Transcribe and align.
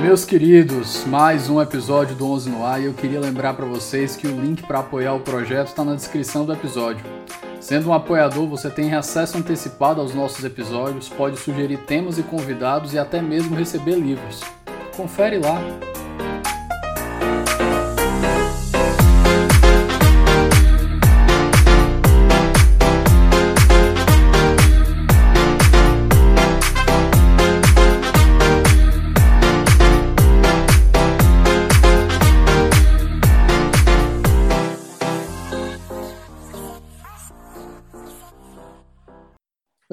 Meus 0.00 0.24
queridos, 0.24 1.04
mais 1.04 1.50
um 1.50 1.60
episódio 1.60 2.14
do 2.14 2.30
11 2.30 2.50
no 2.50 2.64
ar 2.64 2.80
e 2.80 2.84
eu 2.84 2.94
queria 2.94 3.18
lembrar 3.18 3.54
para 3.54 3.66
vocês 3.66 4.14
que 4.14 4.28
o 4.28 4.40
link 4.40 4.62
para 4.62 4.78
apoiar 4.78 5.14
o 5.14 5.20
projeto 5.20 5.68
está 5.68 5.84
na 5.84 5.96
descrição 5.96 6.46
do 6.46 6.52
episódio. 6.52 7.04
Sendo 7.60 7.88
um 7.88 7.92
apoiador, 7.92 8.46
você 8.46 8.70
tem 8.70 8.94
acesso 8.94 9.36
antecipado 9.36 10.00
aos 10.00 10.14
nossos 10.14 10.44
episódios, 10.44 11.08
pode 11.08 11.36
sugerir 11.36 11.78
temas 11.78 12.16
e 12.16 12.22
convidados 12.22 12.94
e 12.94 12.98
até 12.98 13.20
mesmo 13.20 13.56
receber 13.56 13.96
livros. 13.96 14.40
Confere 14.96 15.38
lá. 15.38 15.60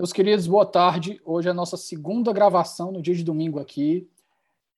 Meus 0.05 0.14
queridos, 0.14 0.45
boa 0.45 0.68
tarde. 0.68 1.20
Hoje 1.26 1.48
é 1.48 1.52
a 1.52 1.54
nossa 1.54 1.76
segunda 1.76 2.32
gravação 2.32 2.91
no 2.91 3.02
dia 3.02 3.16
de 3.16 3.23
domingo 3.23 3.59
aqui. 3.59 4.08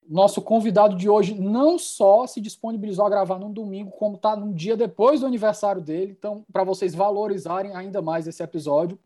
Nosso 0.07 0.41
convidado 0.41 0.95
de 0.95 1.09
hoje 1.09 1.37
não 1.37 1.77
só 1.77 2.25
se 2.25 2.39
disponibilizou 2.39 3.05
a 3.05 3.09
gravar 3.09 3.37
num 3.37 3.51
domingo, 3.51 3.91
como 3.91 4.15
está 4.15 4.37
num 4.37 4.53
dia 4.53 4.77
depois 4.77 5.19
do 5.19 5.25
aniversário 5.25 5.81
dele. 5.81 6.15
Então, 6.17 6.45
para 6.49 6.63
vocês 6.63 6.95
valorizarem 6.95 7.75
ainda 7.75 8.01
mais 8.01 8.25
esse 8.25 8.41
episódio, 8.41 8.97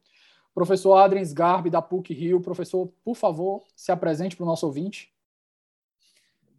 professor 0.53 0.93
Adrens 0.93 1.33
Garbi, 1.33 1.71
da 1.71 1.81
PUC 1.81 2.13
Rio. 2.13 2.39
Professor, 2.39 2.87
por 3.03 3.15
favor, 3.15 3.63
se 3.75 3.91
apresente 3.91 4.35
para 4.35 4.43
o 4.43 4.47
nosso 4.47 4.67
ouvinte. 4.67 5.11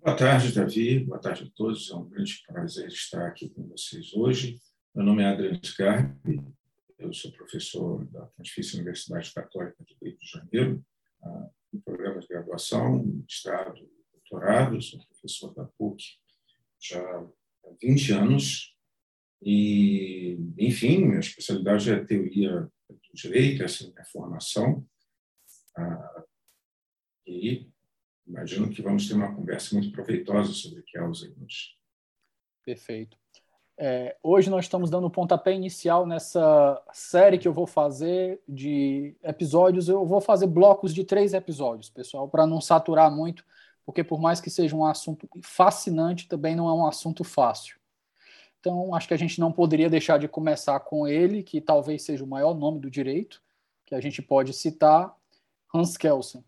Boa 0.05 0.17
tarde, 0.17 0.53
Davi. 0.53 1.05
Boa 1.05 1.21
tarde 1.21 1.45
a 1.45 1.57
todos. 1.57 1.89
É 1.89 1.95
um 1.95 2.09
grande 2.09 2.43
prazer 2.49 2.89
estar 2.89 3.29
aqui 3.29 3.49
com 3.49 3.63
vocês 3.69 4.13
hoje. 4.13 4.61
Meu 4.93 5.07
nome 5.07 5.23
é 5.23 5.27
Adrens 5.27 5.73
Garbi, 5.79 6.43
eu 7.03 7.13
sou 7.13 7.33
professor 7.33 8.05
da 8.07 8.27
Pontifícia 8.27 8.77
Universidade 8.77 9.33
Católica 9.33 9.85
do 9.85 9.95
Rio 10.01 10.17
de 10.17 10.27
Janeiro, 10.27 10.85
no 11.73 11.83
programa 11.83 12.21
de 12.21 12.29
graduação, 12.29 13.05
mestrado 13.05 13.89
doutorado. 14.13 14.81
Sou 14.81 15.05
professor 15.07 15.55
da 15.55 15.65
PUC 15.65 16.03
já 16.81 17.01
há 17.01 17.29
20 17.81 18.13
anos. 18.13 18.77
E, 19.43 20.39
enfim, 20.57 21.05
minha 21.05 21.19
especialidade 21.19 21.91
é 21.91 22.05
teoria 22.05 22.71
do 22.89 23.01
direito, 23.13 23.65
essa 23.65 23.85
é 23.85 23.87
a 23.89 23.91
minha 23.91 24.05
formação. 24.05 24.87
E 27.27 27.69
imagino 28.27 28.71
que 28.71 28.83
vamos 28.83 29.09
ter 29.09 29.15
uma 29.15 29.35
conversa 29.35 29.75
muito 29.75 29.91
proveitosa 29.91 30.53
sobre 30.53 30.83
Kelsen 30.83 31.35
hoje. 31.43 31.77
Perfeito. 32.65 33.19
É, 33.77 34.17
hoje 34.23 34.51
nós 34.51 34.65
estamos 34.65 34.91
dando 34.91 35.07
o 35.07 35.11
pontapé 35.11 35.53
inicial 35.53 36.07
nessa 36.07 36.81
série 36.93 37.39
que 37.39 37.49
eu 37.49 37.53
vou 37.53 37.67
fazer 37.67 38.41
de 38.49 39.17
episódios. 39.23 39.89
Eu 39.89 40.05
vou 40.07 40.21
fazer 40.21 40.47
blocos 40.47 40.95
de 40.95 41.05
três 41.05 41.33
episódios, 41.35 41.89
pessoal, 41.89 42.29
para 42.29 42.47
não 42.47 42.61
saturar 42.61 43.11
muito, 43.11 43.45
porque 43.85 44.05
por 44.05 44.21
mais 44.21 44.41
que 44.41 44.51
seja 44.51 44.77
um 44.77 44.85
assunto 44.85 45.29
fascinante, 45.43 46.29
também 46.29 46.55
não 46.55 46.69
é 46.69 46.73
um 46.73 46.87
assunto 46.87 47.25
fácil. 47.25 47.77
Então, 48.61 48.95
acho 48.95 49.09
que 49.09 49.15
a 49.15 49.19
gente 49.19 49.41
não 49.41 49.51
poderia 49.51 49.91
deixar 49.91 50.19
de 50.19 50.29
começar 50.29 50.79
com 50.79 51.09
ele, 51.09 51.43
que 51.43 51.61
talvez 51.61 52.03
seja 52.03 52.23
o 52.23 52.29
maior 52.29 52.55
nome 52.55 52.79
do 52.79 52.89
direito, 52.89 53.43
que 53.85 53.95
a 53.95 54.01
gente 54.01 54.23
pode 54.23 54.53
citar, 54.53 55.13
Hans 55.75 55.97
Kelsen. 55.97 56.45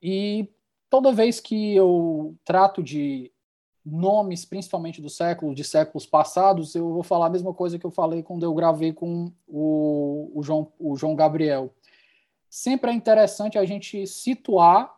E 0.00 0.48
toda 0.88 1.12
vez 1.12 1.40
que 1.40 1.76
eu 1.76 2.34
trato 2.44 2.82
de 2.82 3.30
nomes, 3.84 4.44
principalmente 4.44 5.00
do 5.00 5.10
século, 5.10 5.54
de 5.54 5.62
séculos 5.62 6.06
passados, 6.06 6.74
eu 6.74 6.90
vou 6.92 7.02
falar 7.02 7.26
a 7.26 7.30
mesma 7.30 7.52
coisa 7.52 7.78
que 7.78 7.84
eu 7.84 7.90
falei 7.90 8.22
quando 8.22 8.42
eu 8.42 8.54
gravei 8.54 8.92
com 8.92 9.30
o, 9.46 10.30
o, 10.34 10.42
João, 10.42 10.72
o 10.78 10.96
João 10.96 11.14
Gabriel. 11.14 11.74
Sempre 12.48 12.90
é 12.90 12.94
interessante 12.94 13.58
a 13.58 13.64
gente 13.64 14.06
situar 14.06 14.94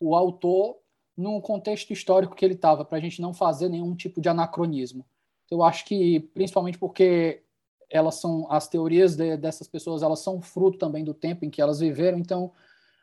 o 0.00 0.14
autor 0.14 0.78
no 1.16 1.40
contexto 1.40 1.92
histórico 1.92 2.34
que 2.34 2.44
ele 2.44 2.54
estava, 2.54 2.84
para 2.84 2.98
a 2.98 3.00
gente 3.00 3.20
não 3.20 3.34
fazer 3.34 3.68
nenhum 3.68 3.94
tipo 3.94 4.20
de 4.20 4.28
anacronismo. 4.28 5.04
Eu 5.50 5.62
acho 5.62 5.84
que, 5.84 6.20
principalmente 6.32 6.78
porque 6.78 7.42
elas 7.90 8.16
são 8.16 8.50
as 8.50 8.66
teorias 8.66 9.14
de, 9.14 9.36
dessas 9.36 9.68
pessoas, 9.68 10.02
elas 10.02 10.20
são 10.20 10.40
fruto 10.40 10.78
também 10.78 11.04
do 11.04 11.14
tempo 11.14 11.44
em 11.44 11.50
que 11.50 11.60
elas 11.60 11.78
viveram. 11.78 12.18
Então, 12.18 12.52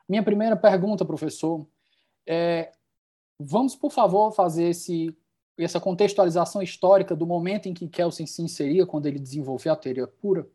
minha 0.09 0.23
primeira 0.23 0.55
pergunta, 0.55 1.05
professor, 1.05 1.65
é 2.27 2.71
Vamos, 3.43 3.75
por 3.75 3.91
favor, 3.91 4.31
fazer 4.31 4.69
esse, 4.69 5.15
essa 5.57 5.79
contextualização 5.79 6.61
histórica 6.61 7.15
do 7.15 7.25
momento 7.25 7.67
em 7.67 7.73
que 7.73 7.87
Kelsen 7.87 8.25
se 8.25 8.41
inseria 8.41 8.85
quando 8.85 9.05
ele 9.05 9.19
desenvolveu 9.19 9.73
a 9.73 9.75
teoria 9.75 10.07
pura? 10.07 10.47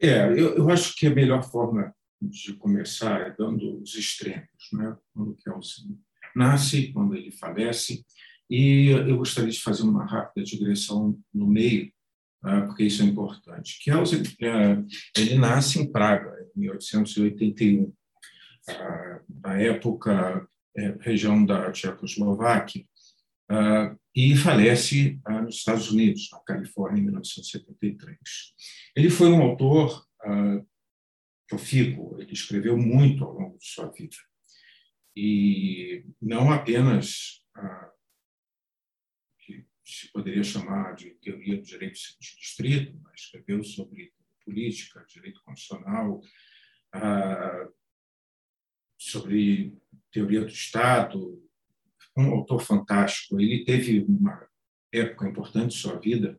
É, 0.00 0.30
eu, 0.30 0.56
eu 0.56 0.70
acho 0.70 0.96
que 0.96 1.06
a 1.06 1.14
melhor 1.14 1.42
forma 1.42 1.94
de 2.20 2.54
começar 2.54 3.20
é 3.20 3.34
dando 3.36 3.80
os 3.80 3.94
extremos, 3.94 4.48
né? 4.72 4.96
quando 5.12 5.36
Kelsen 5.36 5.98
nasce, 6.34 6.92
quando 6.92 7.14
ele 7.14 7.30
falece, 7.30 8.04
e 8.48 8.88
eu 8.88 9.16
gostaria 9.16 9.50
de 9.50 9.60
fazer 9.60 9.82
uma 9.82 10.04
rápida 10.04 10.44
digressão 10.44 11.16
no 11.32 11.46
meio, 11.46 11.90
ah, 12.42 12.62
porque 12.62 12.84
isso 12.84 13.02
é 13.02 13.06
importante. 13.06 13.78
Kelsen 13.84 14.22
é, 14.40 14.82
ele 15.16 15.36
nasce 15.36 15.78
em 15.78 15.90
Praga, 15.90 16.34
em 16.56 16.60
1881. 16.60 17.92
Ah, 18.68 19.20
na 19.42 19.60
época, 19.60 20.48
é, 20.76 20.96
região 21.00 21.44
da 21.44 21.72
Tchecoslováquia, 21.72 22.84
uh, 23.50 23.98
e 24.14 24.36
falece 24.36 25.20
uh, 25.28 25.42
nos 25.42 25.56
Estados 25.56 25.90
Unidos, 25.90 26.28
na 26.32 26.38
Califórnia, 26.40 27.00
em 27.00 27.04
1973. 27.04 28.18
Ele 28.94 29.10
foi 29.10 29.28
um 29.28 29.42
autor 29.42 30.06
uh, 30.24 30.66
profícuo, 31.48 32.20
ele 32.20 32.32
escreveu 32.32 32.76
muito 32.76 33.24
ao 33.24 33.32
longo 33.32 33.58
de 33.58 33.66
sua 33.66 33.90
vida. 33.90 34.16
E 35.16 36.04
não 36.22 36.52
apenas 36.52 37.42
que 39.40 39.66
se 39.84 40.10
poderia 40.12 40.44
chamar 40.44 40.94
de 40.94 41.10
teoria 41.16 41.56
do 41.56 41.62
direito 41.62 41.98
de 42.20 42.36
distrito, 42.36 42.96
mas 43.02 43.22
escreveu 43.22 43.62
sobre 43.64 44.12
política, 44.44 45.04
direito 45.08 45.42
constitucional, 45.42 46.20
sobre 48.96 49.76
teoria 50.10 50.40
do 50.40 50.48
Estado, 50.48 51.42
um 52.16 52.30
autor 52.32 52.60
fantástico. 52.60 53.40
Ele 53.40 53.64
teve 53.64 54.04
uma 54.08 54.46
época 54.92 55.28
importante 55.28 55.74
de 55.74 55.80
sua 55.80 55.98
vida, 55.98 56.38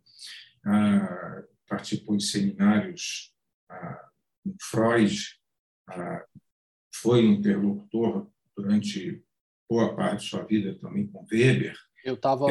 ah, 0.65 1.43
participou 1.67 2.17
de 2.17 2.25
seminários 2.25 3.33
ah, 3.69 4.09
com 4.43 4.55
Freud, 4.61 5.17
ah, 5.89 6.25
foi 6.93 7.25
interlocutor 7.25 8.29
durante 8.55 9.23
boa 9.69 9.95
parte 9.95 10.23
de 10.23 10.29
sua 10.29 10.43
vida 10.43 10.75
também 10.75 11.07
com 11.07 11.25
Weber. 11.31 11.75
Eu 12.03 12.15
estava 12.15 12.47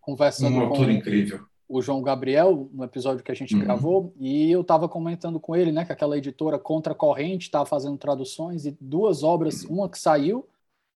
conversando 0.00 0.56
um 0.56 0.60
autor 0.60 0.86
com 0.86 0.90
incrível. 0.90 1.49
O 1.70 1.80
João 1.80 2.02
Gabriel 2.02 2.68
no 2.72 2.82
episódio 2.82 3.22
que 3.22 3.30
a 3.30 3.34
gente 3.34 3.54
uhum. 3.54 3.60
gravou 3.60 4.12
e 4.18 4.50
eu 4.50 4.62
estava 4.62 4.88
comentando 4.88 5.38
com 5.38 5.54
ele, 5.54 5.70
né, 5.70 5.84
que 5.84 5.92
aquela 5.92 6.18
editora 6.18 6.58
Contra 6.58 6.96
Corrente 6.96 7.44
estava 7.44 7.64
fazendo 7.64 7.96
traduções 7.96 8.66
e 8.66 8.76
duas 8.80 9.22
obras, 9.22 9.62
uhum. 9.62 9.76
uma 9.76 9.88
que 9.88 9.96
saiu 9.96 10.48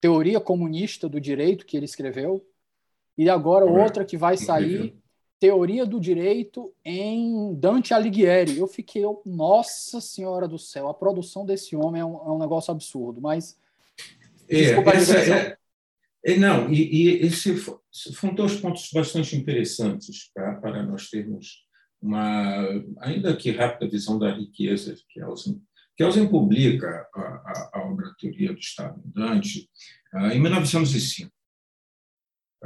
Teoria 0.02 0.40
Comunista 0.40 1.08
do 1.08 1.22
Direito, 1.22 1.64
que 1.64 1.78
ele 1.78 1.86
escreveu, 1.86 2.44
e 3.16 3.30
agora 3.30 3.66
outra 3.66 4.04
que 4.04 4.18
vai 4.18 4.36
sair, 4.36 4.98
Teoria 5.40 5.86
do 5.86 6.00
Direito 6.00 6.74
em 6.84 7.54
Dante 7.54 7.94
Alighieri. 7.94 8.58
Eu 8.58 8.66
fiquei, 8.66 9.04
nossa 9.24 10.02
senhora 10.02 10.48
do 10.48 10.58
céu, 10.58 10.88
a 10.88 10.94
produção 10.94 11.46
desse 11.46 11.76
homem 11.76 12.02
é 12.02 12.06
um, 12.06 12.16
é 12.16 12.32
um 12.32 12.40
negócio 12.40 12.72
absurdo, 12.72 13.22
mas... 13.22 13.58
É, 14.50 14.72
essa, 14.72 15.18
é, 15.18 15.30
é, 15.30 15.58
não, 16.38 16.72
e, 16.72 16.84
e 16.84 17.08
esse 17.26 17.56
foram 18.16 18.36
dois 18.36 18.56
pontos 18.56 18.90
bastante 18.94 19.36
interessantes 19.36 20.32
pra, 20.34 20.56
para 20.56 20.84
nós 20.84 21.10
termos 21.10 21.66
uma, 22.02 22.66
ainda 23.00 23.36
que 23.36 23.52
rápida 23.52 23.90
visão 23.90 24.18
da 24.18 24.32
riqueza 24.32 24.96
que 25.10 25.20
Elson 25.20 25.62
Kelsen 25.96 26.28
publica 26.28 27.08
a, 27.14 27.20
a, 27.22 27.72
a 27.74 27.88
obra 27.88 28.14
Teoria 28.20 28.52
do 28.52 28.60
Estado 28.60 29.02
Dante 29.06 29.70
ah, 30.14 30.34
em 30.34 30.40
1905. 30.42 31.32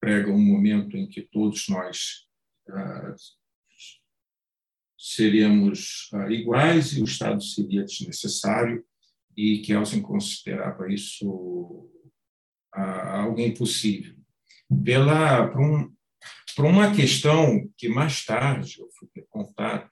prega 0.00 0.28
um 0.32 0.42
momento 0.42 0.96
em 0.96 1.08
que 1.08 1.22
todos 1.22 1.68
nós 1.68 2.26
ah, 2.68 3.14
seríamos 4.98 6.10
ah, 6.12 6.32
iguais 6.32 6.94
e 6.94 7.00
o 7.00 7.04
Estado 7.04 7.40
seria 7.40 7.84
desnecessário 7.84 8.84
e 9.38 9.62
Kelsen 9.62 10.02
considerava 10.02 10.92
isso 10.92 11.88
ah, 12.74 13.20
algo 13.20 13.38
impossível. 13.38 14.16
Pela, 14.84 15.46
por, 15.46 15.60
um, 15.60 15.94
por 16.56 16.64
uma 16.64 16.92
questão 16.92 17.70
que 17.76 17.88
mais 17.88 18.24
tarde 18.24 18.80
eu 18.80 18.88
fui 18.98 19.06
ter 19.14 19.24
contato, 19.30 19.88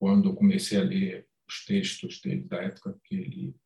quando 0.00 0.30
eu 0.30 0.34
comecei 0.34 0.78
a 0.78 0.82
ler 0.82 1.28
os 1.48 1.64
textos 1.64 2.20
dele 2.20 2.42
da 2.42 2.60
época 2.60 2.98
que 3.04 3.14
ele 3.14 3.56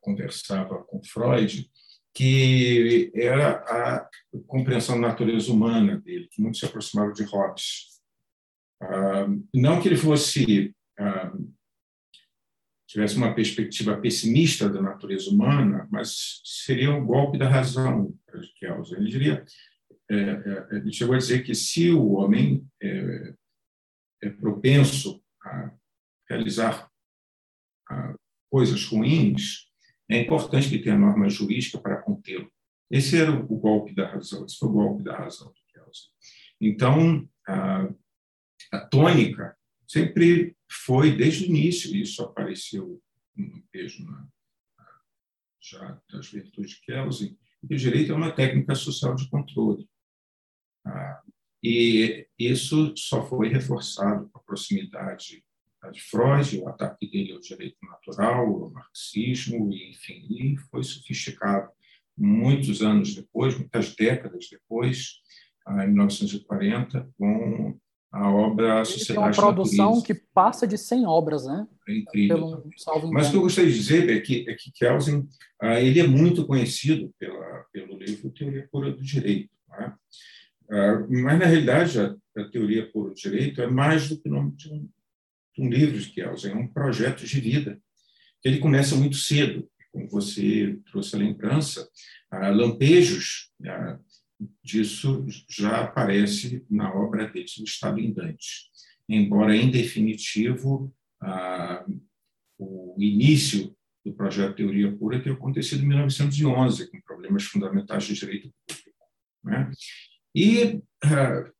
conversava 0.00 0.84
com 0.84 1.02
Freud, 1.02 1.68
que 2.14 3.10
era 3.16 3.56
a 3.64 4.08
compreensão 4.46 5.00
da 5.00 5.08
natureza 5.08 5.52
humana 5.52 6.00
dele, 6.00 6.28
que 6.30 6.40
muito 6.40 6.56
se 6.56 6.66
aproximava 6.66 7.12
de 7.12 7.24
Hobbes. 7.24 8.00
Ah, 8.80 9.26
não 9.52 9.80
que 9.80 9.88
ele 9.88 9.96
fosse 9.96 10.72
ah, 10.96 11.32
tivesse 12.88 13.16
uma 13.16 13.34
perspectiva 13.34 14.00
pessimista 14.00 14.66
da 14.68 14.80
natureza 14.80 15.30
humana, 15.30 15.86
mas 15.90 16.40
seria 16.42 16.90
um 16.90 17.04
golpe 17.04 17.36
da 17.36 17.46
razão 17.46 18.18
para 18.24 18.40
Kelsen. 18.58 18.96
Ele 18.96 19.10
diria, 19.10 19.44
é, 20.10 20.16
é, 20.16 20.76
ele 20.76 20.90
chegou 20.90 21.14
a 21.14 21.18
dizer 21.18 21.44
que 21.44 21.54
se 21.54 21.90
o 21.90 22.12
homem 22.12 22.66
é, 22.82 23.34
é 24.22 24.30
propenso 24.30 25.22
a 25.44 25.70
realizar 26.28 26.90
coisas 28.50 28.84
ruins, 28.86 29.66
é 30.10 30.18
importante 30.18 30.70
que 30.70 30.78
tenha 30.78 30.96
norma 30.96 31.28
jurídica 31.28 31.78
para 31.78 32.00
contê-lo. 32.00 32.50
Esse 32.90 33.20
era 33.20 33.30
o 33.30 33.58
golpe 33.58 33.94
da 33.94 34.10
razão, 34.10 34.46
esse 34.46 34.56
foi 34.56 34.68
o 34.68 34.72
golpe 34.72 35.02
da 35.02 35.14
razão 35.14 35.48
do 35.48 35.60
Kelsen. 35.72 36.10
Então, 36.58 37.28
a, 37.46 37.88
a 38.72 38.80
tônica 38.80 39.57
sempre 39.88 40.54
foi, 40.70 41.16
desde 41.16 41.44
o 41.44 41.46
início, 41.46 41.96
isso 41.96 42.22
apareceu 42.22 43.02
no 43.34 43.64
beijo 43.72 44.04
na, 44.04 44.28
já 45.60 46.00
das 46.10 46.30
virtudes 46.30 46.72
de 46.72 46.80
Kelsen, 46.82 47.38
que 47.66 47.74
o 47.74 47.78
direito 47.78 48.12
é 48.12 48.14
uma 48.14 48.30
técnica 48.30 48.74
social 48.74 49.14
de 49.14 49.28
controle. 49.28 49.88
Ah, 50.84 51.22
e 51.62 52.26
isso 52.38 52.94
só 52.96 53.26
foi 53.26 53.48
reforçado 53.48 54.28
com 54.28 54.38
a 54.38 54.42
proximidade 54.42 55.44
de 55.92 56.00
Freud, 56.02 56.58
o 56.58 56.68
ataque 56.68 57.08
dele 57.08 57.32
ao 57.32 57.40
direito 57.40 57.78
natural, 57.82 58.46
ao 58.46 58.70
marxismo, 58.70 59.72
e, 59.72 59.90
enfim, 59.90 60.26
e 60.30 60.56
foi 60.70 60.82
sofisticado 60.82 61.70
muitos 62.16 62.82
anos 62.82 63.14
depois, 63.14 63.56
muitas 63.56 63.94
décadas 63.94 64.48
depois, 64.50 65.20
em 65.68 65.86
1940, 65.88 67.10
com 67.16 67.78
a 68.10 68.30
obra 68.30 68.84
Sociedade 68.84 69.18
é 69.18 69.20
uma 69.20 69.30
produção 69.30 70.00
que 70.00 70.14
passa 70.14 70.66
de 70.66 70.78
100 70.78 71.06
obras, 71.06 71.44
né? 71.46 71.66
É 71.86 71.98
incrível. 71.98 72.62
Pelo, 72.62 73.12
Mas 73.12 73.28
o 73.28 73.30
que 73.30 73.36
eu 73.36 73.42
gostaria 73.42 73.70
de 73.70 73.76
dizer 73.76 74.08
é 74.08 74.20
que, 74.20 74.48
é 74.48 74.54
que 74.54 74.72
Kelsen 74.72 75.28
ah, 75.60 75.80
ele 75.80 76.00
é 76.00 76.06
muito 76.06 76.46
conhecido 76.46 77.12
pela, 77.18 77.64
pelo 77.72 77.98
livro 77.98 78.30
Teoria 78.30 78.66
Pura 78.70 78.92
do 78.92 79.02
Direito. 79.02 79.50
Né? 79.68 79.94
Ah, 80.70 81.06
mas, 81.08 81.38
na 81.38 81.44
realidade, 81.44 82.00
a, 82.00 82.16
a 82.36 82.44
Teoria 82.44 82.90
Pura 82.90 83.10
do 83.10 83.14
Direito 83.14 83.60
é 83.60 83.66
mais 83.66 84.08
do 84.08 84.18
que 84.18 84.28
o 84.28 84.32
nome 84.32 84.52
de 84.56 84.72
um, 84.72 84.88
um 85.58 85.68
livro 85.68 85.98
de 85.98 86.08
Kelsen, 86.10 86.52
é 86.52 86.56
um 86.56 86.68
projeto 86.68 87.26
de 87.26 87.40
vida. 87.40 87.78
Ele 88.42 88.58
começa 88.58 88.96
muito 88.96 89.16
cedo, 89.16 89.68
como 89.92 90.08
você 90.08 90.78
trouxe 90.90 91.14
a 91.14 91.18
lembrança, 91.18 91.88
lampejos 92.30 93.50
né, 93.58 93.98
disso 94.62 95.26
já 95.48 95.82
aparece 95.82 96.64
na 96.70 96.92
obra 96.94 97.26
dele, 97.28 97.46
Estado 97.64 97.98
em 98.00 98.12
Dante. 98.12 98.68
Embora, 99.08 99.56
em 99.56 99.70
definitivo, 99.70 100.94
o 102.58 102.94
início 102.98 103.74
do 104.04 104.12
projeto 104.12 104.56
Teoria 104.56 104.94
Pura 104.96 105.22
tenha 105.22 105.34
acontecido 105.34 105.82
em 105.82 105.88
1911, 105.88 106.90
com 106.90 107.00
problemas 107.00 107.44
fundamentais 107.44 108.04
de 108.04 108.14
direito 108.14 108.52
público. 108.66 109.04
Né? 109.44 109.70
E 110.34 110.82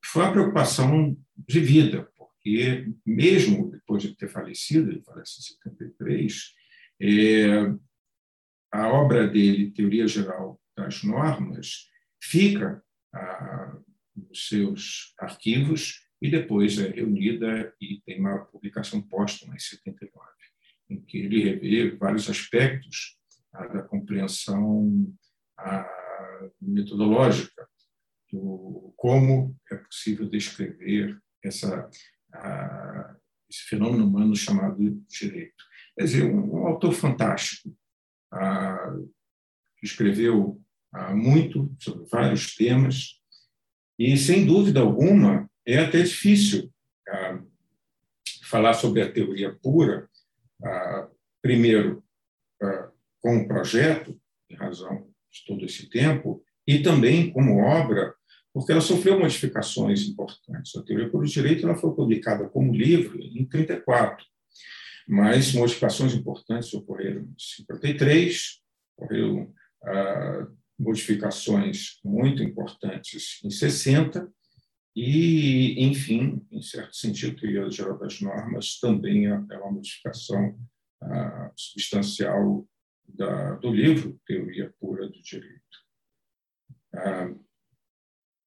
foi 0.04 0.22
uma 0.22 0.32
preocupação 0.32 1.16
de 1.36 1.60
vida, 1.60 2.08
porque 2.16 2.88
mesmo 3.04 3.70
depois 3.70 4.02
de 4.02 4.14
ter 4.14 4.28
falecido, 4.28 4.90
ele 4.90 5.02
falece 5.02 5.40
em 5.40 5.42
73, 5.42 6.54
é, 7.00 7.74
a 8.72 8.88
obra 8.88 9.26
dele, 9.26 9.70
Teoria 9.70 10.06
Geral 10.06 10.60
das 10.76 11.02
Normas, 11.02 11.87
fica 12.22 12.82
ah, 13.14 13.78
nos 14.16 14.48
seus 14.48 15.14
arquivos 15.18 16.06
e 16.20 16.30
depois 16.30 16.78
é 16.78 16.88
reunida 16.88 17.74
e 17.80 18.00
tem 18.02 18.20
uma 18.20 18.44
publicação 18.44 19.00
póstuma 19.00 19.54
em 19.54 19.58
79, 19.58 20.26
em 20.90 21.00
que 21.00 21.18
ele 21.18 21.44
revê 21.44 21.96
vários 21.96 22.28
aspectos 22.28 23.18
ah, 23.52 23.66
da 23.66 23.82
compreensão 23.82 25.14
ah, 25.58 26.52
metodológica 26.60 27.68
do 28.30 28.92
como 28.96 29.56
é 29.70 29.76
possível 29.76 30.28
descrever 30.28 31.18
essa 31.42 31.88
a, 32.34 33.16
esse 33.48 33.62
fenômeno 33.62 34.06
humano 34.06 34.36
chamado 34.36 34.78
direito. 35.08 35.64
Quer 35.96 36.04
dizer, 36.04 36.24
um, 36.24 36.54
um 36.54 36.66
autor 36.66 36.92
fantástico, 36.92 37.74
a, 38.30 38.94
que 39.78 39.86
escreveu 39.86 40.60
muito 41.14 41.74
sobre 41.78 42.06
vários 42.10 42.54
temas, 42.54 43.18
e, 43.98 44.16
sem 44.16 44.46
dúvida 44.46 44.80
alguma, 44.80 45.50
é 45.66 45.78
até 45.78 46.02
difícil 46.02 46.72
falar 48.44 48.74
sobre 48.74 49.02
a 49.02 49.12
teoria 49.12 49.54
pura, 49.62 50.08
primeiro, 51.42 52.02
com 53.20 53.38
o 53.38 53.48
projeto, 53.48 54.18
em 54.48 54.54
razão 54.54 55.08
de 55.30 55.44
todo 55.46 55.64
esse 55.64 55.88
tempo, 55.90 56.42
e 56.66 56.80
também 56.80 57.30
como 57.32 57.58
obra 57.58 58.14
porque 58.52 58.72
ela 58.72 58.80
sofreu 58.80 59.18
modificações 59.18 60.08
importantes. 60.08 60.74
A 60.74 60.82
teoria 60.82 61.08
pelo 61.08 61.24
direito 61.24 61.64
ela 61.64 61.76
foi 61.76 61.94
publicada 61.94 62.48
como 62.48 62.74
livro 62.74 63.18
em 63.20 63.44
34, 63.44 64.24
mas 65.06 65.52
modificações 65.52 66.12
importantes 66.14 66.72
ocorreram 66.74 67.22
em 67.22 67.34
53, 67.38 68.60
ocorreram 68.96 69.54
ah, 69.84 70.48
modificações 70.78 71.98
muito 72.04 72.42
importantes 72.42 73.40
em 73.44 73.50
60 73.50 74.30
e, 74.94 75.84
enfim, 75.84 76.44
em 76.50 76.62
certo 76.62 76.96
sentido, 76.96 77.36
a 77.36 77.40
teoria 77.40 77.70
geral 77.70 77.98
das 77.98 78.20
normas 78.20 78.78
também 78.80 79.26
é, 79.26 79.30
é 79.30 79.58
uma 79.58 79.72
modificação 79.72 80.58
ah, 81.02 81.52
substancial 81.56 82.66
da, 83.06 83.54
do 83.56 83.72
livro 83.72 84.20
Teoria 84.26 84.74
Pura 84.80 85.08
do 85.08 85.22
Direito. 85.22 85.62
Ah, 86.94 87.32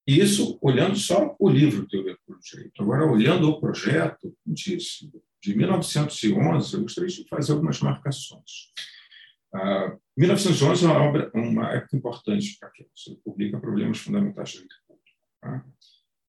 isso 0.06 0.60
olhando 0.62 0.96
só 0.98 1.36
o 1.40 1.50
livro 1.50 1.88
Teoria 1.88 2.18
do 2.28 2.38
Direito. 2.40 2.82
Agora, 2.82 3.10
olhando 3.10 3.50
o 3.50 3.60
projeto, 3.60 4.36
disse, 4.46 5.10
de 5.42 5.56
1911, 5.56 6.74
eu 6.74 6.82
gostaria 6.82 7.10
de 7.10 7.28
fazer 7.30 7.54
algumas 7.54 7.80
marcações. 7.80 8.74
Uh, 9.54 10.00
1911 10.18 10.86
é 10.86 10.88
uma, 10.88 11.02
obra, 11.02 11.32
uma 11.34 11.72
época 11.74 11.98
importante 11.98 12.58
para 12.60 12.70
que 12.72 12.88
você 12.96 13.16
publica 13.24 13.60
Problemas 13.60 14.00
Fundamentais 14.00 14.50
Direito 14.50 14.76
Público. 14.88 15.10
Tá? 15.42 15.66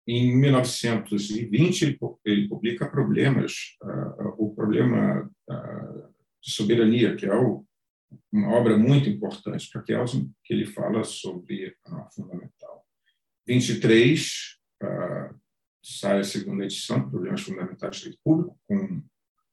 Em 0.07 0.37
1920, 0.37 1.83
ele, 1.83 1.99
ele 2.25 2.49
publica 2.49 2.91
Problemas, 2.91 3.77
uh, 3.83 4.35
o 4.39 4.55
problema 4.55 5.31
uh, 5.49 6.13
de 6.43 6.51
soberania, 6.51 7.15
que 7.15 7.27
é 7.27 7.35
o, 7.35 7.65
uma 8.33 8.51
obra 8.51 8.77
muito 8.77 9.09
importante 9.09 9.71
para 9.71 9.83
Kelsen, 9.83 10.33
que 10.45 10.53
ele 10.53 10.67
fala 10.67 11.05
sobre 11.05 11.77
a 11.87 12.11
fundamental. 12.11 12.85
23, 13.47 14.59
uh, 14.83 15.41
sai 15.83 16.21
a 16.21 16.25
segunda 16.25 16.65
edição, 16.65 17.09
Problemas 17.09 17.43
Fundamentais 17.43 17.97
do 17.97 18.01
Direito 18.01 18.21
Público, 18.25 18.59
com 18.67 19.03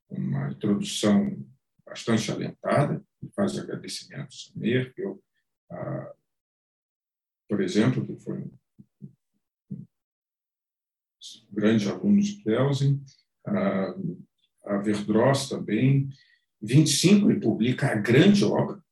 uma 0.09 0.49
introdução 0.49 1.45
bastante 1.85 2.31
alentada, 2.31 3.03
faz 3.35 3.57
agradecimentos 3.57 4.51
a 4.55 4.59
Merkel, 4.59 5.21
a, 5.71 6.13
por 7.47 7.61
exemplo, 7.61 8.05
que 8.05 8.15
foi 8.17 8.39
um 8.39 8.55
grande 11.51 11.89
aluno 11.89 12.21
de 12.21 12.43
Kelsen, 12.43 13.03
a, 13.45 13.95
a 14.65 14.77
Verdross 14.77 15.49
também. 15.49 16.09
25 16.61 17.31
ele 17.31 17.39
publica 17.39 17.87
a 17.87 17.95
grande 17.95 18.43
obra, 18.43 18.83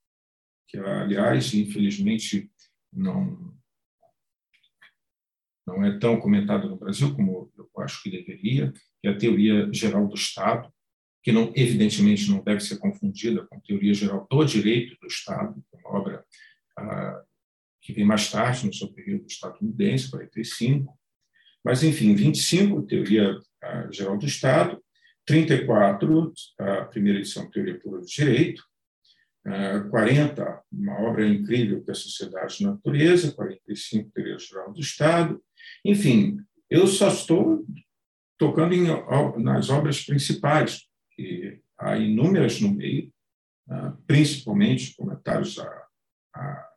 que, 0.68 0.78
aliás, 0.78 1.54
infelizmente, 1.54 2.52
não 2.92 3.56
não 5.66 5.84
é 5.84 6.00
tão 6.00 6.18
comentada 6.18 6.66
no 6.66 6.78
Brasil 6.78 7.14
como 7.14 7.52
eu 7.58 7.70
acho 7.84 8.02
que 8.02 8.10
deveria, 8.10 8.72
que 9.02 9.08
é 9.08 9.10
a 9.10 9.18
teoria 9.18 9.72
geral 9.74 10.08
do 10.08 10.16
Estado, 10.16 10.74
que 11.24 11.32
não, 11.32 11.52
evidentemente 11.56 12.30
não 12.30 12.44
deve 12.44 12.62
ser 12.62 12.78
confundida 12.78 13.46
com 13.48 13.60
teoria 13.60 13.94
geral 13.94 14.28
do 14.30 14.46
direito 14.46 14.98
do 15.00 15.08
Estado, 15.08 15.62
é 15.74 15.78
uma 15.78 16.00
obra 16.00 16.26
ah, 16.78 17.22
que 17.82 17.94
vem 17.94 18.06
mais 18.06 18.32
tarde, 18.32 18.66
no 18.66 18.74
seu 18.74 18.92
período 18.94 19.26
estadunidense, 19.28 20.10
45. 20.10 20.98
Mas, 21.64 21.84
enfim, 21.84 22.16
25, 22.16 22.84
teoria 22.84 23.38
ah, 23.64 23.88
geral 23.92 24.18
do 24.18 24.26
Estado, 24.26 24.82
34, 25.26 26.34
a 26.60 26.86
primeira 26.86 27.20
edição, 27.20 27.52
Teoria 27.52 27.78
Pura 27.80 28.00
do 28.00 28.06
Direito, 28.06 28.64
40, 29.90 30.62
uma 30.72 31.02
obra 31.02 31.28
incrível 31.28 31.82
que 31.84 31.90
é 31.90 31.94
a 31.94 31.96
Sociedade 31.96 32.58
de 32.58 32.66
Natureza, 32.66 33.32
45, 33.32 34.12
Teoria 34.12 34.38
Geral 34.38 34.74
do 34.74 34.80
Estado. 34.80 35.42
Enfim, 35.86 36.38
eu 36.70 36.86
só 36.88 37.08
estou 37.10 37.66
tocando 38.38 38.74
em, 38.74 38.88
nas 39.42 39.70
obras 39.70 40.04
principais, 40.04 40.87
que 41.18 41.60
há 41.78 41.98
inúmeras 41.98 42.62
no 42.62 42.72
meio, 42.72 43.12
ah, 43.68 43.98
principalmente 44.06 44.96
comentários 44.96 45.58
à, 45.58 45.88
à 46.36 46.70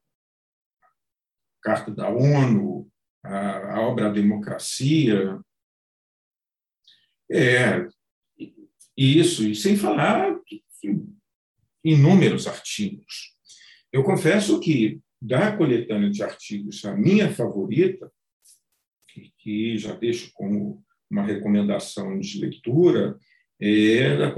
Carta 1.63 1.91
da 1.91 2.09
ONU, 2.09 2.91
a, 3.23 3.75
a 3.75 3.81
obra 3.83 4.11
Democracia. 4.11 5.39
É, 7.31 7.87
isso, 8.97 9.47
e 9.47 9.55
sem 9.55 9.77
falar 9.77 10.35
inúmeros 11.85 12.47
artigos. 12.47 13.37
Eu 13.93 14.03
confesso 14.03 14.59
que, 14.59 15.01
da 15.21 15.55
coletânea 15.57 16.11
de 16.11 16.23
artigos, 16.23 16.85
a 16.85 16.97
minha 16.97 17.31
favorita, 17.33 18.11
que 19.39 19.77
já 19.77 19.95
deixo 19.95 20.33
como 20.33 20.83
uma 21.11 21.23
recomendação 21.23 22.19
de 22.19 22.41
leitura, 22.41 23.19
é 23.61 24.17
da, 24.17 24.35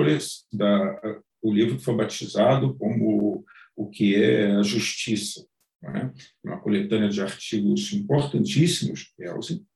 da, 0.53 1.21
o 1.41 1.53
livro 1.53 1.77
que 1.77 1.85
foi 1.85 1.95
batizado 1.97 2.75
como 2.77 3.45
o 3.77 3.89
que 3.89 4.15
é 4.17 4.53
a 4.53 4.63
justiça, 4.63 5.47
é? 5.85 6.11
uma 6.45 6.61
coletânea 6.61 7.09
de 7.09 7.21
artigos 7.21 7.93
importantíssimos, 7.93 9.13
Kelsen, 9.17 9.67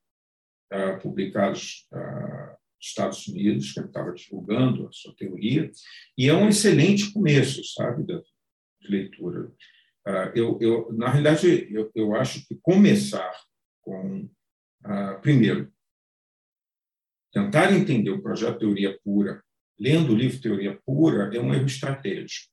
uh, 0.73 0.99
publicados 1.01 1.87
uh, 1.91 2.55
nos 2.77 2.87
Estados 2.87 3.27
Unidos, 3.27 3.73
que 3.73 3.79
ele 3.79 3.87
estava 3.87 4.13
divulgando 4.13 4.87
a 4.87 4.91
sua 4.91 5.15
teoria, 5.15 5.69
e 6.17 6.29
é 6.29 6.33
um 6.33 6.47
excelente 6.47 7.11
começo, 7.11 7.63
sabe, 7.73 8.03
de, 8.03 8.21
de 8.81 8.87
leitura. 8.89 9.51
Uh, 10.07 10.31
eu, 10.35 10.57
eu, 10.61 10.93
na 10.93 11.09
realidade, 11.09 11.67
eu, 11.73 11.91
eu 11.93 12.15
acho 12.15 12.47
que 12.47 12.55
começar 12.61 13.33
com, 13.81 14.29
primeiro, 15.21 15.71
Tentar 17.37 17.71
entender 17.71 18.09
o 18.09 18.19
projeto 18.19 18.57
Teoria 18.57 18.97
Pura, 19.03 19.43
lendo 19.79 20.11
o 20.11 20.15
livro 20.15 20.41
Teoria 20.41 20.75
Pura, 20.83 21.29
é 21.31 21.39
um 21.39 21.53
erro 21.53 21.67
estratégico, 21.67 22.51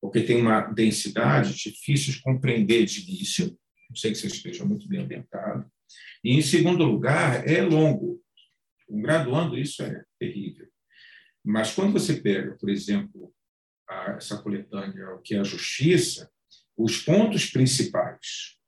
porque 0.00 0.20
tem 0.20 0.42
uma 0.42 0.62
densidade 0.62 1.54
difícil 1.54 2.12
de 2.12 2.20
compreender 2.20 2.86
de 2.86 3.02
início, 3.02 3.56
não 3.88 3.94
sei 3.94 4.10
que 4.10 4.18
você 4.18 4.26
esteja 4.26 4.64
muito 4.64 4.88
bem 4.88 5.02
ambientado, 5.02 5.70
e, 6.24 6.32
em 6.32 6.42
segundo 6.42 6.82
lugar, 6.82 7.48
é 7.48 7.62
longo. 7.62 8.20
Um 8.90 9.00
graduando, 9.00 9.56
isso 9.56 9.80
é 9.84 10.02
terrível. 10.18 10.66
Mas 11.44 11.72
quando 11.72 11.92
você 11.92 12.16
pega, 12.16 12.56
por 12.56 12.70
exemplo, 12.70 13.32
a, 13.88 14.14
essa 14.16 14.42
coletânea, 14.42 15.14
o 15.14 15.20
que 15.20 15.36
é 15.36 15.38
a 15.38 15.44
justiça, 15.44 16.28
os 16.76 17.00
pontos 17.00 17.46
principais 17.46 18.58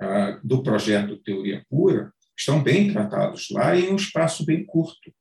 a, 0.00 0.40
do 0.42 0.62
projeto 0.62 1.18
Teoria 1.18 1.66
Pura 1.68 2.10
estão 2.40 2.62
bem 2.62 2.92
tratados 2.92 3.48
lá 3.50 3.76
em 3.76 3.90
um 3.90 3.96
espaço 3.96 4.44
bem 4.44 4.64
curto. 4.64 5.12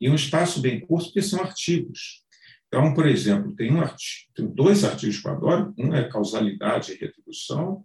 E 0.00 0.08
um 0.08 0.14
espaço 0.14 0.60
bem 0.60 0.80
curto 0.80 1.06
porque 1.06 1.22
são 1.22 1.40
artigos. 1.40 2.24
Então, 2.66 2.94
por 2.94 3.06
exemplo, 3.06 3.54
tem, 3.54 3.72
um 3.72 3.80
artigo, 3.80 4.32
tem 4.34 4.46
dois 4.46 4.84
artigos 4.84 5.20
que 5.20 5.26
eu 5.26 5.32
adoro. 5.32 5.74
Um 5.76 5.94
é 5.94 6.08
Causalidade 6.08 6.92
e 6.92 6.96
Retribuição, 6.96 7.84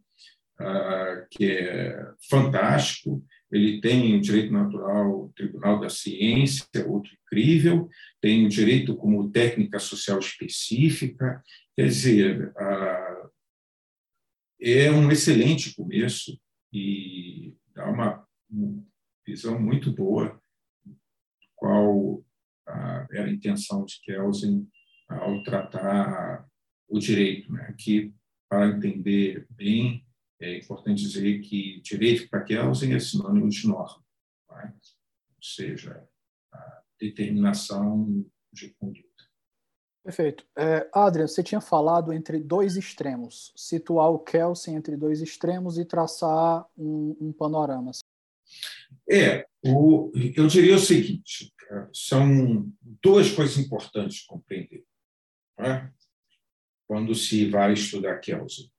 uh, 0.60 1.28
que 1.32 1.46
é 1.46 2.12
fantástico. 2.30 3.24
Ele 3.52 3.82
tem 3.82 4.16
o 4.16 4.22
Direito 4.22 4.54
Natural, 4.54 5.12
o 5.12 5.34
Tribunal 5.36 5.80
da 5.80 5.90
Ciência, 5.90 6.68
outro 6.88 7.12
incrível. 7.26 7.90
Tem 8.22 8.46
o 8.46 8.50
Direito 8.50 8.96
como 8.96 9.32
Técnica 9.32 9.80
Social 9.80 10.20
Específica. 10.20 11.42
Quer 11.76 11.88
dizer, 11.88 12.50
uh, 12.50 13.30
é 14.62 14.92
um 14.92 15.12
excelente 15.12 15.76
começo 15.76 16.40
e 16.72 17.54
dá 17.74 17.90
uma 17.90 18.25
visão 19.26 19.60
muito 19.60 19.92
boa 19.92 20.40
qual 21.56 22.24
era 23.12 23.26
a 23.26 23.32
intenção 23.32 23.86
de 23.86 24.00
Kelsen 24.02 24.68
ao 25.08 25.44
tratar 25.44 26.48
o 26.88 27.00
direito, 27.00 27.52
né? 27.52 27.74
que 27.78 28.14
para 28.50 28.68
entender 28.68 29.48
bem 29.50 30.06
é 30.40 30.58
importante 30.58 31.02
dizer 31.02 31.40
que 31.42 31.80
direito 31.82 32.30
para 32.30 32.44
Kelsen 32.44 32.94
é 32.94 33.00
sinônimo 33.00 33.50
de 33.50 33.68
norma, 33.68 34.04
né? 34.52 34.74
ou 35.36 35.44
seja, 35.44 36.08
a 36.52 36.82
determinação 37.00 38.26
de 38.52 38.70
conduta. 38.76 39.06
Perfeito. 40.04 40.46
É, 40.56 40.88
Adrian, 40.94 41.28
você 41.28 41.42
tinha 41.42 41.62
falado 41.62 42.14
entre 42.14 42.40
dois 42.40 42.78
extremos, 42.78 43.52
situar 43.56 44.12
o 44.12 44.20
Kelsen 44.20 44.76
entre 44.76 44.96
dois 44.96 45.20
extremos 45.20 45.80
e 45.80 45.86
traçar 45.86 46.68
um, 46.78 47.18
um 47.20 47.34
panorama. 47.34 47.92
É, 49.10 49.46
o, 49.64 50.12
eu 50.36 50.48
diria 50.48 50.76
o 50.76 50.80
seguinte: 50.80 51.54
são 51.94 52.72
duas 53.02 53.32
coisas 53.32 53.58
importantes 53.58 54.18
de 54.18 54.26
compreender 54.26 54.84
é? 55.60 55.90
quando 56.88 57.16
se 57.16 57.50
vai 57.50 57.74
estudar 57.74 58.20
Kelsen. 58.20 58.72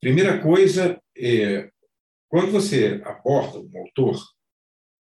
Primeira 0.00 0.40
coisa 0.40 1.00
é 1.16 1.70
quando 2.28 2.52
você 2.52 3.02
aborda 3.04 3.58
um 3.58 3.78
autor, 3.78 4.16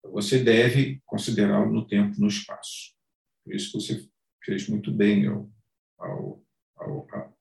você 0.03 0.41
deve 0.41 1.01
considerá-lo 1.05 1.71
no 1.71 1.85
tempo 1.85 2.19
no 2.19 2.27
espaço. 2.27 2.95
Por 3.43 3.53
isso 3.53 3.71
que 3.71 3.81
você 3.81 4.09
fez 4.43 4.67
muito 4.69 4.91
bem 4.93 5.27
ao, 5.27 5.51
ao, 5.97 6.43
ao, 6.77 7.37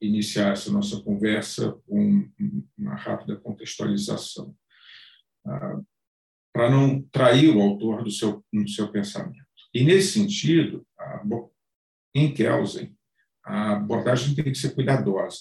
iniciar 0.00 0.52
essa 0.52 0.72
nossa 0.72 1.00
conversa 1.02 1.72
com 1.86 2.28
uma 2.76 2.96
rápida 2.96 3.36
contextualização. 3.36 4.56
Para 6.52 6.70
não 6.70 7.02
trair 7.02 7.54
o 7.54 7.60
autor 7.60 8.02
do 8.02 8.10
seu, 8.10 8.44
do 8.52 8.68
seu 8.68 8.90
pensamento. 8.90 9.46
E, 9.72 9.84
nesse 9.84 10.12
sentido, 10.12 10.86
a, 10.98 11.22
em 12.14 12.32
Kelsen, 12.32 12.96
a 13.44 13.74
abordagem 13.74 14.34
tem 14.34 14.44
que 14.44 14.54
ser 14.54 14.74
cuidadosa, 14.74 15.38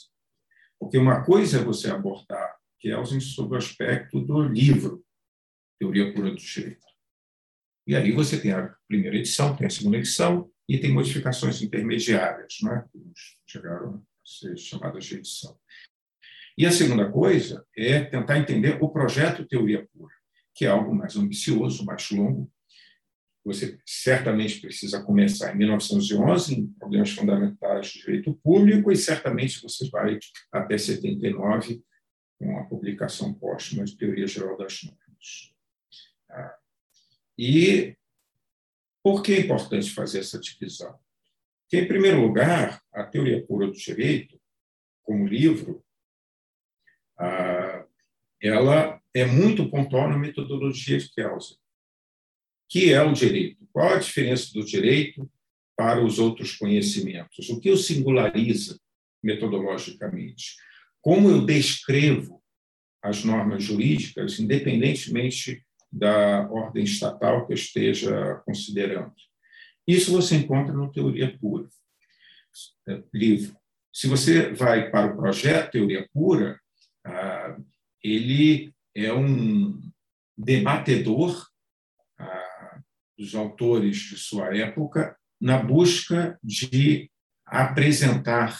porque 0.80 0.98
uma 0.98 1.24
coisa 1.24 1.60
é 1.60 1.64
você 1.64 1.90
abordar 1.90 2.56
Kelsen 2.80 3.20
sob 3.20 3.56
o 3.56 3.58
aspecto 3.58 4.22
do 4.22 4.42
livro, 4.42 5.04
Teoria 5.80 6.14
Pura 6.14 6.30
do 6.30 6.38
Direito. 6.38 6.86
E 7.88 7.96
aí 7.96 8.12
você 8.12 8.40
tem 8.40 8.52
a 8.52 8.76
primeira 8.88 9.18
edição, 9.18 9.56
tem 9.56 9.68
a 9.68 9.70
segunda 9.70 9.98
edição, 9.98 10.52
e 10.70 10.78
tem 10.78 10.92
modificações 10.92 11.62
intermediárias, 11.62 12.58
não 12.62 12.74
é? 12.74 12.86
que 12.92 13.00
chegaram 13.48 13.96
a 13.96 14.02
ser 14.26 14.58
chamadas 14.58 15.06
de 15.06 15.16
edição. 15.16 15.58
E 16.58 16.66
a 16.66 16.72
segunda 16.72 17.10
coisa 17.10 17.66
é 17.76 18.04
tentar 18.04 18.38
entender 18.38 18.78
o 18.82 18.90
projeto 18.90 19.48
Teoria 19.48 19.88
Pura 19.94 20.14
que 20.58 20.66
é 20.66 20.70
algo 20.70 20.94
mais 20.94 21.16
ambicioso, 21.16 21.86
mais 21.86 22.10
longo, 22.10 22.52
você 23.46 23.80
certamente 23.86 24.60
precisa 24.60 25.02
começar 25.04 25.54
em 25.54 25.58
1911, 25.60 26.54
em 26.54 26.68
problemas 26.74 27.12
fundamentais 27.12 27.88
de 27.88 28.00
direito 28.00 28.34
público, 28.44 28.92
e 28.92 28.98
certamente 28.98 29.62
você 29.62 29.88
vai 29.90 30.20
até 30.52 30.78
79, 30.78 31.82
com 32.40 32.58
a 32.58 32.66
publicação 32.66 33.34
póstuma 33.34 33.86
de 33.86 33.96
Teoria 33.96 34.28
Geral 34.28 34.58
das 34.58 34.84
Normas. 34.84 35.54
Tá? 36.28 36.58
E 37.38 37.96
por 39.04 39.22
que 39.22 39.34
é 39.34 39.40
importante 39.42 39.92
fazer 39.92 40.20
essa 40.20 40.40
divisão? 40.40 41.00
Porque, 41.62 41.78
em 41.84 41.88
primeiro 41.88 42.20
lugar, 42.20 42.82
a 42.92 43.04
Teoria 43.04 43.46
Pura 43.46 43.68
do 43.68 43.74
Direito, 43.74 44.42
como 45.04 45.28
livro, 45.28 45.86
ela 48.42 48.97
é 49.18 49.26
muito 49.26 49.70
pontual 49.70 50.10
na 50.10 50.18
metodologia 50.18 50.98
de 50.98 51.12
Kelsen 51.14 51.58
que 52.70 52.94
é 52.94 53.02
o 53.02 53.14
direito? 53.14 53.66
Qual 53.72 53.94
a 53.94 54.00
diferença 54.00 54.52
do 54.54 54.66
direito 54.66 55.30
para 55.76 56.04
os 56.04 56.20
outros 56.20 56.56
conhecimentos? 56.56 57.50
O 57.50 57.60
que 57.60 57.72
o 57.72 57.78
singulariza 57.78 58.80
metodologicamente? 59.24 60.56
Como 61.02 61.30
eu 61.30 61.46
descrevo 61.46 62.44
as 63.02 63.24
normas 63.24 63.64
jurídicas, 63.64 64.40
independentemente 64.40 65.66
da 65.92 66.50
ordem 66.50 66.84
estatal 66.84 67.46
que 67.46 67.54
eu 67.54 67.58
esteja 67.58 68.42
considerando? 68.46 69.14
Isso 69.88 70.12
você 70.12 70.36
encontra 70.36 70.74
no 70.74 70.92
Teoria 70.92 71.38
Pura, 71.40 71.70
é, 72.90 73.02
livro. 73.14 73.56
Se 73.94 74.08
você 74.08 74.54
vai 74.54 74.92
para 74.92 75.14
o 75.14 75.16
projeto 75.16 75.72
Teoria 75.72 76.08
Pura, 76.14 76.60
ah, 77.06 77.58
ele 78.04 78.74
é 79.06 79.14
um 79.14 79.80
debatedor 80.38 81.48
dos 83.18 83.34
autores 83.34 83.98
de 83.98 84.18
sua 84.18 84.56
época 84.56 85.18
na 85.42 85.58
busca 85.58 86.40
de 86.44 87.10
apresentar 87.46 88.58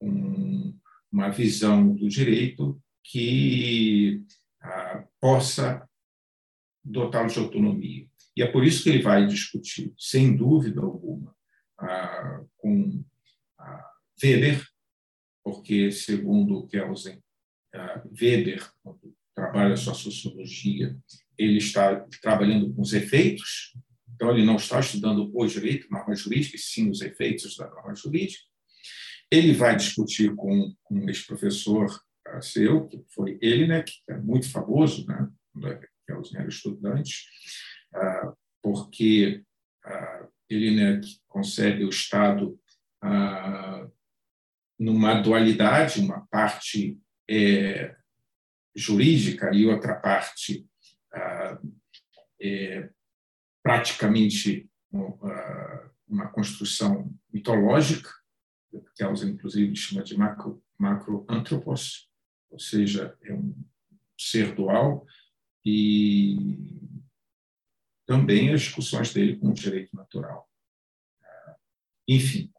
um, 0.00 0.78
uma 1.10 1.30
visão 1.30 1.94
do 1.94 2.08
direito 2.08 2.80
que 3.02 4.22
ah, 4.60 5.04
possa 5.20 5.88
dotá-lo 6.84 7.28
de 7.28 7.38
autonomia. 7.38 8.08
E 8.36 8.42
é 8.42 8.46
por 8.50 8.64
isso 8.64 8.82
que 8.82 8.90
ele 8.90 9.02
vai 9.02 9.26
discutir, 9.26 9.92
sem 9.98 10.36
dúvida 10.36 10.80
alguma, 10.80 11.34
ah, 11.78 12.42
com 12.56 13.04
ah, 13.58 13.90
Weber, 14.22 14.64
porque, 15.44 15.90
segundo 15.90 16.66
Kelsen, 16.68 17.22
ah, 17.74 18.02
Weber, 18.20 18.70
quando 18.82 19.14
trabalha 19.34 19.76
sua 19.76 19.94
sociologia, 19.94 20.96
ele 21.38 21.58
está 21.58 22.06
trabalhando 22.20 22.72
com 22.72 22.82
os 22.82 22.92
efeitos, 22.92 23.72
então 24.14 24.30
ele 24.30 24.44
não 24.44 24.56
está 24.56 24.78
estudando 24.78 25.30
o 25.34 25.46
direito, 25.46 25.90
norma 25.90 26.14
jurídica, 26.14 26.56
sim 26.58 26.90
os 26.90 27.00
efeitos 27.00 27.56
da 27.56 27.68
norma 27.68 27.94
jurídica. 27.94 28.44
Ele 29.30 29.52
vai 29.52 29.74
discutir 29.74 30.34
com, 30.34 30.74
um 30.90 31.08
ex-professor 31.08 31.86
uh, 32.28 32.42
seu, 32.42 32.86
que 32.86 33.02
foi 33.14 33.38
ele, 33.40 33.66
né, 33.66 33.82
que 33.82 33.94
é 34.08 34.16
muito 34.18 34.50
famoso, 34.50 35.06
né, 35.06 35.28
que 36.06 36.12
é 36.12 36.18
os 36.18 36.32
estudantes, 36.48 37.24
uh, 37.94 38.36
porque 38.62 39.42
uh, 39.86 40.28
ele 40.48 40.76
né, 40.76 41.00
concebe 41.28 41.84
o 41.84 41.88
Estado 41.88 42.58
numa 44.78 45.14
dualidade, 45.20 46.00
uma 46.00 46.24
parte 46.26 46.96
é, 47.28 47.96
jurídica 48.74 49.52
e 49.54 49.66
outra 49.66 49.94
parte 49.94 50.66
é, 52.40 52.90
praticamente 53.62 54.68
uma 56.08 56.28
construção 56.28 57.14
mitológica, 57.32 58.10
que 58.94 59.02
Elza, 59.02 59.28
inclusive, 59.28 59.74
chama 59.76 60.02
de 60.02 60.16
macro, 60.16 60.62
macroantropos, 60.78 62.10
ou 62.50 62.58
seja, 62.58 63.16
é 63.22 63.32
um 63.32 63.54
ser 64.18 64.54
dual, 64.54 65.06
e 65.64 66.80
também 68.06 68.52
as 68.52 68.62
discussões 68.62 69.12
dele 69.12 69.36
com 69.36 69.48
o 69.48 69.54
direito 69.54 69.94
natural. 69.94 70.50
Enfim, 72.08 72.52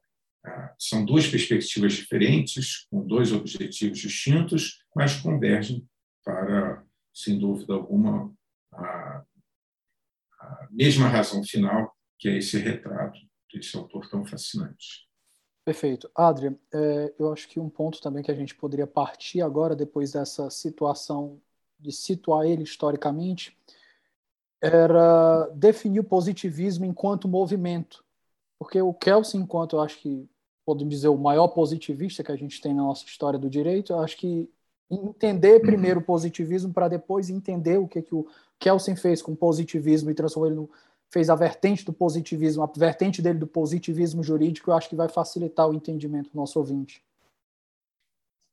são 0.79 1.05
duas 1.05 1.27
perspectivas 1.27 1.93
diferentes, 1.93 2.85
com 2.89 3.05
dois 3.05 3.31
objetivos 3.31 3.99
distintos, 3.99 4.83
mas 4.95 5.19
convergem 5.19 5.87
para, 6.23 6.83
sem 7.13 7.37
dúvida 7.37 7.73
alguma, 7.73 8.33
a, 8.71 9.23
a 10.39 10.67
mesma 10.71 11.07
razão 11.07 11.43
final, 11.43 11.95
que 12.17 12.29
é 12.29 12.37
esse 12.37 12.57
retrato 12.57 13.19
desse 13.51 13.75
autor 13.77 14.09
tão 14.09 14.25
fascinante. 14.25 15.07
Perfeito. 15.65 16.09
Adria, 16.13 16.57
é, 16.73 17.13
eu 17.17 17.31
acho 17.31 17.47
que 17.47 17.59
um 17.59 17.69
ponto 17.69 18.01
também 18.01 18.23
que 18.23 18.31
a 18.31 18.35
gente 18.35 18.53
poderia 18.53 18.87
partir 18.87 19.41
agora, 19.41 19.75
depois 19.75 20.11
dessa 20.11 20.49
situação 20.49 21.41
de 21.79 21.91
situar 21.91 22.45
ele 22.45 22.63
historicamente, 22.63 23.57
era 24.61 25.47
definir 25.53 25.99
o 25.99 26.03
positivismo 26.03 26.85
enquanto 26.85 27.27
movimento. 27.27 28.03
Porque 28.57 28.81
o 28.81 28.93
Kelsen, 28.93 29.41
enquanto 29.41 29.75
eu 29.75 29.81
acho 29.81 29.99
que 29.99 30.29
podemos 30.65 30.93
dizer 30.93 31.09
o 31.09 31.17
maior 31.17 31.49
positivista 31.49 32.23
que 32.23 32.31
a 32.31 32.35
gente 32.35 32.61
tem 32.61 32.73
na 32.73 32.83
nossa 32.83 33.05
história 33.05 33.37
do 33.37 33.49
direito, 33.49 33.93
eu 33.93 33.99
acho 33.99 34.17
que 34.17 34.49
entender 34.89 35.59
primeiro 35.59 35.99
o 35.99 36.03
positivismo 36.03 36.73
para 36.73 36.87
depois 36.87 37.29
entender 37.29 37.77
o 37.77 37.87
que, 37.87 38.01
que 38.01 38.13
o 38.13 38.27
Kelsen 38.59 38.95
fez 38.95 39.21
com 39.21 39.35
positivismo 39.35 40.11
e 40.11 40.13
transformou 40.13 40.47
ele 40.47 40.55
no, 40.55 40.69
fez 41.13 41.29
a 41.29 41.35
vertente 41.35 41.85
do 41.85 41.93
positivismo, 41.93 42.63
a 42.63 42.71
vertente 42.75 43.21
dele 43.21 43.37
do 43.37 43.45
positivismo 43.45 44.23
jurídico, 44.23 44.71
eu 44.71 44.75
acho 44.75 44.89
que 44.89 44.95
vai 44.95 45.07
facilitar 45.07 45.69
o 45.69 45.73
entendimento 45.73 46.31
do 46.31 46.35
nosso 46.35 46.57
ouvinte. 46.57 47.03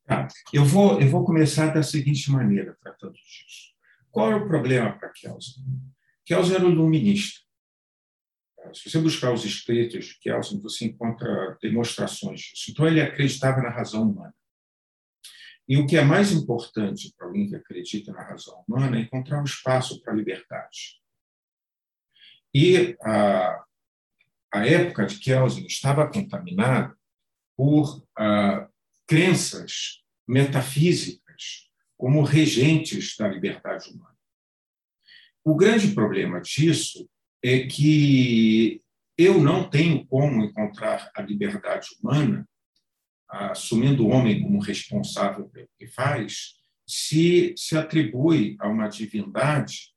Tá. 0.05 0.27
Eu, 0.53 0.63
vou, 0.63 1.01
eu 1.01 1.09
vou 1.09 1.25
começar 1.25 1.73
da 1.73 1.81
seguinte 1.81 2.29
maneira, 2.31 2.77
tratando 2.81 3.13
disso. 3.13 3.71
Qual 4.11 4.31
é 4.31 4.35
o 4.35 4.47
problema 4.47 4.91
para 4.91 5.09
Kelsen? 5.09 5.63
Kelsen 6.23 6.55
era 6.55 6.65
um 6.65 6.71
iluminista. 6.71 7.41
Se 8.73 8.89
você 8.89 8.99
buscar 8.99 9.33
os 9.33 9.43
escritos 9.43 10.05
de 10.05 10.19
Kelsen, 10.19 10.61
você 10.61 10.85
encontra 10.85 11.57
demonstrações 11.61 12.41
disso. 12.41 12.69
Então, 12.69 12.87
ele 12.87 13.01
acreditava 13.01 13.59
na 13.61 13.69
razão 13.69 14.03
humana. 14.03 14.35
E 15.71 15.77
o 15.77 15.87
que 15.87 15.95
é 15.95 16.03
mais 16.03 16.33
importante 16.33 17.13
para 17.17 17.27
alguém 17.27 17.47
que 17.47 17.55
acredita 17.55 18.11
na 18.11 18.23
razão 18.23 18.61
humana 18.67 18.97
é 18.97 19.03
encontrar 19.03 19.39
um 19.39 19.45
espaço 19.45 20.01
para 20.01 20.11
a 20.11 20.15
liberdade. 20.17 21.01
E 22.53 22.97
a, 23.01 23.63
a 24.53 24.67
época 24.67 25.05
de 25.05 25.17
Kelsen 25.17 25.65
estava 25.65 26.11
contaminada 26.11 26.93
por 27.55 28.05
crenças 29.07 30.03
metafísicas 30.27 31.69
como 31.97 32.21
regentes 32.21 33.15
da 33.15 33.29
liberdade 33.29 33.91
humana. 33.91 34.17
O 35.41 35.55
grande 35.55 35.93
problema 35.95 36.41
disso 36.41 37.09
é 37.41 37.65
que 37.65 38.83
eu 39.17 39.39
não 39.41 39.69
tenho 39.69 40.05
como 40.07 40.43
encontrar 40.43 41.09
a 41.15 41.21
liberdade 41.21 41.87
humana 42.03 42.45
assumindo 43.31 44.05
o 44.05 44.09
homem 44.09 44.41
como 44.41 44.59
responsável 44.59 45.47
pelo 45.49 45.69
que 45.77 45.87
faz, 45.87 46.55
se, 46.85 47.53
se 47.57 47.77
atribui 47.77 48.57
a 48.59 48.67
uma 48.67 48.87
divindade 48.87 49.91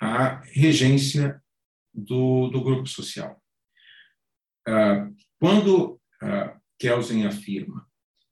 a 0.00 0.40
regência 0.46 1.40
do, 1.94 2.48
do 2.48 2.60
grupo 2.60 2.88
social. 2.88 3.40
Ah, 4.66 5.08
quando 5.38 6.00
ah, 6.20 6.58
Kelsen 6.78 7.26
afirma 7.26 7.86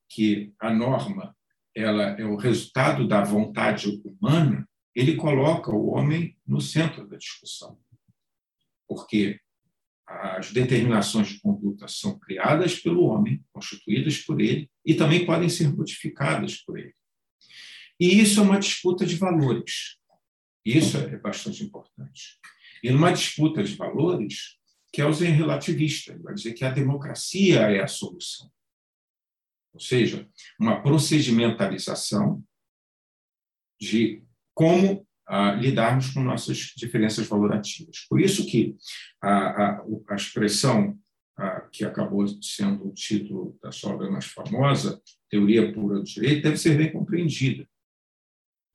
que 0.08 0.52
a 0.58 0.72
norma 0.72 1.36
ela 1.74 2.20
é 2.20 2.24
o 2.24 2.36
resultado 2.36 3.06
da 3.06 3.22
vontade 3.22 4.02
humana, 4.04 4.68
ele 4.94 5.14
coloca 5.14 5.70
o 5.70 5.90
homem 5.90 6.36
no 6.44 6.60
centro 6.60 7.06
da 7.06 7.16
discussão. 7.16 7.78
Porque 8.88 9.40
as 10.10 10.52
determinações 10.52 11.28
de 11.28 11.40
conduta 11.40 11.86
são 11.86 12.18
criadas 12.18 12.80
pelo 12.80 13.04
homem, 13.04 13.44
constituídas 13.52 14.18
por 14.18 14.40
ele, 14.40 14.68
e 14.84 14.92
também 14.92 15.24
podem 15.24 15.48
ser 15.48 15.72
modificadas 15.72 16.56
por 16.56 16.76
ele. 16.76 16.94
E 17.98 18.20
isso 18.20 18.40
é 18.40 18.42
uma 18.42 18.58
disputa 18.58 19.06
de 19.06 19.14
valores. 19.14 19.98
Isso 20.64 20.96
é 20.96 21.16
bastante 21.16 21.62
importante. 21.62 22.40
E 22.82 22.90
numa 22.90 23.12
disputa 23.12 23.62
de 23.62 23.76
valores, 23.76 24.58
Kelsen 24.92 25.28
é 25.28 25.30
relativista, 25.30 26.12
ele 26.12 26.22
vai 26.22 26.34
dizer 26.34 26.54
que 26.54 26.64
a 26.64 26.72
democracia 26.72 27.60
é 27.70 27.80
a 27.80 27.86
solução. 27.86 28.50
Ou 29.72 29.78
seja, 29.78 30.28
uma 30.58 30.82
procedimentalização 30.82 32.42
de 33.80 34.24
como 34.52 35.06
a 35.30 35.52
lidarmos 35.52 36.10
com 36.10 36.24
nossas 36.24 36.56
diferenças 36.76 37.28
valorativas. 37.28 38.04
Por 38.08 38.20
isso 38.20 38.44
que 38.46 38.76
a, 39.22 39.30
a, 39.30 39.84
a 40.08 40.14
expressão 40.16 40.98
a, 41.38 41.60
que 41.60 41.84
acabou 41.84 42.26
sendo 42.42 42.88
o 42.88 42.92
título 42.92 43.56
da 43.62 43.70
sua 43.70 43.94
obra 43.94 44.10
mais 44.10 44.24
famosa, 44.24 45.00
Teoria 45.28 45.72
Pura 45.72 46.00
do 46.00 46.04
Direito, 46.04 46.42
deve 46.42 46.56
ser 46.56 46.76
bem 46.76 46.92
compreendida. 46.92 47.64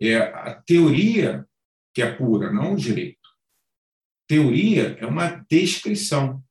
É 0.01 0.15
a 0.15 0.55
teoria 0.55 1.45
que 1.93 2.01
é 2.01 2.09
pura, 2.09 2.51
não 2.51 2.73
o 2.73 2.77
direito. 2.77 3.29
teoria 4.27 4.97
é 4.99 5.05
uma 5.05 5.45
descrição 5.49 6.41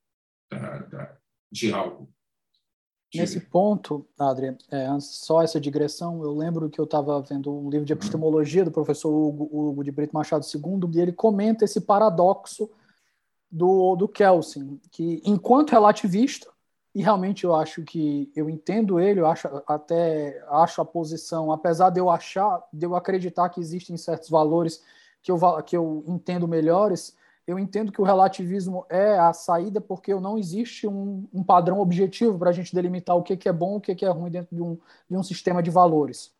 da, 0.51 0.79
da, 0.79 1.17
de 1.51 1.73
algo. 1.73 2.13
Nesse 3.17 3.39
ponto, 3.39 4.05
Adri, 4.17 4.57
é, 4.71 4.87
só 4.99 5.41
essa 5.41 5.59
digressão, 5.59 6.23
eu 6.23 6.33
lembro 6.33 6.69
que 6.69 6.79
eu 6.79 6.85
estava 6.85 7.21
vendo 7.21 7.53
um 7.53 7.69
livro 7.69 7.85
de 7.85 7.93
uhum. 7.93 7.97
epistemologia 7.97 8.63
do 8.65 8.71
professor 8.71 9.09
Hugo, 9.09 9.49
Hugo, 9.51 9.83
de 9.83 9.91
Brito 9.91 10.13
Machado 10.13 10.45
II, 10.45 10.89
e 10.93 11.01
ele 11.01 11.11
comenta 11.11 11.65
esse 11.65 11.81
paradoxo 11.81 12.69
do, 13.51 13.95
do 13.95 14.07
Kelsen, 14.07 14.79
que 14.91 15.21
enquanto 15.25 15.71
relativista, 15.71 16.49
e 16.93 17.01
realmente 17.01 17.43
eu 17.43 17.53
acho 17.53 17.83
que 17.83 18.31
eu 18.35 18.49
entendo 18.49 18.99
ele, 18.99 19.19
eu 19.19 19.27
acho 19.27 19.47
até 19.67 20.41
acho 20.49 20.81
a 20.81 20.85
posição, 20.85 21.51
apesar 21.51 21.89
de 21.89 21.99
eu 21.99 22.09
achar, 22.09 22.63
de 22.71 22.85
eu 22.85 22.95
acreditar 22.95 23.49
que 23.49 23.59
existem 23.59 23.97
certos 23.97 24.29
valores 24.29 24.81
que 25.21 25.31
eu, 25.31 25.37
que 25.63 25.75
eu 25.75 26.03
entendo 26.07 26.47
melhores, 26.47 27.15
eu 27.47 27.59
entendo 27.59 27.91
que 27.91 28.01
o 28.01 28.05
relativismo 28.05 28.85
é 28.89 29.17
a 29.19 29.31
saída 29.31 29.79
porque 29.79 30.13
não 30.15 30.37
existe 30.37 30.87
um, 30.87 31.27
um 31.31 31.43
padrão 31.43 31.79
objetivo 31.79 32.39
para 32.39 32.49
a 32.49 32.53
gente 32.53 32.73
delimitar 32.73 33.15
o 33.15 33.21
que, 33.21 33.37
que 33.37 33.47
é 33.47 33.53
bom 33.53 33.75
o 33.75 33.81
que, 33.81 33.93
que 33.93 34.05
é 34.05 34.09
ruim 34.09 34.31
dentro 34.31 34.55
de 34.55 34.61
um, 34.61 34.79
de 35.09 35.15
um 35.15 35.21
sistema 35.21 35.61
de 35.61 35.69
valores. 35.69 36.33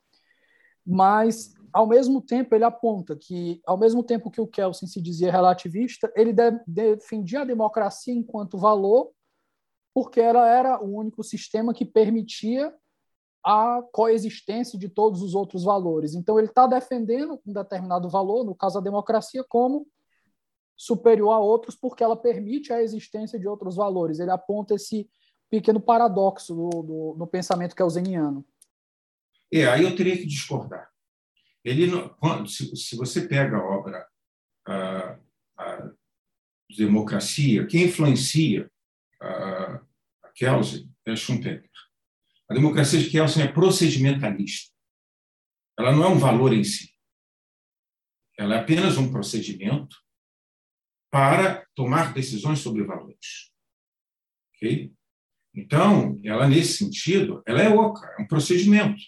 Mas, 0.85 1.53
ao 1.71 1.85
mesmo 1.87 2.21
tempo, 2.21 2.55
ele 2.55 2.63
aponta 2.63 3.15
que, 3.15 3.61
ao 3.65 3.77
mesmo 3.77 4.03
tempo 4.03 4.31
que 4.31 4.41
o 4.41 4.47
Kelsen 4.47 4.87
se 4.87 5.01
dizia 5.01 5.31
relativista, 5.31 6.11
ele 6.15 6.33
de, 6.33 6.51
defendia 6.67 7.41
a 7.41 7.45
democracia 7.45 8.13
enquanto 8.13 8.57
valor, 8.57 9.11
porque 9.93 10.19
ela 10.19 10.47
era 10.47 10.83
o 10.83 10.95
único 10.95 11.23
sistema 11.23 11.73
que 11.73 11.85
permitia 11.85 12.73
a 13.43 13.81
coexistência 13.91 14.77
de 14.77 14.89
todos 14.89 15.21
os 15.21 15.35
outros 15.35 15.63
valores. 15.63 16.15
Então, 16.15 16.37
ele 16.39 16.47
está 16.47 16.65
defendendo 16.65 17.39
um 17.45 17.53
determinado 17.53 18.09
valor, 18.09 18.43
no 18.43 18.55
caso 18.55 18.79
a 18.79 18.81
democracia, 18.81 19.43
como 19.47 19.87
superior 20.75 21.31
a 21.31 21.39
outros 21.39 21.75
porque 21.75 22.03
ela 22.03 22.15
permite 22.15 22.73
a 22.73 22.81
existência 22.81 23.39
de 23.39 23.47
outros 23.47 23.75
valores. 23.75 24.19
Ele 24.19 24.31
aponta 24.31 24.75
esse 24.75 25.09
pequeno 25.49 25.79
paradoxo 25.79 26.53
do, 26.53 26.69
do, 26.69 27.15
no 27.17 27.27
pensamento 27.27 27.75
kelseniano. 27.75 28.45
É, 29.53 29.65
aí 29.67 29.83
eu 29.83 29.95
teria 29.95 30.17
que 30.17 30.25
discordar. 30.25 30.89
Ele, 31.63 31.87
se, 32.47 32.75
se 32.75 32.95
você 32.95 33.27
pega 33.27 33.57
a 33.57 33.63
obra 33.63 34.07
a, 34.67 35.19
a 35.57 35.91
Democracia, 36.77 37.65
quem 37.65 37.85
influencia 37.85 38.69
a, 39.21 39.81
a 40.23 40.29
Kelsen 40.35 40.89
é 41.05 41.15
Schumpeter. 41.15 41.69
A 42.49 42.53
democracia 42.53 42.99
de 42.99 43.09
Kelsen 43.09 43.43
é 43.43 43.51
procedimentalista. 43.51 44.71
Ela 45.77 45.91
não 45.91 46.03
é 46.03 46.07
um 46.07 46.19
valor 46.19 46.53
em 46.53 46.63
si. 46.63 46.89
Ela 48.37 48.55
é 48.55 48.59
apenas 48.59 48.97
um 48.97 49.11
procedimento 49.11 50.04
para 51.15 51.65
tomar 51.73 52.13
decisões 52.13 52.59
sobre 52.59 52.83
valores. 52.83 53.49
Ok? 54.53 54.91
Então, 55.55 56.19
ela, 56.25 56.45
nesse 56.45 56.79
sentido, 56.79 57.41
ela 57.47 57.61
é 57.61 57.69
oca, 57.69 58.05
é 58.19 58.21
um 58.21 58.27
procedimento. 58.27 59.01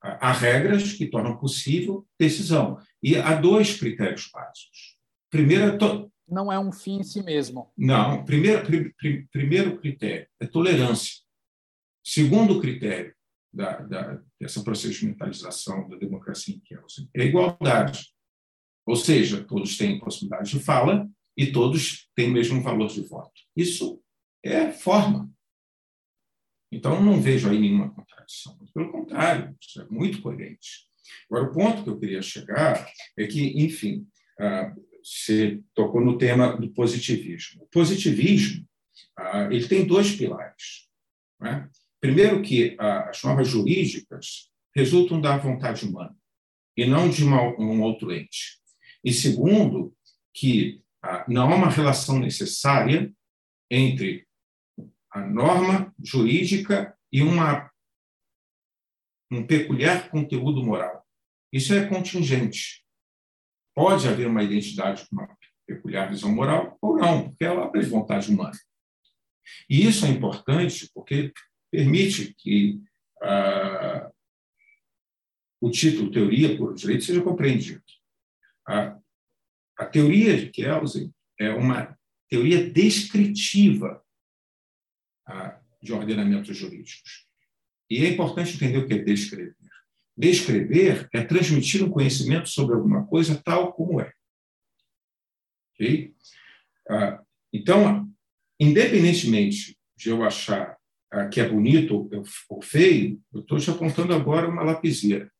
Há 0.00 0.30
regras 0.30 0.92
que 0.92 1.10
tornam 1.10 1.36
possível 1.38 2.06
decisão. 2.16 2.80
E 3.02 3.16
há 3.16 3.34
dois 3.34 3.80
critérios 3.80 4.30
básicos. 4.32 4.96
Primeiro, 5.28 5.76
to... 5.76 6.08
não 6.28 6.52
é 6.52 6.58
um 6.60 6.70
fim 6.70 7.00
em 7.00 7.02
si 7.02 7.20
mesmo. 7.20 7.72
Não. 7.76 8.24
Primeiro, 8.24 8.64
pr 8.64 9.26
primeiro 9.32 9.76
critério 9.76 10.28
é 10.38 10.46
tolerância. 10.46 11.16
Segundo 12.00 12.60
critério 12.60 13.12
da, 13.52 13.80
da, 13.80 14.22
dessa 14.40 14.62
procedimentalização 14.62 15.88
da 15.88 15.96
democracia 15.96 16.54
em 16.54 16.60
Kelsen 16.60 17.10
é 17.12 17.24
igualdade. 17.24 18.14
Ou 18.90 18.96
seja, 18.96 19.44
todos 19.44 19.76
têm 19.76 20.00
possibilidade 20.00 20.50
de 20.50 20.58
fala 20.58 21.08
e 21.36 21.52
todos 21.52 22.08
têm 22.12 22.28
o 22.28 22.32
mesmo 22.32 22.60
valor 22.60 22.88
de 22.88 23.02
voto. 23.02 23.40
Isso 23.56 24.02
é 24.44 24.72
forma. 24.72 25.30
Então, 26.72 27.00
não 27.00 27.22
vejo 27.22 27.48
aí 27.48 27.60
nenhuma 27.60 27.94
contradição. 27.94 28.58
Pelo 28.74 28.90
contrário, 28.90 29.56
isso 29.60 29.80
é 29.80 29.86
muito 29.88 30.20
coerente. 30.20 30.88
Agora, 31.30 31.44
o 31.44 31.54
ponto 31.54 31.84
que 31.84 31.88
eu 31.88 32.00
queria 32.00 32.20
chegar 32.20 32.84
é 33.16 33.28
que, 33.28 33.62
enfim, 33.64 34.08
ah, 34.40 34.74
você 35.04 35.62
tocou 35.72 36.00
no 36.00 36.18
tema 36.18 36.56
do 36.56 36.68
positivismo. 36.72 37.62
O 37.62 37.66
positivismo 37.66 38.66
ah, 39.16 39.44
ele 39.52 39.68
tem 39.68 39.86
dois 39.86 40.16
pilares. 40.16 40.88
É? 41.44 41.64
Primeiro, 42.00 42.42
que 42.42 42.76
as 42.76 43.22
normas 43.22 43.46
jurídicas 43.46 44.50
resultam 44.74 45.20
da 45.20 45.36
vontade 45.36 45.86
humana 45.86 46.16
e 46.76 46.84
não 46.84 47.08
de 47.08 47.24
um 47.24 47.82
outro 47.82 48.12
ente. 48.12 48.59
E 49.04 49.12
segundo, 49.12 49.94
que 50.34 50.82
ah, 51.02 51.24
não 51.28 51.50
há 51.50 51.54
uma 51.54 51.70
relação 51.70 52.18
necessária 52.18 53.12
entre 53.70 54.26
a 55.10 55.20
norma 55.20 55.94
jurídica 56.02 56.96
e 57.12 57.22
uma, 57.22 57.70
um 59.30 59.46
peculiar 59.46 60.10
conteúdo 60.10 60.62
moral. 60.62 61.04
Isso 61.52 61.74
é 61.74 61.86
contingente. 61.86 62.84
Pode 63.74 64.06
haver 64.06 64.26
uma 64.26 64.42
identidade 64.42 65.06
com 65.08 65.16
uma 65.16 65.36
peculiar 65.66 66.08
visão 66.10 66.30
moral 66.32 66.76
ou 66.80 66.96
não, 66.96 67.28
porque 67.28 67.44
ela 67.44 67.64
abre 67.64 67.82
vontade 67.82 68.30
humana. 68.30 68.58
E 69.68 69.86
isso 69.86 70.04
é 70.04 70.08
importante 70.08 70.90
porque 70.94 71.32
permite 71.70 72.34
que 72.34 72.80
ah, 73.22 74.10
o 75.60 75.70
título 75.70 76.10
Teoria 76.10 76.56
por 76.56 76.74
Direito 76.74 77.04
seja 77.04 77.22
compreendido. 77.22 77.82
A, 78.70 78.96
a 79.76 79.86
teoria 79.86 80.36
de 80.36 80.48
Kelsen 80.50 81.12
é 81.36 81.50
uma 81.50 81.98
teoria 82.28 82.70
descritiva 82.70 84.00
a, 85.26 85.60
de 85.82 85.92
ordenamentos 85.92 86.56
jurídicos. 86.56 87.26
E 87.90 88.04
é 88.04 88.08
importante 88.10 88.54
entender 88.54 88.78
o 88.78 88.86
que 88.86 88.94
é 88.94 88.98
descrever. 88.98 89.56
Descrever 90.16 91.08
é 91.12 91.24
transmitir 91.24 91.82
um 91.82 91.90
conhecimento 91.90 92.48
sobre 92.48 92.76
alguma 92.76 93.04
coisa 93.06 93.42
tal 93.42 93.72
como 93.72 94.00
é. 94.00 94.12
Okay? 95.74 96.14
Então, 97.52 98.08
independentemente 98.60 99.76
de 99.96 100.10
eu 100.10 100.22
achar 100.22 100.78
que 101.32 101.40
é 101.40 101.48
bonito 101.48 102.08
ou 102.48 102.62
feio, 102.62 103.20
eu 103.32 103.40
estou 103.40 103.58
te 103.58 103.70
apontando 103.70 104.14
agora 104.14 104.48
uma 104.48 104.62
lapiseira. 104.62 105.32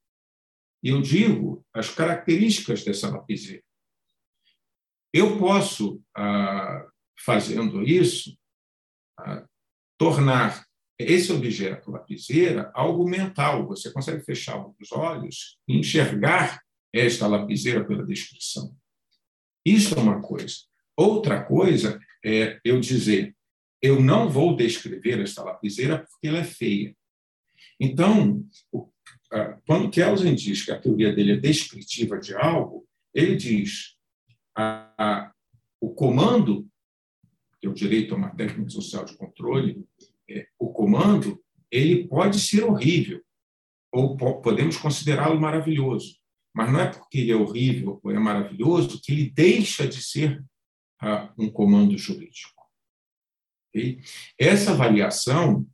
Eu 0.83 1.03
digo 1.03 1.65
as 1.75 1.91
características 1.91 2.83
dessa 2.85 3.11
lapiseira. 3.11 3.63
Eu 5.13 5.39
posso, 5.39 6.03
ah, 6.17 6.87
fazendo 7.19 7.83
isso, 7.83 8.37
ah, 9.19 9.47
tornar 9.99 10.65
esse 10.99 11.33
objeto 11.33 11.91
lapiseira 11.91 12.71
algo 12.75 13.09
mental. 13.09 13.67
Você 13.67 13.93
consegue 13.93 14.23
fechar 14.25 14.65
os 14.81 14.93
olhos 14.93 15.59
e 15.67 15.79
enxergar 15.79 16.63
esta 16.93 17.27
lapiseira 17.27 17.85
pela 17.85 18.07
descrição. 18.07 18.75
Isso 19.65 19.95
é 19.95 19.99
uma 19.99 20.21
coisa. 20.21 20.57
Outra 20.97 21.43
coisa 21.45 22.01
é 22.25 22.61
eu 22.65 22.81
dizer, 22.81 23.37
eu 23.83 24.01
não 24.01 24.29
vou 24.29 24.57
descrever 24.57 25.21
esta 25.21 25.43
lapiseira 25.43 26.07
porque 26.11 26.29
ela 26.29 26.39
é 26.39 26.45
feia. 26.45 26.95
Então, 27.79 28.45
ah, 28.75 28.90
quando 29.67 29.91
Kelsen 29.91 30.35
diz 30.35 30.65
que 30.65 30.73
a 30.73 30.81
teoria 30.81 31.13
dele 31.15 31.33
é 31.33 31.37
descritiva 31.37 32.19
de 32.19 32.35
algo, 32.35 32.87
ele 33.15 33.37
diz 33.37 33.97
a, 34.57 34.93
a, 34.99 35.33
o 35.81 35.95
comando, 35.95 36.69
que 37.61 37.67
é 37.67 37.71
o 37.71 37.75
direito 37.75 38.15
a 38.15 38.17
uma 38.17 38.35
técnica 38.35 38.71
social 38.71 39.05
de 39.05 39.17
controle, 39.17 39.85
é, 40.29 40.47
o 40.59 40.73
comando 40.73 41.43
ele 41.71 42.09
pode 42.09 42.41
ser 42.41 42.65
horrível, 42.65 43.23
ou 43.93 44.17
podemos 44.17 44.77
considerá-lo 44.77 45.41
maravilhoso, 45.41 46.17
mas 46.55 46.73
não 46.73 46.81
é 46.81 46.93
porque 46.93 47.19
ele 47.19 47.33
é 47.33 47.37
horrível 47.37 48.01
ou 48.03 48.11
é 48.11 48.19
maravilhoso 48.19 49.01
que 49.01 49.13
ele 49.13 49.31
deixa 49.31 49.87
de 49.87 50.03
ser 50.03 50.45
ah, 51.01 51.33
um 51.39 51.51
comando 51.51 51.97
jurídico. 51.97 52.63
Okay? 53.69 54.01
Essa 54.39 54.73
avaliação 54.73 55.67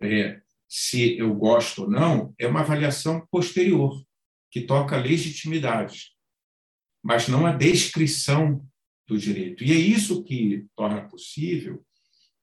é, 0.00 0.41
se 0.74 1.18
eu 1.18 1.34
gosto 1.34 1.82
ou 1.82 1.90
não, 1.90 2.34
é 2.38 2.46
uma 2.46 2.60
avaliação 2.60 3.26
posterior, 3.30 4.02
que 4.50 4.62
toca 4.62 4.96
a 4.96 5.02
legitimidade, 5.02 6.12
mas 7.04 7.28
não 7.28 7.44
a 7.44 7.52
descrição 7.52 8.66
do 9.06 9.18
direito. 9.18 9.62
E 9.62 9.70
é 9.70 9.74
isso 9.74 10.24
que 10.24 10.66
torna 10.74 11.06
possível 11.06 11.84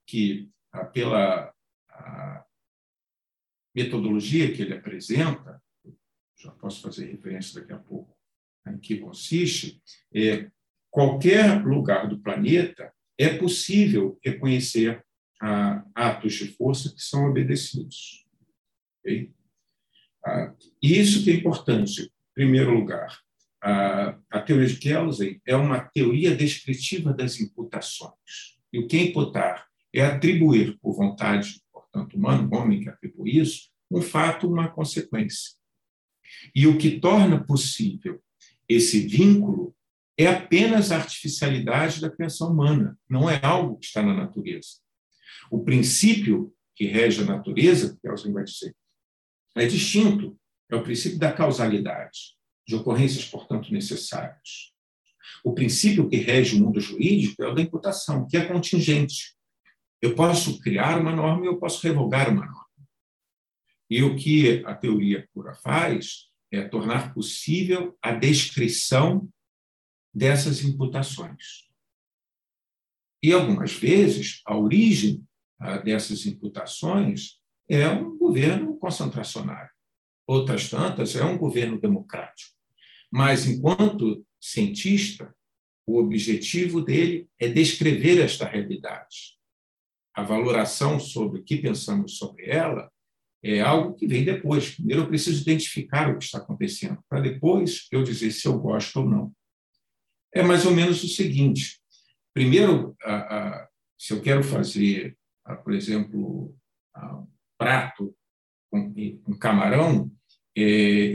que, 0.06 0.48
ah, 0.70 0.84
pela 0.84 1.52
metodologia 3.74 4.54
que 4.54 4.62
ele 4.62 4.74
apresenta, 4.74 5.60
já 6.38 6.52
posso 6.52 6.82
fazer 6.82 7.10
referência 7.10 7.60
daqui 7.60 7.72
a 7.72 7.78
pouco 7.78 8.16
em 8.64 8.78
que 8.78 8.98
consiste, 8.98 9.82
é, 10.14 10.48
qualquer 10.88 11.64
lugar 11.64 12.08
do 12.08 12.20
planeta 12.20 12.92
é 13.18 13.36
possível 13.36 14.16
reconhecer 14.24 15.04
ah, 15.40 15.84
atos 15.94 16.34
de 16.34 16.46
força 16.54 16.94
que 16.94 17.00
são 17.00 17.28
obedecidos. 17.28 18.19
Okay? 19.00 19.32
Ah, 20.24 20.54
isso 20.82 21.24
que 21.24 21.30
é 21.30 21.34
importante, 21.34 22.02
em 22.02 22.10
primeiro 22.34 22.72
lugar. 22.72 23.18
a, 23.62 24.18
a 24.30 24.40
teoria 24.40 24.66
de 24.66 24.76
Kelsen 24.76 25.40
é 25.46 25.54
uma 25.54 25.80
teoria 25.80 26.34
descritiva 26.34 27.12
das 27.12 27.40
imputações. 27.40 28.58
E 28.72 28.78
o 28.78 28.86
que 28.86 28.96
é 28.96 29.02
imputar 29.04 29.66
é 29.92 30.02
atribuir, 30.02 30.78
por 30.80 30.94
vontade, 30.94 31.60
portanto, 31.72 32.14
humano, 32.16 32.48
homem 32.54 32.80
que 32.80 32.88
atribui 32.88 33.38
isso, 33.38 33.68
um 33.90 34.00
fato, 34.00 34.48
uma 34.48 34.68
consequência. 34.68 35.52
E 36.54 36.66
o 36.66 36.78
que 36.78 37.00
torna 37.00 37.44
possível 37.44 38.22
esse 38.68 39.00
vínculo 39.06 39.74
é 40.16 40.28
apenas 40.28 40.92
a 40.92 40.96
artificialidade 40.96 42.00
da 42.00 42.10
criação 42.10 42.52
humana, 42.52 42.96
não 43.08 43.28
é 43.28 43.40
algo 43.42 43.78
que 43.78 43.86
está 43.86 44.02
na 44.02 44.14
natureza. 44.14 44.78
O 45.50 45.64
princípio 45.64 46.54
que 46.76 46.86
rege 46.86 47.22
a 47.22 47.26
natureza, 47.26 47.98
Kelsen 48.00 48.32
vai 48.32 48.44
dizer, 48.44 48.74
é 49.60 49.66
distinto, 49.66 50.38
é 50.70 50.76
o 50.76 50.82
princípio 50.82 51.18
da 51.18 51.30
causalidade, 51.30 52.34
de 52.66 52.74
ocorrências, 52.74 53.26
portanto, 53.26 53.72
necessárias. 53.72 54.72
O 55.44 55.52
princípio 55.52 56.08
que 56.08 56.16
rege 56.16 56.56
o 56.56 56.64
mundo 56.64 56.80
jurídico 56.80 57.42
é 57.42 57.48
o 57.48 57.54
da 57.54 57.60
imputação, 57.60 58.26
que 58.26 58.38
é 58.38 58.46
contingente. 58.46 59.36
Eu 60.00 60.14
posso 60.14 60.58
criar 60.60 60.98
uma 60.98 61.14
norma 61.14 61.44
e 61.44 61.48
eu 61.48 61.58
posso 61.58 61.86
revogar 61.86 62.30
uma 62.30 62.46
norma. 62.46 62.70
E 63.90 64.02
o 64.02 64.16
que 64.16 64.64
a 64.64 64.74
teoria 64.74 65.28
pura 65.34 65.54
faz 65.54 66.30
é 66.50 66.62
tornar 66.62 67.12
possível 67.12 67.98
a 68.00 68.12
descrição 68.12 69.28
dessas 70.14 70.64
imputações. 70.64 71.68
E 73.22 73.30
algumas 73.32 73.74
vezes 73.74 74.40
a 74.46 74.56
origem 74.56 75.22
ah, 75.58 75.76
dessas 75.76 76.24
imputações 76.24 77.38
é 77.68 77.88
um 77.88 78.16
governo 78.30 78.76
concentracionário. 78.78 79.70
Outras 80.26 80.70
tantas 80.70 81.16
é 81.16 81.24
um 81.24 81.36
governo 81.36 81.80
democrático. 81.80 82.54
Mas, 83.10 83.46
enquanto 83.48 84.24
cientista, 84.40 85.34
o 85.84 85.98
objetivo 85.98 86.80
dele 86.80 87.28
é 87.40 87.48
descrever 87.48 88.20
esta 88.20 88.46
realidade. 88.46 89.36
A 90.14 90.22
valoração 90.22 91.00
sobre 91.00 91.40
o 91.40 91.42
que 91.42 91.56
pensamos 91.56 92.16
sobre 92.16 92.48
ela 92.48 92.88
é 93.42 93.60
algo 93.60 93.94
que 93.94 94.06
vem 94.06 94.24
depois. 94.24 94.76
Primeiro, 94.76 95.02
eu 95.02 95.08
preciso 95.08 95.42
identificar 95.42 96.08
o 96.08 96.18
que 96.18 96.24
está 96.24 96.38
acontecendo, 96.38 97.02
para 97.08 97.20
depois 97.20 97.88
eu 97.90 98.04
dizer 98.04 98.30
se 98.30 98.46
eu 98.46 98.56
gosto 98.58 99.00
ou 99.00 99.08
não. 99.08 99.32
É 100.32 100.42
mais 100.42 100.64
ou 100.64 100.72
menos 100.72 101.02
o 101.02 101.08
seguinte: 101.08 101.80
primeiro, 102.32 102.96
se 103.98 104.12
eu 104.12 104.22
quero 104.22 104.44
fazer, 104.44 105.18
por 105.64 105.72
exemplo, 105.74 106.54
um 106.96 107.26
prato 107.58 108.14
com 108.70 109.38
camarão, 109.38 110.10
é, 110.56 110.62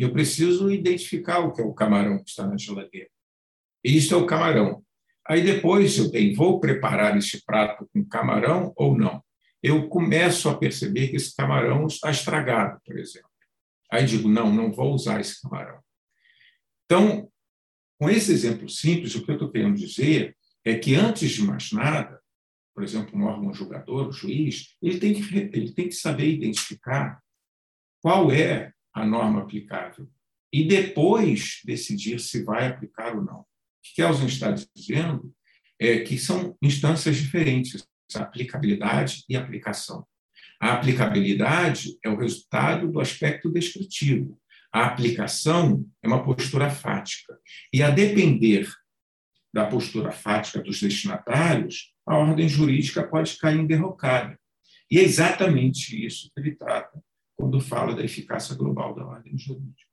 eu 0.04 0.12
preciso 0.12 0.72
identificar 0.72 1.40
o 1.40 1.52
que 1.52 1.62
é 1.62 1.66
o 1.66 1.74
camarão 1.74 2.24
que 2.24 2.30
está 2.30 2.46
na 2.46 2.58
geladeira. 2.58 3.10
Isto 3.84 4.16
é 4.16 4.18
o 4.18 4.26
camarão. 4.26 4.84
Aí 5.28 5.44
depois 5.44 5.98
eu 5.98 6.12
tenho, 6.12 6.36
vou 6.36 6.60
preparar 6.60 7.18
este 7.18 7.44
prato 7.44 7.88
com 7.92 8.06
camarão 8.06 8.74
ou 8.76 8.98
não? 8.98 9.24
Eu 9.62 9.88
começo 9.90 10.48
a 10.50 10.58
perceber 10.58 11.08
que 11.08 11.16
esse 11.16 11.36
camarão 11.36 11.88
está 11.88 12.12
estragado, 12.12 12.80
por 12.86 12.98
exemplo. 12.98 13.30
Aí 13.92 14.06
digo, 14.06 14.30
não, 14.30 14.54
não 14.54 14.72
vou 14.72 14.94
usar 14.94 15.20
esse 15.20 15.42
camarão. 15.42 15.80
Então, 16.86 17.30
com 18.00 18.10
esse 18.10 18.32
exemplo 18.32 18.70
simples, 18.70 19.16
o 19.16 19.24
que 19.24 19.32
eu 19.32 19.36
estou 19.36 19.52
querendo 19.52 19.76
dizer 19.76 20.36
é 20.64 20.76
que, 20.76 20.96
antes 20.96 21.32
de 21.32 21.44
mais 21.44 21.72
nada, 21.72 22.20
por 22.74 22.84
exemplo, 22.84 23.18
um 23.18 23.24
órgão 23.24 23.54
julgador, 23.54 24.10
o 24.10 24.12
juiz, 24.12 24.76
ele 24.82 25.00
tem 25.00 25.14
que, 25.14 25.38
ele 25.38 25.74
tem 25.74 25.88
que 25.88 25.96
saber 25.96 26.28
identificar 26.28 27.20
qual 28.06 28.32
é 28.32 28.72
a 28.94 29.04
norma 29.04 29.42
aplicável 29.42 30.08
e 30.54 30.64
depois 30.64 31.62
decidir 31.66 32.20
se 32.20 32.44
vai 32.44 32.68
aplicar 32.68 33.16
ou 33.16 33.24
não. 33.24 33.40
O 33.40 33.46
que 33.82 33.96
Kelsen 33.96 34.28
está 34.28 34.52
dizendo 34.52 35.34
é 35.82 36.02
que 36.02 36.16
são 36.16 36.56
instâncias 36.62 37.18
diferentes, 37.18 37.84
aplicabilidade 38.14 39.24
e 39.28 39.36
aplicação. 39.36 40.06
A 40.62 40.74
aplicabilidade 40.74 41.98
é 42.06 42.08
o 42.08 42.16
resultado 42.16 42.92
do 42.92 43.00
aspecto 43.00 43.52
descritivo. 43.52 44.40
A 44.72 44.86
aplicação 44.86 45.84
é 46.04 46.08
uma 46.08 46.24
postura 46.24 46.70
fática. 46.70 47.36
E 47.74 47.82
a 47.82 47.90
depender 47.90 48.72
da 49.52 49.66
postura 49.66 50.12
fática 50.12 50.62
dos 50.62 50.80
destinatários, 50.80 51.92
a 52.06 52.16
ordem 52.16 52.48
jurídica 52.48 53.02
pode 53.02 53.36
cair 53.40 53.66
derrocada. 53.66 54.40
E 54.92 55.00
é 55.00 55.02
exatamente 55.02 56.06
isso 56.06 56.30
que 56.32 56.40
ele 56.40 56.56
trata 56.56 57.04
quando 57.36 57.60
fala 57.60 57.96
da 57.96 58.04
eficácia 58.04 58.56
global 58.56 58.94
da 58.94 59.06
ordem 59.06 59.38
jurídica. 59.38 59.92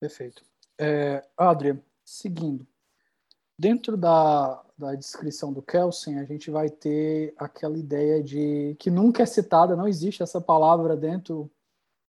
Perfeito. 0.00 0.44
É, 0.78 1.26
Adria, 1.36 1.82
seguindo, 2.04 2.66
dentro 3.58 3.96
da, 3.96 4.62
da 4.76 4.94
descrição 4.94 5.52
do 5.52 5.62
Kelsen, 5.62 6.18
a 6.18 6.24
gente 6.24 6.50
vai 6.50 6.68
ter 6.68 7.34
aquela 7.38 7.78
ideia 7.78 8.22
de 8.22 8.76
que 8.78 8.90
nunca 8.90 9.22
é 9.22 9.26
citada, 9.26 9.74
não 9.74 9.88
existe 9.88 10.22
essa 10.22 10.40
palavra 10.40 10.96
dentro 10.96 11.50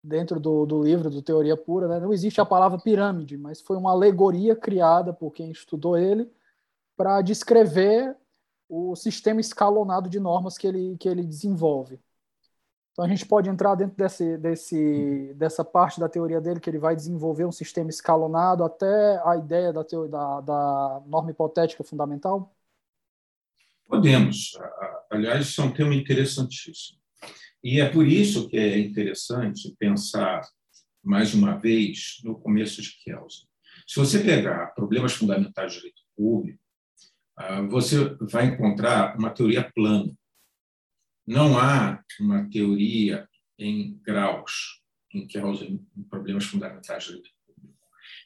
dentro 0.03 0.39
do, 0.39 0.65
do 0.65 0.81
livro 0.81 1.09
do 1.09 1.21
Teoria 1.21 1.57
Pura, 1.57 1.87
né? 1.87 1.99
não 1.99 2.13
existe 2.13 2.39
a 2.39 2.45
palavra 2.45 2.79
pirâmide, 2.79 3.37
mas 3.37 3.59
foi 3.59 3.75
uma 3.75 3.91
alegoria 3.91 4.55
criada 4.55 5.11
por 5.11 5.31
quem 5.31 5.51
estudou 5.51 5.97
ele 5.97 6.31
para 6.95 7.21
descrever 7.21 8.15
o 8.69 8.95
sistema 8.95 9.41
escalonado 9.41 10.09
de 10.09 10.19
normas 10.19 10.57
que 10.57 10.67
ele, 10.67 10.97
que 10.97 11.09
ele 11.09 11.23
desenvolve. 11.23 11.99
Então 12.97 13.05
a 13.05 13.09
gente 13.09 13.27
pode 13.27 13.47
entrar 13.47 13.75
dentro 13.75 13.95
desse, 13.95 14.39
desse, 14.39 15.31
dessa 15.35 15.63
parte 15.63 15.99
da 15.99 16.09
teoria 16.09 16.41
dele, 16.41 16.59
que 16.59 16.67
ele 16.67 16.79
vai 16.79 16.95
desenvolver 16.95 17.45
um 17.45 17.51
sistema 17.51 17.91
escalonado 17.91 18.63
até 18.63 19.21
a 19.23 19.37
ideia 19.37 19.71
da, 19.71 19.83
teoria, 19.83 20.09
da, 20.09 20.41
da 20.41 21.03
norma 21.05 21.29
hipotética 21.29 21.83
fundamental? 21.83 22.51
Podemos. 23.85 24.57
Aliás, 25.11 25.45
isso 25.45 25.61
é 25.61 25.65
um 25.65 25.71
tema 25.71 25.93
interessantíssimo. 25.93 26.97
E 27.63 27.79
é 27.79 27.87
por 27.87 28.07
isso 28.07 28.49
que 28.49 28.57
é 28.57 28.79
interessante 28.79 29.75
pensar, 29.77 30.41
mais 31.03 31.35
uma 31.35 31.55
vez, 31.55 32.19
no 32.23 32.39
começo 32.39 32.81
de 32.81 32.97
Kelsen. 33.03 33.47
Se 33.87 33.99
você 33.99 34.23
pegar 34.23 34.73
problemas 34.73 35.13
fundamentais 35.13 35.73
de 35.73 35.77
direito 35.77 36.01
público, 36.15 36.59
ah, 37.37 37.61
você 37.61 38.17
vai 38.21 38.47
encontrar 38.47 39.15
uma 39.19 39.29
teoria 39.29 39.71
plana 39.71 40.11
não 41.27 41.59
há 41.59 42.01
uma 42.19 42.49
teoria 42.49 43.27
em 43.59 43.97
graus 43.99 44.81
em 45.13 45.27
que 45.27 45.37
em 45.37 46.03
problemas 46.09 46.45
fundamentais 46.45 47.05
do 47.07 47.15
direito 47.15 47.31
público. 47.45 47.79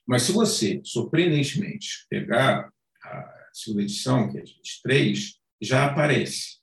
Mas 0.07 0.23
se 0.23 0.31
você, 0.31 0.81
surpreendentemente, 0.83 2.05
pegar 2.09 2.71
a 3.03 3.49
segunda 3.53 3.83
edição, 3.83 4.31
que 4.31 4.37
é 4.37 4.41
de 4.41 4.53
23, 4.53 5.39
já 5.61 5.85
aparece 5.85 6.59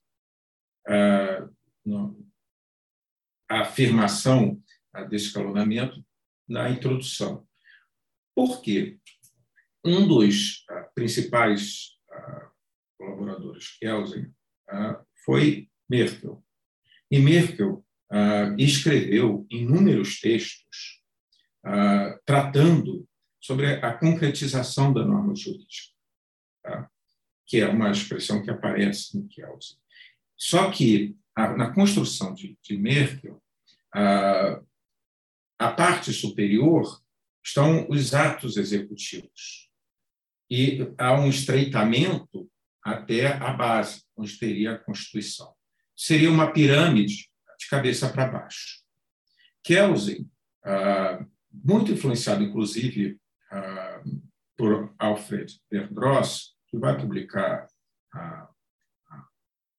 a, 0.87 1.49
a 3.49 3.61
afirmação 3.61 4.63
desse 5.09 5.27
escalonamento 5.27 6.05
na 6.49 6.71
introdução. 6.71 7.47
Por 8.35 8.63
quê? 8.63 8.99
Um 9.85 10.07
dos 10.07 10.65
principais 10.95 11.97
colaboradores, 12.99 13.77
Kelsen, 13.79 14.33
foi 15.25 15.69
Merkel. 15.89 16.45
E 17.11 17.19
Merkel 17.19 17.85
ah, 18.11 18.55
escreveu 18.59 19.47
inúmeros 19.51 20.21
textos 20.21 21.03
ah, 21.65 22.19
tratando 22.25 23.07
sobre 23.41 23.67
a 23.67 23.95
concretização 23.95 24.93
da 24.93 25.05
norma 25.05 25.35
jurídica, 25.35 25.95
tá? 26.63 26.91
que 27.47 27.61
é 27.61 27.69
uma 27.69 27.91
expressão 27.91 28.43
que 28.43 28.51
aparece 28.51 29.17
no 29.17 29.27
Kelsen. 29.29 29.79
Só 30.37 30.71
que 30.71 31.17
a, 31.35 31.57
na 31.57 31.73
construção 31.73 32.35
de, 32.35 32.59
de 32.63 32.77
Merkel, 32.77 33.43
a, 33.95 34.61
a 35.59 35.73
parte 35.73 36.13
superior 36.13 37.03
estão 37.43 37.89
os 37.89 38.13
atos 38.13 38.57
executivos 38.57 39.71
e 40.51 40.93
há 40.99 41.19
um 41.19 41.29
estreitamento 41.29 42.51
até 42.83 43.27
a 43.27 43.53
base, 43.53 44.03
onde 44.17 44.39
teria 44.39 44.73
a 44.73 44.79
Constituição 44.79 45.58
seria 45.99 46.31
uma 46.31 46.53
pirâmide 46.53 47.29
de 47.59 47.69
cabeça 47.69 48.09
para 48.09 48.29
baixo. 48.29 48.85
Kelsen, 49.65 50.31
ah, 50.65 51.27
muito 51.53 51.91
influenciado, 51.91 52.45
inclusive, 52.45 53.21
ah, 53.51 54.01
por 54.57 54.95
Alfred 54.97 55.61
Verdross, 55.69 56.55
que 56.69 56.79
vai 56.79 56.97
publicar 56.97 57.67
ah, 58.15 58.49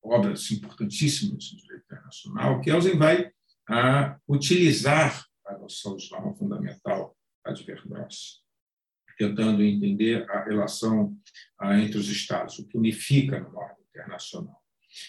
obras 0.04 0.52
importantíssimas 0.52 1.54
no 1.54 1.60
direito 1.62 1.86
internacional, 1.86 2.62
Kelsen 2.62 2.98
vai 2.98 3.32
utilizar 4.28 5.26
a 5.46 5.58
noção 5.58 5.96
de 5.96 6.10
norma 6.10 6.34
fundamental 6.36 7.16
de 7.54 7.64
Verdross, 7.64 8.44
tentando 9.18 9.64
entender 9.64 10.30
a 10.30 10.44
relação 10.44 11.16
entre 11.74 11.98
os 11.98 12.10
Estados, 12.10 12.58
o 12.58 12.68
que 12.68 12.78
unifica 12.78 13.40
na 13.40 13.50
norma 13.50 13.78
internacional 13.90 14.59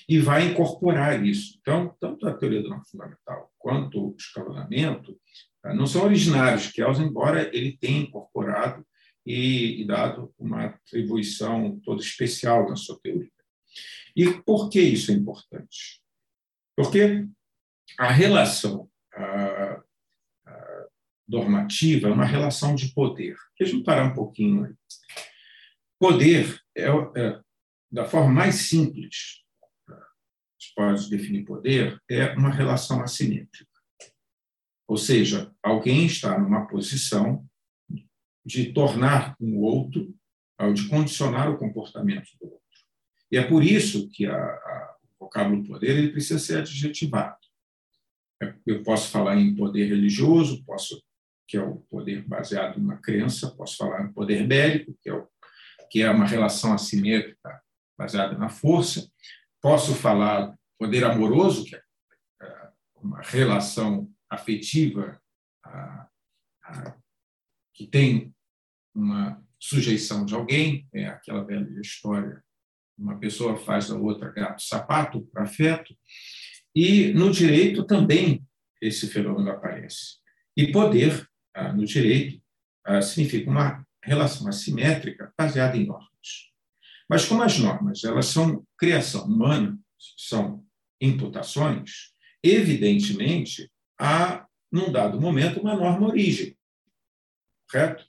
e 0.09 0.19
vai 0.19 0.47
incorporar 0.47 1.25
isso. 1.25 1.59
Então, 1.61 1.97
tanto 2.01 2.27
a 2.27 2.35
teoria 2.35 2.63
do 2.63 2.69
norma 2.69 2.85
fundamental 2.85 3.53
quanto 3.59 4.09
o 4.09 4.17
escalonamento 4.17 5.19
ah, 5.63 5.75
não 5.75 5.87
são 5.87 6.05
originários 6.05 6.65
de 6.65 6.73
Kelsen, 6.73 7.07
embora 7.07 7.55
ele 7.55 7.77
tenha 7.77 8.01
incorporado 8.01 8.87
e, 9.27 9.85
dado 9.87 10.33
uma 10.39 10.67
atribuição 10.67 11.79
toda 11.85 12.01
especial 12.01 12.69
na 12.69 12.77
sua 12.77 12.99
teoria. 13.01 13.31
E 14.17 14.33
por 14.43 14.69
que 14.69 14.81
isso 14.81 15.11
é 15.11 15.15
importante? 15.15 16.01
Porque 16.75 17.27
a 17.99 18.11
relação 18.11 18.89
normativa 21.31 22.09
é 22.09 22.13
uma 22.13 22.25
relação 22.25 22.75
de 22.75 22.93
poder. 22.93 23.37
Deixa 23.59 23.77
eu 23.77 23.85
parar 23.85 24.05
um 24.05 24.15
pouquinho 24.15 24.65
aí. 24.65 24.75
Poder 25.99 26.61
é, 26.77 26.89
é 27.17 27.41
da 27.91 28.05
forma 28.05 28.33
mais 28.33 28.57
simples, 28.57 29.43
se 30.61 30.75
pode 30.75 31.09
definir 31.09 31.45
poder, 31.45 32.01
é 32.09 32.33
uma 32.35 32.51
relação 32.51 33.03
assimétrica. 33.03 33.71
Ou 34.87 34.97
seja, 34.97 35.51
alguém 35.63 36.05
está 36.05 36.39
numa 36.39 36.67
posição 36.67 37.49
de 38.45 38.73
tornar 38.73 39.37
um 39.41 39.59
outro, 39.59 40.15
de 40.75 40.89
condicionar 40.89 41.51
o 41.51 41.57
comportamento 41.57 42.29
do 42.41 42.47
outro. 42.47 42.61
E 43.31 43.39
é 43.39 43.43
por 43.43 43.65
isso 43.65 44.11
que 44.11 44.27
a, 44.27 44.37
a, 44.37 44.97
o 45.19 45.25
vocábulo 45.25 45.65
poder 45.65 45.97
ele 45.97 46.11
precisa 46.11 46.39
ser 46.39 46.59
adjetivado. 46.59 47.39
É, 48.43 48.55
eu 48.67 48.83
posso 48.83 49.11
falar 49.11 49.37
em 49.37 49.55
poder 49.55 49.87
religioso, 49.87 50.65
posso 50.65 51.01
que 51.47 51.57
é 51.57 51.63
o 51.63 51.79
poder 51.91 52.23
baseado 52.29 52.79
numa 52.79 52.97
crença, 52.97 53.51
posso 53.51 53.77
falar 53.77 54.05
em 54.05 54.13
poder 54.13 54.47
bélico, 54.47 54.97
que 55.03 55.11
é, 55.11 55.15
o, 55.15 55.29
que 55.91 56.01
é 56.01 56.09
uma 56.09 56.25
relação 56.25 56.73
assimétrica 56.73 57.61
baseada 57.99 58.39
na 58.39 58.49
força, 58.49 59.11
posso 59.61 59.95
falar 59.95 60.55
poder 60.79 61.05
amoroso, 61.05 61.65
que 61.65 61.77
é, 61.77 61.83
é 62.43 62.69
uma 62.97 63.21
relação 63.21 64.11
afetiva 64.29 65.21
que 67.75 67.87
tem 67.87 68.35
uma 68.95 69.43
sujeição 69.59 70.25
de 70.25 70.35
alguém, 70.35 70.87
é 70.93 71.07
aquela 71.07 71.45
velha 71.45 71.81
história, 71.81 72.43
uma 72.99 73.19
pessoa 73.19 73.57
faz 73.57 73.89
da 73.89 73.97
outra 73.97 74.31
gato 74.31 74.63
sapato, 74.63 75.23
para 75.27 75.45
afeto, 75.45 75.97
e 76.75 77.13
no 77.15 77.31
direito 77.31 77.85
também 77.85 78.47
esse 78.81 79.09
fenômeno 79.09 79.51
aparece. 79.51 80.19
E 80.57 80.71
poder, 80.71 81.27
ah, 81.55 81.73
no 81.73 81.85
direito, 81.85 82.41
ah, 82.85 83.01
significa 83.01 83.51
uma 83.51 83.87
relação 84.03 84.49
assimétrica 84.49 85.33
baseada 85.39 85.77
em 85.77 85.87
normas. 85.87 86.51
Mas 87.11 87.25
como 87.25 87.43
as 87.43 87.59
normas 87.59 88.05
elas 88.05 88.27
são 88.27 88.65
criação 88.79 89.25
humana, 89.25 89.77
são 90.17 90.65
imputações, 91.01 92.13
evidentemente 92.41 93.69
há, 93.99 94.47
num 94.71 94.93
dado 94.93 95.21
momento, 95.21 95.61
uma 95.61 95.75
norma 95.75 96.07
origem. 96.07 96.57
Correto? 97.69 98.07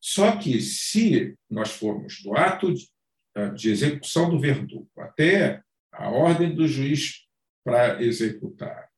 Só 0.00 0.36
que, 0.36 0.60
se 0.60 1.36
nós 1.48 1.70
formos 1.70 2.20
do 2.24 2.36
ato 2.36 2.74
de, 2.74 2.88
eh, 3.36 3.50
de 3.50 3.70
execução 3.70 4.28
do 4.28 4.40
verdugo 4.40 4.90
até 4.98 5.62
a 5.92 6.08
ordem 6.10 6.52
do 6.56 6.66
juiz 6.66 7.24
para 7.64 8.02
executar, 8.02 8.88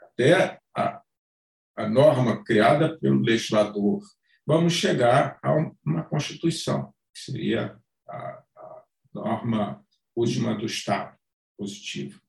até 0.00 0.58
a, 0.76 1.00
a 1.76 1.88
norma 1.88 2.42
criada 2.42 2.98
pelo 2.98 3.20
legislador, 3.20 4.02
vamos 4.44 4.72
chegar 4.72 5.38
a 5.40 5.52
uma 5.84 6.02
Constituição, 6.02 6.92
que 7.14 7.20
seria 7.20 7.79
a, 8.10 8.44
a 8.56 8.84
norma 9.14 9.84
última 10.14 10.54
do 10.54 10.66
Estado, 10.66 11.16
positiva. 11.56 12.20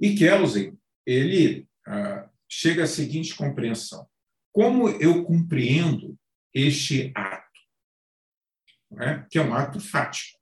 E 0.00 0.14
Kelsen, 0.14 0.78
ele 1.06 1.68
ah, 1.86 2.28
chega 2.48 2.84
à 2.84 2.86
seguinte 2.86 3.34
compreensão: 3.34 4.08
como 4.52 4.88
eu 4.88 5.24
compreendo 5.24 6.18
este 6.54 7.12
ato, 7.14 7.60
é? 9.00 9.26
que 9.30 9.38
é 9.38 9.42
um 9.42 9.54
ato 9.54 9.80
fático. 9.80 10.38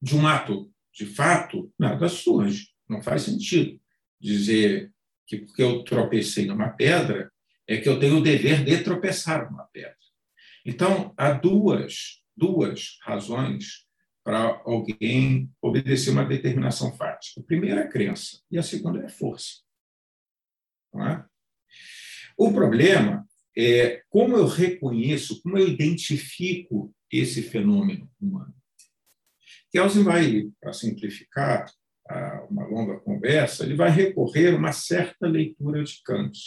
De 0.00 0.16
um 0.16 0.26
ato 0.26 0.70
de 0.92 1.06
fato, 1.06 1.72
nada 1.78 2.08
surge, 2.08 2.68
não 2.88 3.02
faz 3.02 3.22
sentido 3.22 3.80
dizer 4.20 4.92
que 5.26 5.38
porque 5.38 5.62
eu 5.62 5.82
tropecei 5.82 6.46
numa 6.46 6.70
pedra 6.70 7.32
é 7.66 7.78
que 7.78 7.88
eu 7.88 7.98
tenho 7.98 8.18
o 8.18 8.22
dever 8.22 8.64
de 8.64 8.82
tropeçar 8.82 9.50
numa 9.50 9.64
pedra. 9.64 9.96
Então, 10.64 11.12
há 11.16 11.32
duas, 11.32 12.22
duas 12.36 12.98
razões 13.02 13.86
para 14.24 14.62
alguém 14.64 15.50
obedecer 15.60 16.10
uma 16.10 16.24
determinação 16.24 16.94
fática. 16.96 17.40
A 17.40 17.44
primeira 17.44 17.82
é 17.82 17.84
a 17.84 17.88
crença 17.88 18.40
e 18.50 18.58
a 18.58 18.62
segunda 18.62 19.00
é 19.00 19.06
a 19.06 19.10
força. 19.10 19.62
É? 20.96 21.24
O 22.36 22.52
problema 22.52 23.26
é 23.56 24.02
como 24.08 24.36
eu 24.36 24.46
reconheço, 24.46 25.42
como 25.42 25.58
eu 25.58 25.68
identifico 25.68 26.94
esse 27.10 27.42
fenômeno 27.42 28.10
humano. 28.20 28.54
Kelsen 29.70 30.02
vai, 30.02 30.50
para 30.60 30.72
simplificar 30.72 31.70
uma 32.50 32.66
longa 32.66 33.00
conversa, 33.00 33.64
ele 33.64 33.74
vai 33.74 33.90
recorrer 33.90 34.54
a 34.54 34.56
uma 34.56 34.72
certa 34.72 35.26
leitura 35.26 35.82
de 35.82 36.00
Kant. 36.02 36.38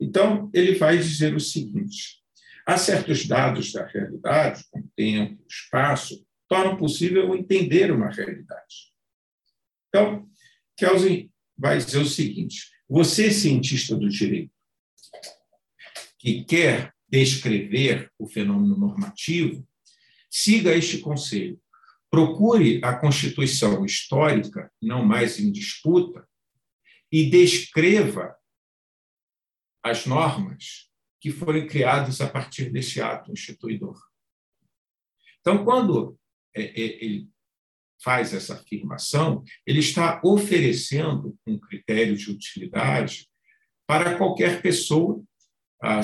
Então, 0.00 0.50
ele 0.52 0.74
vai 0.74 0.96
dizer 0.98 1.34
o 1.34 1.40
seguinte: 1.40 2.23
há 2.66 2.78
certos 2.78 3.26
dados 3.26 3.72
da 3.72 3.86
realidade, 3.86 4.64
como 4.70 4.90
tempo, 4.96 5.44
espaço, 5.48 6.26
tornam 6.48 6.76
possível 6.76 7.34
entender 7.34 7.90
uma 7.90 8.10
realidade. 8.10 8.92
Então, 9.88 10.28
Kelsen 10.76 11.30
vai 11.56 11.78
dizer 11.78 11.98
o 11.98 12.06
seguinte: 12.06 12.70
você, 12.88 13.30
cientista 13.30 13.96
do 13.96 14.08
direito, 14.08 14.52
que 16.18 16.44
quer 16.44 16.92
descrever 17.08 18.10
o 18.18 18.26
fenômeno 18.26 18.76
normativo, 18.76 19.66
siga 20.30 20.74
este 20.74 20.98
conselho. 20.98 21.60
Procure 22.10 22.80
a 22.82 22.96
Constituição 22.96 23.84
histórica, 23.84 24.72
não 24.80 25.04
mais 25.04 25.38
em 25.38 25.50
disputa, 25.50 26.26
e 27.10 27.28
descreva 27.28 28.34
as 29.82 30.06
normas 30.06 30.88
que 31.24 31.30
foram 31.30 31.66
criadas 31.66 32.20
a 32.20 32.28
partir 32.28 32.68
desse 32.70 33.00
ato 33.00 33.32
instituidor. 33.32 33.98
Então, 35.40 35.64
quando 35.64 36.20
é, 36.54 36.64
é, 36.64 37.02
ele 37.02 37.30
faz 38.02 38.34
essa 38.34 38.52
afirmação, 38.52 39.42
ele 39.66 39.78
está 39.78 40.20
oferecendo 40.22 41.34
um 41.46 41.58
critério 41.58 42.14
de 42.14 42.30
utilidade 42.30 43.26
para 43.86 44.18
qualquer 44.18 44.60
pessoa 44.60 45.24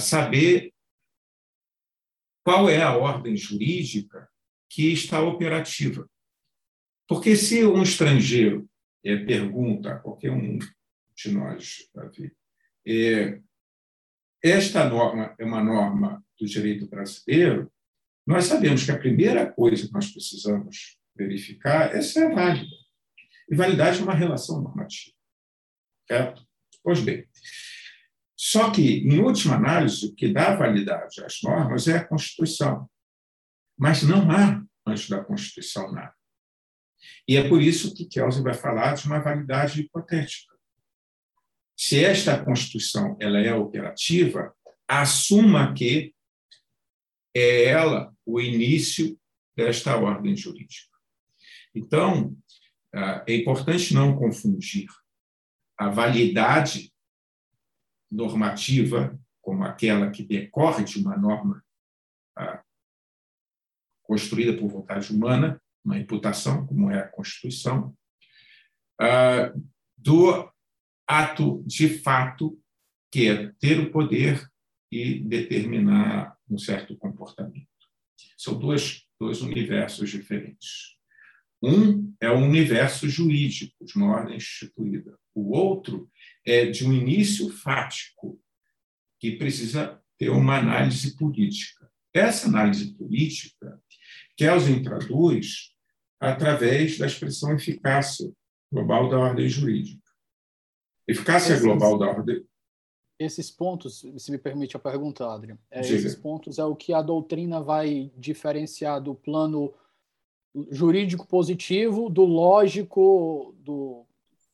saber 0.01 0.73
qual 2.43 2.71
é 2.71 2.83
a 2.83 2.97
ordem 2.97 3.37
jurídica 3.37 4.27
que 4.71 4.91
está 4.91 5.21
operativa. 5.21 6.09
Porque 7.07 7.37
se 7.37 7.63
um 7.67 7.83
estrangeiro 7.83 8.67
é, 9.05 9.17
pergunta 9.17 9.93
a 9.93 9.99
qualquer 9.99 10.31
um 10.31 10.59
de 11.15 11.31
nós, 11.31 11.91
Davi, 11.95 12.35
esta 14.43 14.89
norma 14.89 15.35
é 15.39 15.45
uma 15.45 15.63
norma 15.63 16.25
do 16.39 16.47
direito 16.47 16.89
brasileiro, 16.89 17.71
nós 18.27 18.45
sabemos 18.45 18.85
que 18.85 18.91
a 18.91 18.99
primeira 18.99 19.51
coisa 19.51 19.87
que 19.87 19.93
nós 19.93 20.11
precisamos 20.11 20.99
verificar 21.15 21.95
é 21.95 22.01
se 22.01 22.19
é 22.19 22.29
válida. 22.33 22.77
E 23.51 23.55
validade 23.55 24.01
é 24.01 24.03
uma 24.03 24.15
relação 24.15 24.63
normativa. 24.63 25.15
Certo? 26.09 26.47
Pois 26.83 27.01
bem, 27.01 27.27
só 28.43 28.71
que, 28.71 29.01
em 29.01 29.19
última 29.21 29.57
análise, 29.57 30.07
o 30.07 30.15
que 30.15 30.33
dá 30.33 30.57
validade 30.57 31.23
às 31.23 31.43
normas 31.43 31.87
é 31.87 31.99
a 31.99 32.05
Constituição. 32.05 32.89
Mas 33.79 34.03
não 34.03 34.31
há, 34.31 34.65
antes 34.87 35.11
da 35.11 35.23
Constituição, 35.23 35.93
nada. 35.93 36.15
E 37.29 37.37
é 37.37 37.47
por 37.47 37.61
isso 37.61 37.95
que 37.95 38.07
Kelsen 38.07 38.43
vai 38.43 38.55
falar 38.55 38.95
de 38.95 39.07
uma 39.07 39.19
validade 39.19 39.83
hipotética. 39.83 40.50
Se 41.83 42.05
esta 42.05 42.45
Constituição 42.45 43.17
ela 43.19 43.41
é 43.41 43.55
operativa, 43.55 44.55
assuma 44.87 45.73
que 45.73 46.15
é 47.35 47.65
ela 47.65 48.15
o 48.27 48.39
início 48.39 49.19
desta 49.57 49.97
ordem 49.97 50.37
jurídica. 50.37 50.95
Então, 51.75 52.37
ah, 52.95 53.25
é 53.27 53.35
importante 53.35 53.95
não 53.95 54.15
confundir 54.15 54.89
a 55.75 55.89
validade 55.89 56.93
normativa, 58.11 59.19
como 59.41 59.65
aquela 59.65 60.11
que 60.11 60.23
decorre 60.23 60.85
de 60.85 60.99
uma 60.99 61.17
norma 61.17 61.65
ah, 62.37 62.63
construída 64.03 64.55
por 64.55 64.69
vontade 64.69 65.11
humana, 65.15 65.59
uma 65.83 65.99
imputação, 65.99 66.67
como 66.67 66.91
é 66.91 66.99
a 66.99 67.09
Constituição, 67.09 67.97
ah, 69.01 69.51
do 69.97 70.53
ato 71.11 71.63
de 71.67 71.89
fato, 71.89 72.57
que 73.11 73.29
é 73.29 73.53
ter 73.59 73.81
o 73.81 73.91
poder 73.91 74.49
e 74.93 75.19
determinar 75.19 76.37
um 76.49 76.57
certo 76.57 76.97
comportamento. 76.97 77.67
São 78.39 78.57
dois, 78.57 79.03
dois 79.21 79.43
universos 79.43 80.09
diferentes. 80.09 80.97
Um 81.61 82.15
é 82.21 82.31
o 82.31 82.39
universo 82.39 83.09
jurídico, 83.09 83.85
de 83.85 83.97
uma 83.97 84.07
ordem 84.07 84.37
instituída. 84.37 85.19
O 85.35 85.51
outro 85.51 86.09
é 86.47 86.67
de 86.67 86.87
um 86.87 86.93
início 86.93 87.51
fático, 87.51 88.41
que 89.19 89.33
precisa 89.33 90.01
ter 90.17 90.31
uma 90.31 90.59
análise 90.59 91.17
política. 91.17 91.91
Essa 92.15 92.47
análise 92.47 92.95
política, 92.95 93.83
Kelsen 94.37 94.81
traduz 94.83 95.73
através 96.21 96.99
da 96.99 97.07
expressão 97.07 97.53
eficácia 97.55 98.33
global 98.73 99.09
da 99.11 99.19
ordem 99.19 99.49
jurídica. 99.49 100.00
Eficácia 101.11 101.53
esses, 101.53 101.65
global 101.65 101.99
da 101.99 102.07
ordem. 102.07 102.45
Esses 103.19 103.51
pontos, 103.51 104.05
se 104.17 104.31
me 104.31 104.39
permite 104.39 104.77
a 104.77 104.81
pergunta, 104.81 105.27
Adrian, 105.27 105.59
é, 105.71 105.81
esses 105.81 106.15
pontos 106.15 106.59
é 106.59 106.65
o 106.65 106.77
que 106.77 106.93
a 106.93 107.03
doutrina 107.03 107.61
vai 107.61 108.11
diferenciar 108.17 109.01
do 109.01 109.15
plano 109.15 109.75
jurídico 110.71 111.27
positivo 111.27 112.09
do 112.09 112.25
lógico 112.25 113.55
do 113.59 114.05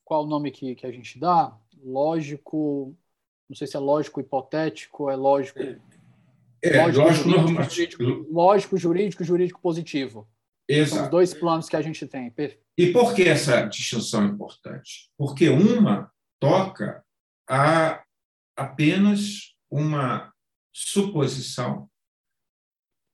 qual 0.05 0.25
o 0.25 0.27
nome 0.27 0.51
que, 0.51 0.75
que 0.75 0.87
a 0.87 0.93
gente 0.93 1.19
dá? 1.19 1.57
Lógico, 1.83 2.95
não 3.49 3.57
sei 3.57 3.67
se 3.67 3.77
é 3.77 3.81
lógico 3.81 4.21
hipotético, 4.21 5.11
é 5.11 5.17
lógico. 5.17 5.61
É, 6.63 6.87
lógico, 6.87 7.29
lógico, 7.29 7.29
jurídico, 7.29 8.03
jurídico, 8.03 8.33
lógico 8.33 8.77
jurídico, 8.77 9.25
jurídico 9.25 9.61
positivo. 9.61 10.29
Exato. 10.69 10.95
São 10.95 11.05
os 11.05 11.11
dois 11.11 11.35
planos 11.35 11.69
que 11.69 11.77
a 11.77 11.83
gente 11.83 12.07
tem. 12.07 12.33
E 12.77 12.93
por 12.93 13.15
que 13.15 13.23
essa 13.23 13.63
distinção 13.63 14.25
é 14.25 14.27
importante? 14.27 15.11
Porque 15.17 15.49
uma 15.49 16.11
toca 16.41 17.05
a 17.49 18.05
apenas 18.57 19.55
uma 19.71 20.33
suposição 20.73 21.89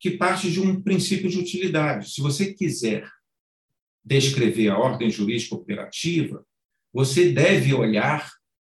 que 0.00 0.10
parte 0.10 0.50
de 0.50 0.60
um 0.60 0.82
princípio 0.82 1.30
de 1.30 1.38
utilidade. 1.38 2.10
Se 2.10 2.20
você 2.20 2.52
quiser 2.52 3.08
descrever 4.04 4.68
a 4.68 4.78
ordem 4.78 5.08
jurídica 5.08 5.54
operativa, 5.54 6.44
você 6.92 7.32
deve 7.32 7.72
olhar 7.72 8.28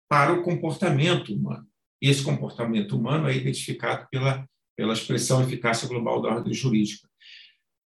para 0.09 0.33
o 0.33 0.43
comportamento 0.43 1.35
humano. 1.35 1.67
E 2.01 2.09
esse 2.09 2.23
comportamento 2.23 2.97
humano 2.97 3.29
é 3.29 3.35
identificado 3.35 4.07
pela, 4.09 4.49
pela 4.77 4.93
expressão 4.93 5.43
eficácia 5.43 5.89
global 5.89 6.23
da 6.23 6.29
ordem 6.29 6.55
jurídica, 6.55 7.09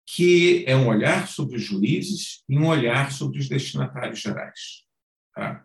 que 0.05 0.66
é 0.68 0.76
um 0.76 0.88
olhar 0.88 1.28
sobre 1.28 1.55
os 1.55 1.64
juízes 1.64 2.43
e 2.49 2.57
um 2.57 2.68
olhar 2.68 3.12
sobre 3.12 3.39
os 3.39 3.47
destinatários 3.47 4.20
gerais. 4.20 4.84
Tá? 5.40 5.64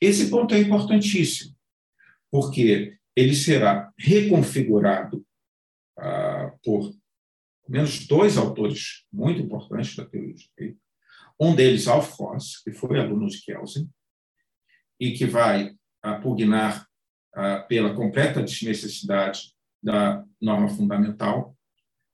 Esse 0.00 0.30
ponto 0.30 0.54
é 0.54 0.60
importantíssimo, 0.60 1.52
porque 2.30 2.96
ele 3.16 3.34
será 3.34 3.92
reconfigurado 3.98 5.26
ah, 5.98 6.52
por 6.62 6.94
menos 7.68 8.06
dois 8.06 8.36
autores 8.36 9.04
muito 9.12 9.42
importantes 9.42 9.96
da 9.96 10.04
teoria 10.04 10.32
direito. 10.32 10.78
Um 11.40 11.56
deles, 11.56 11.88
Alf 11.88 12.16
Ross, 12.20 12.62
que 12.62 12.70
foi 12.70 13.00
aluno 13.00 13.26
de 13.26 13.42
Kelsen, 13.42 13.90
e 15.00 15.10
que 15.12 15.26
vai 15.26 15.74
pugnar 16.22 16.86
pela 17.68 17.94
completa 17.94 18.42
desnecessidade 18.42 19.52
da 19.82 20.24
norma 20.40 20.68
fundamental, 20.68 21.54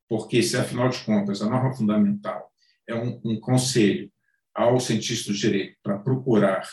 porque 0.08 0.42
se, 0.42 0.56
afinal 0.56 0.88
de 0.88 0.98
contas, 1.04 1.42
a 1.42 1.48
norma 1.48 1.74
fundamental 1.74 2.50
é 2.88 2.94
um, 2.94 3.20
um 3.22 3.38
conselho 3.38 4.10
ao 4.54 4.80
cientista 4.80 5.30
do 5.30 5.38
direito 5.38 5.76
para 5.82 5.98
procurar 5.98 6.68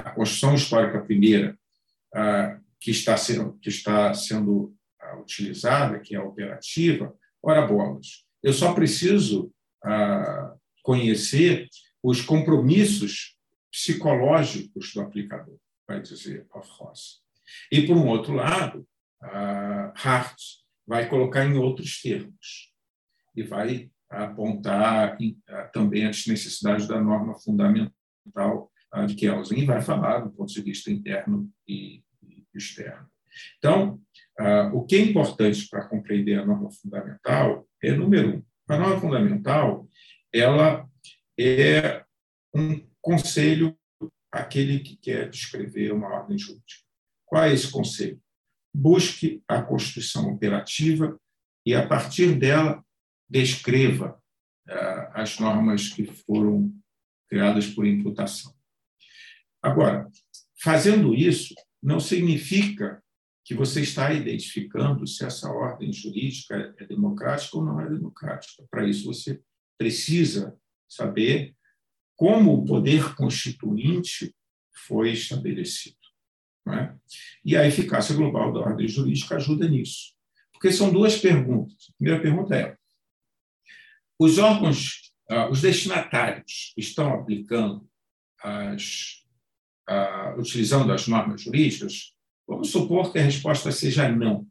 a 0.00 0.10
Constituição 0.10 0.54
Histórica 0.54 1.00
Primeira, 1.00 1.58
que 2.80 2.90
está 2.90 3.16
sendo, 3.16 3.58
que 3.58 3.68
está 3.68 4.12
sendo 4.14 4.74
utilizada, 5.20 5.98
que 5.98 6.14
é 6.14 6.20
operativa, 6.20 7.14
Ora, 7.48 7.64
bolas, 7.64 8.26
eu 8.42 8.52
só 8.52 8.74
preciso 8.74 9.54
ah, 9.84 10.56
conhecer 10.82 11.68
os 12.02 12.20
compromissos 12.20 13.36
psicológicos 13.70 14.92
do 14.92 15.00
aplicador, 15.00 15.56
vai 15.86 16.02
dizer 16.02 16.44
Ross. 16.50 17.22
E, 17.70 17.86
por 17.86 17.96
um 17.96 18.08
outro 18.08 18.34
lado, 18.34 18.84
ah, 19.22 19.92
Hart 19.94 20.36
vai 20.84 21.08
colocar 21.08 21.44
em 21.44 21.56
outros 21.56 22.02
termos 22.02 22.72
e 23.36 23.44
vai 23.44 23.92
apontar 24.10 25.16
ah, 25.48 25.62
também 25.72 26.04
as 26.04 26.26
necessidades 26.26 26.88
da 26.88 27.00
norma 27.00 27.38
fundamental 27.38 27.92
ah, 28.34 28.75
de 29.06 29.14
Kelsen 29.14 29.58
e 29.58 29.64
vai 29.64 29.82
falar 29.82 30.20
do 30.20 30.30
ponto 30.30 30.52
de 30.52 30.62
vista 30.62 30.90
interno 30.90 31.50
e, 31.68 32.02
externo. 32.54 33.06
Então, 33.58 34.00
ah, 34.38 34.70
o 34.72 34.84
que 34.84 34.96
é 34.96 35.00
importante 35.00 35.68
para 35.68 35.86
compreender 35.86 36.38
a 36.38 36.46
norma 36.46 36.70
fundamental 36.70 37.66
é, 37.82 37.92
número 37.92 38.36
um, 38.36 38.42
a 38.68 38.78
norma 38.78 39.00
fundamental 39.00 39.88
ela 40.32 40.88
é 41.38 42.04
um 42.54 42.84
conselho 43.00 43.76
aquele 44.32 44.80
que 44.80 44.96
quer 44.96 45.30
descrever 45.30 45.92
uma 45.92 46.08
ordem 46.08 46.38
jurídica. 46.38 46.82
Qual 47.24 47.44
é 47.44 47.52
esse 47.52 47.70
conselho? 47.70 48.20
Busque 48.74 49.42
a 49.48 49.62
Constituição 49.62 50.32
operativa 50.32 51.18
e, 51.64 51.74
a 51.74 51.86
partir 51.86 52.38
dela, 52.38 52.84
descreva 53.28 54.20
ah, 54.68 55.12
as 55.14 55.38
normas 55.38 55.88
que 55.88 56.04
foram 56.04 56.72
criadas 57.28 57.66
por 57.66 57.86
imputação. 57.86 58.55
Agora, 59.66 60.08
fazendo 60.62 61.12
isso, 61.12 61.52
não 61.82 61.98
significa 61.98 63.02
que 63.44 63.52
você 63.52 63.80
está 63.80 64.12
identificando 64.12 65.04
se 65.08 65.24
essa 65.24 65.50
ordem 65.50 65.92
jurídica 65.92 66.72
é 66.78 66.86
democrática 66.86 67.56
ou 67.56 67.64
não 67.64 67.80
é 67.80 67.88
democrática. 67.90 68.64
Para 68.70 68.88
isso, 68.88 69.04
você 69.06 69.40
precisa 69.76 70.56
saber 70.88 71.52
como 72.14 72.54
o 72.54 72.64
poder 72.64 73.16
constituinte 73.16 74.32
foi 74.86 75.10
estabelecido. 75.10 75.96
É? 76.68 76.94
E 77.44 77.56
a 77.56 77.66
eficácia 77.66 78.14
global 78.14 78.52
da 78.52 78.60
ordem 78.60 78.86
jurídica 78.86 79.34
ajuda 79.34 79.68
nisso. 79.68 80.14
Porque 80.52 80.70
são 80.70 80.92
duas 80.92 81.18
perguntas. 81.18 81.88
A 81.90 81.92
primeira 81.96 82.22
pergunta 82.22 82.54
é: 82.54 82.76
os 84.16 84.38
órgãos, 84.38 85.12
ah, 85.28 85.50
os 85.50 85.60
destinatários 85.60 86.72
estão 86.76 87.12
aplicando 87.12 87.88
as, 88.40 89.25
ah, 89.88 90.34
utilizando 90.38 90.92
as 90.92 91.06
normas 91.06 91.42
jurídicas 91.42 92.16
Vamos 92.46 92.70
supor 92.70 93.12
que 93.12 93.18
a 93.18 93.22
resposta 93.22 93.72
seja 93.72 94.08
não. 94.08 94.46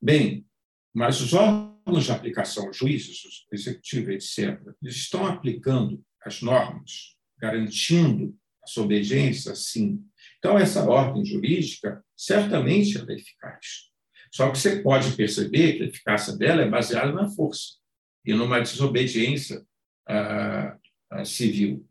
Bem, 0.00 0.46
mas 0.94 1.20
os 1.20 1.34
órgãos 1.34 2.04
de 2.04 2.12
aplicação, 2.12 2.72
juízes, 2.72 3.20
executivo, 3.52 4.10
etc., 4.10 4.58
eles 4.82 4.96
estão 4.96 5.26
aplicando 5.26 6.02
as 6.24 6.40
normas, 6.40 7.16
garantindo 7.36 8.34
a 8.64 8.66
sua 8.66 8.84
obediência, 8.84 9.54
sim. 9.54 10.02
Então, 10.38 10.56
essa 10.56 10.88
ordem 10.88 11.24
jurídica 11.24 12.02
certamente 12.16 12.96
é 12.96 13.14
eficaz. 13.14 13.88
Só 14.32 14.50
que 14.50 14.58
você 14.58 14.80
pode 14.80 15.12
perceber 15.12 15.74
que 15.74 15.82
a 15.82 15.86
eficácia 15.86 16.36
dela 16.36 16.62
é 16.62 16.68
baseada 16.68 17.12
na 17.12 17.28
força 17.28 17.76
e 18.24 18.32
numa 18.32 18.60
desobediência 18.60 19.66
ah, 20.06 20.76
ah, 21.10 21.24
civil. 21.24 21.86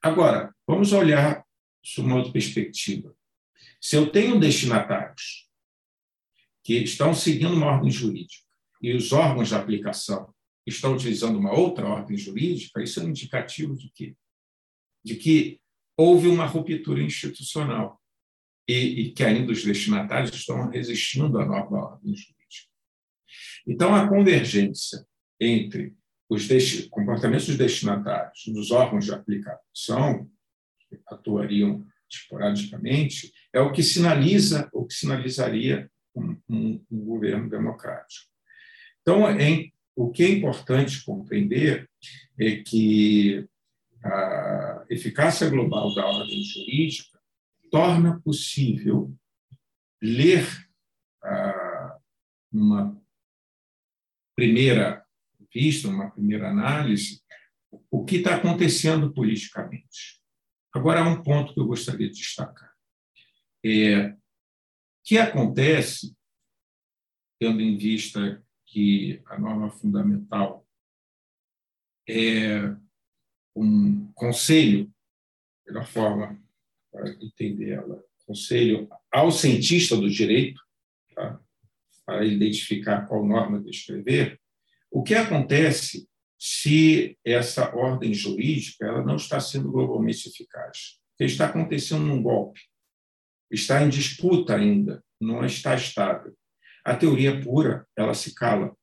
Agora, 0.00 0.51
vamos 0.66 0.92
olhar 0.92 1.44
sob 1.82 2.06
uma 2.06 2.16
outra 2.16 2.32
perspectiva. 2.32 3.14
Se 3.80 3.96
eu 3.96 4.10
tenho 4.10 4.38
destinatários 4.38 5.48
que 6.62 6.74
estão 6.74 7.12
seguindo 7.12 7.54
uma 7.54 7.66
ordem 7.66 7.90
jurídica 7.90 8.46
e 8.80 8.94
os 8.94 9.12
órgãos 9.12 9.48
de 9.48 9.54
aplicação 9.54 10.32
estão 10.66 10.94
utilizando 10.94 11.38
uma 11.38 11.52
outra 11.52 11.86
ordem 11.86 12.16
jurídica, 12.16 12.82
isso 12.82 13.00
é 13.00 13.04
um 13.04 13.08
indicativo 13.08 13.76
de 13.76 13.90
quê? 13.90 14.16
De 15.04 15.16
que 15.16 15.60
houve 15.96 16.28
uma 16.28 16.46
ruptura 16.46 17.02
institucional 17.02 18.00
e, 18.68 18.74
e 18.74 19.12
que 19.12 19.24
ainda 19.24 19.52
os 19.52 19.64
destinatários 19.64 20.32
estão 20.32 20.70
resistindo 20.70 21.38
à 21.38 21.44
nova 21.44 21.76
ordem 21.76 22.14
jurídica. 22.14 22.70
Então, 23.66 23.94
a 23.94 24.08
convergência 24.08 25.04
entre 25.40 25.94
os 26.28 26.48
comportamentos 26.88 27.46
dos 27.46 27.56
destinatários 27.56 28.44
dos 28.46 28.70
órgãos 28.70 29.04
de 29.04 29.12
aplicação, 29.12 30.30
atuariam 31.08 31.84
esporadicamente, 32.10 33.32
é 33.52 33.60
o 33.60 33.72
que 33.72 33.82
sinaliza, 33.82 34.68
o 34.72 34.84
que 34.84 34.94
sinalizaria 34.94 35.90
um, 36.14 36.36
um, 36.48 36.84
um 36.90 37.04
governo 37.04 37.48
democrático. 37.48 38.26
Então, 39.00 39.26
é, 39.28 39.70
o 39.96 40.10
que 40.10 40.22
é 40.22 40.28
importante 40.28 41.04
compreender 41.04 41.88
é 42.38 42.56
que 42.56 43.48
a 44.04 44.84
eficácia 44.90 45.48
global 45.48 45.94
da 45.94 46.06
ordem 46.06 46.42
jurídica 46.42 47.18
torna 47.70 48.20
possível 48.20 49.14
ler 50.02 50.46
ah, 51.22 51.98
uma 52.52 53.00
primeira 54.34 55.04
vista, 55.54 55.88
uma 55.88 56.10
primeira 56.10 56.50
análise, 56.50 57.22
o 57.90 58.04
que 58.04 58.16
está 58.16 58.36
acontecendo 58.36 59.12
politicamente. 59.12 60.21
Agora, 60.72 61.00
há 61.00 61.08
um 61.08 61.22
ponto 61.22 61.52
que 61.52 61.60
eu 61.60 61.66
gostaria 61.66 62.08
de 62.08 62.14
destacar. 62.14 62.72
É, 63.64 64.16
que 65.04 65.18
acontece, 65.18 66.16
tendo 67.38 67.60
em 67.60 67.76
vista 67.76 68.42
que 68.66 69.22
a 69.26 69.38
norma 69.38 69.70
fundamental 69.70 70.66
é 72.08 72.74
um 73.54 74.10
conselho, 74.14 74.92
pela 75.64 75.84
forma 75.84 76.42
para 76.90 77.10
entender 77.22 77.70
ela, 77.70 78.02
conselho 78.26 78.88
ao 79.10 79.30
cientista 79.30 79.96
do 79.96 80.08
direito, 80.08 80.60
tá? 81.14 81.40
para 82.04 82.24
identificar 82.24 83.06
qual 83.06 83.26
norma 83.26 83.62
descrever, 83.62 84.40
o 84.90 85.02
que 85.02 85.14
acontece 85.14 86.08
se 86.44 87.16
essa 87.24 87.72
ordem 87.72 88.12
jurídica 88.12 88.84
ela 88.84 89.04
não 89.04 89.14
está 89.14 89.38
sendo 89.38 89.70
globalmente 89.70 90.28
eficaz? 90.28 90.98
Porque 91.10 91.32
está 91.32 91.46
acontecendo 91.46 92.12
um 92.12 92.20
golpe, 92.20 92.60
está 93.48 93.80
em 93.80 93.88
disputa 93.88 94.56
ainda, 94.56 95.04
não 95.20 95.44
está 95.44 95.76
estável. 95.76 96.36
A 96.84 96.96
teoria 96.96 97.40
pura, 97.40 97.86
ela 97.96 98.12
se 98.12 98.34
cala. 98.34 98.76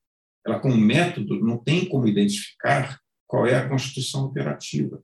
Ela, 0.48 0.62
como 0.62 0.78
método, 0.78 1.38
não 1.44 1.62
tem 1.62 1.86
como 1.86 2.08
identificar 2.08 2.98
qual 3.28 3.46
é 3.46 3.56
a 3.56 3.68
constituição 3.68 4.24
operativa 4.24 5.04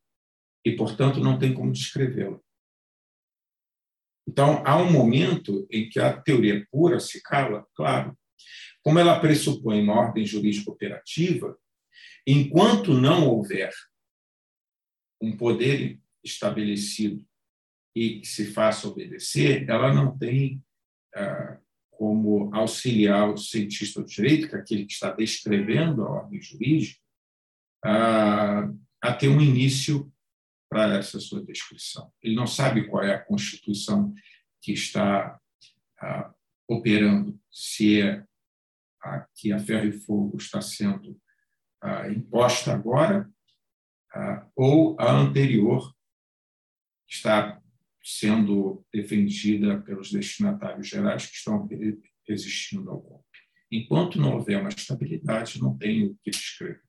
e, 0.64 0.78
portanto, 0.78 1.20
não 1.20 1.38
tem 1.38 1.53
como 1.53 1.74
descrevê-la. 1.74 2.39
Então, 4.26 4.64
há 4.66 4.78
um 4.78 4.89
momento 4.89 5.68
em 5.70 5.89
que 5.89 5.99
a 5.99 6.16
teoria 6.22 6.66
pura 6.72 7.01
se 7.01 7.22
cala, 7.22 7.68
claro. 7.76 8.18
Como 8.82 8.97
ela 8.97 9.20
pressupõe 9.20 9.82
uma 9.82 9.99
ordem 9.99 10.26
jurídica 10.26 10.72
operativa, 10.72 11.60
enquanto 12.26 12.93
não 12.93 13.28
houver 13.28 13.71
um 15.21 15.36
poder 15.36 15.99
estabelecido 16.23 17.26
e 17.95 18.19
que 18.19 18.28
se 18.28 18.51
faça 18.51 18.88
obedecer, 18.88 19.69
ela 19.69 19.93
não 19.93 20.17
tem 20.17 20.63
ah, 21.15 21.59
como 21.91 22.53
auxiliar 22.53 23.30
o 23.30 23.38
cientista 23.38 24.01
do 24.01 24.07
direito, 24.07 24.49
que 24.49 24.55
é 24.55 24.59
aquele 24.59 24.86
que 24.86 24.93
está 24.93 25.11
descrevendo 25.11 26.03
a 26.03 26.09
ordem 26.09 26.41
jurídica, 26.41 26.99
a, 27.84 28.69
a 29.01 29.13
ter 29.13 29.30
um 29.30 29.39
início 29.39 30.11
para 30.69 30.97
essa 30.97 31.19
sua 31.19 31.43
descrição. 31.43 32.11
Ele 32.21 32.36
não 32.36 32.47
sabe 32.47 32.88
qual 32.88 33.03
é 33.03 33.13
a 33.13 33.23
Constituição 33.23 34.13
que 34.61 34.73
está 34.73 35.39
a, 35.99 36.34
operando, 36.67 37.39
se 37.49 38.01
é 38.01 38.26
a 39.01 39.26
que 39.36 39.53
a 39.53 39.59
ferro 39.59 39.88
e 39.88 39.93
fogo 39.93 40.38
está 40.38 40.61
sendo 40.61 41.19
a, 41.86 42.09
imposta 42.09 42.73
agora 42.73 43.29
ou 44.55 44.95
a 44.99 45.11
anterior 45.11 45.93
está 47.07 47.61
sendo 48.01 48.86
defendida 48.93 49.81
pelos 49.81 50.11
destinatários 50.11 50.88
gerais 50.88 51.27
que 51.27 51.36
estão 51.36 51.67
resistindo 52.27 52.89
ao 52.89 52.99
golpe. 52.99 53.25
Enquanto 53.71 54.19
não 54.19 54.36
houver 54.36 54.59
uma 54.59 54.69
estabilidade, 54.69 55.61
não 55.61 55.77
tem 55.77 56.05
o 56.07 56.17
que 56.23 56.31
descrever. 56.31 56.81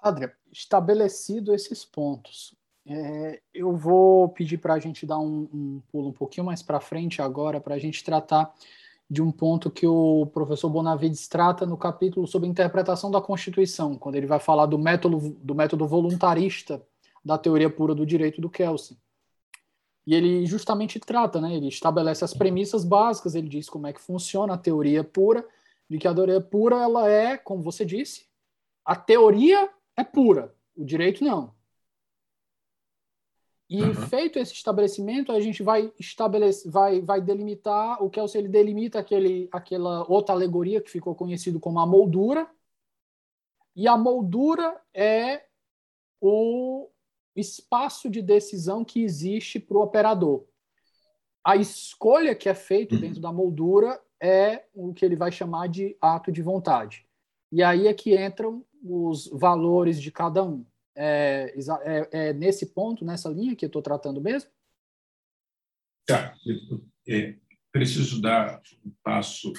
Adria, 0.00 0.34
estabelecido 0.52 1.54
esses 1.54 1.84
pontos, 1.84 2.56
é, 2.86 3.42
eu 3.52 3.76
vou 3.76 4.28
pedir 4.28 4.58
para 4.58 4.74
a 4.74 4.78
gente 4.78 5.04
dar 5.04 5.18
um, 5.18 5.48
um, 5.52 5.82
pulo 5.88 6.08
um 6.08 6.12
pouquinho 6.12 6.46
mais 6.46 6.62
para 6.62 6.80
frente 6.80 7.20
agora, 7.20 7.60
para 7.60 7.74
a 7.74 7.78
gente 7.78 8.04
tratar 8.04 8.54
de 9.08 9.22
um 9.22 9.30
ponto 9.30 9.70
que 9.70 9.86
o 9.86 10.26
professor 10.26 10.68
Bonavides 10.68 11.28
trata 11.28 11.64
no 11.64 11.76
capítulo 11.76 12.26
sobre 12.26 12.48
interpretação 12.48 13.10
da 13.10 13.20
Constituição, 13.20 13.96
quando 13.96 14.16
ele 14.16 14.26
vai 14.26 14.40
falar 14.40 14.66
do 14.66 14.78
método, 14.78 15.36
do 15.40 15.54
método 15.54 15.86
voluntarista 15.86 16.82
da 17.24 17.38
teoria 17.38 17.70
pura 17.70 17.94
do 17.94 18.04
direito 18.04 18.40
do 18.40 18.50
Kelsen. 18.50 18.96
E 20.06 20.14
ele 20.14 20.46
justamente 20.46 21.00
trata, 21.00 21.40
né? 21.40 21.54
Ele 21.54 21.68
estabelece 21.68 22.24
as 22.24 22.32
premissas 22.32 22.84
básicas, 22.84 23.34
ele 23.34 23.48
diz 23.48 23.68
como 23.68 23.86
é 23.86 23.92
que 23.92 24.00
funciona 24.00 24.54
a 24.54 24.58
teoria 24.58 25.02
pura, 25.02 25.44
de 25.88 25.98
que 25.98 26.06
a 26.06 26.14
teoria 26.14 26.40
pura 26.40 26.76
ela 26.76 27.08
é, 27.08 27.36
como 27.36 27.62
você 27.62 27.84
disse, 27.84 28.26
a 28.84 28.94
teoria 28.94 29.68
é 29.96 30.04
pura, 30.04 30.54
o 30.76 30.84
direito 30.84 31.24
não. 31.24 31.55
E 33.68 33.82
uhum. 33.82 33.94
feito 33.94 34.38
esse 34.38 34.52
estabelecimento, 34.52 35.32
a 35.32 35.40
gente 35.40 35.62
vai 35.62 35.92
estabelecer, 35.98 36.70
vai, 36.70 37.00
vai 37.00 37.20
delimitar 37.20 38.02
o 38.02 38.08
que 38.08 38.20
é 38.20 38.26
se 38.28 38.38
ele 38.38 38.48
delimita 38.48 39.00
aquele, 39.00 39.48
aquela 39.50 40.08
outra 40.08 40.34
alegoria 40.34 40.80
que 40.80 40.90
ficou 40.90 41.14
conhecido 41.14 41.58
como 41.58 41.80
a 41.80 41.86
moldura. 41.86 42.48
E 43.74 43.88
a 43.88 43.96
moldura 43.96 44.80
é 44.94 45.44
o 46.20 46.88
espaço 47.34 48.08
de 48.08 48.22
decisão 48.22 48.84
que 48.84 49.02
existe 49.02 49.58
para 49.58 49.76
o 49.76 49.82
operador. 49.82 50.44
A 51.44 51.56
escolha 51.56 52.34
que 52.34 52.48
é 52.48 52.54
feita 52.54 52.94
uhum. 52.94 53.00
dentro 53.00 53.20
da 53.20 53.32
moldura 53.32 54.00
é 54.20 54.64
o 54.72 54.94
que 54.94 55.04
ele 55.04 55.16
vai 55.16 55.32
chamar 55.32 55.68
de 55.68 55.96
ato 56.00 56.30
de 56.30 56.40
vontade. 56.40 57.06
E 57.50 57.62
aí 57.62 57.86
é 57.88 57.94
que 57.94 58.16
entram 58.16 58.64
os 58.82 59.26
valores 59.28 60.00
de 60.00 60.10
cada 60.10 60.42
um. 60.42 60.64
É, 60.96 61.54
é, 61.84 62.08
é 62.10 62.32
nesse 62.32 62.66
ponto, 62.66 63.04
nessa 63.04 63.28
linha 63.28 63.54
que 63.54 63.64
eu 63.64 63.68
estou 63.68 63.82
tratando 63.82 64.20
mesmo? 64.20 64.50
Tá. 66.06 66.34
É, 67.08 67.36
preciso 67.70 68.22
dar 68.22 68.60
um 68.84 68.92
passo 69.02 69.52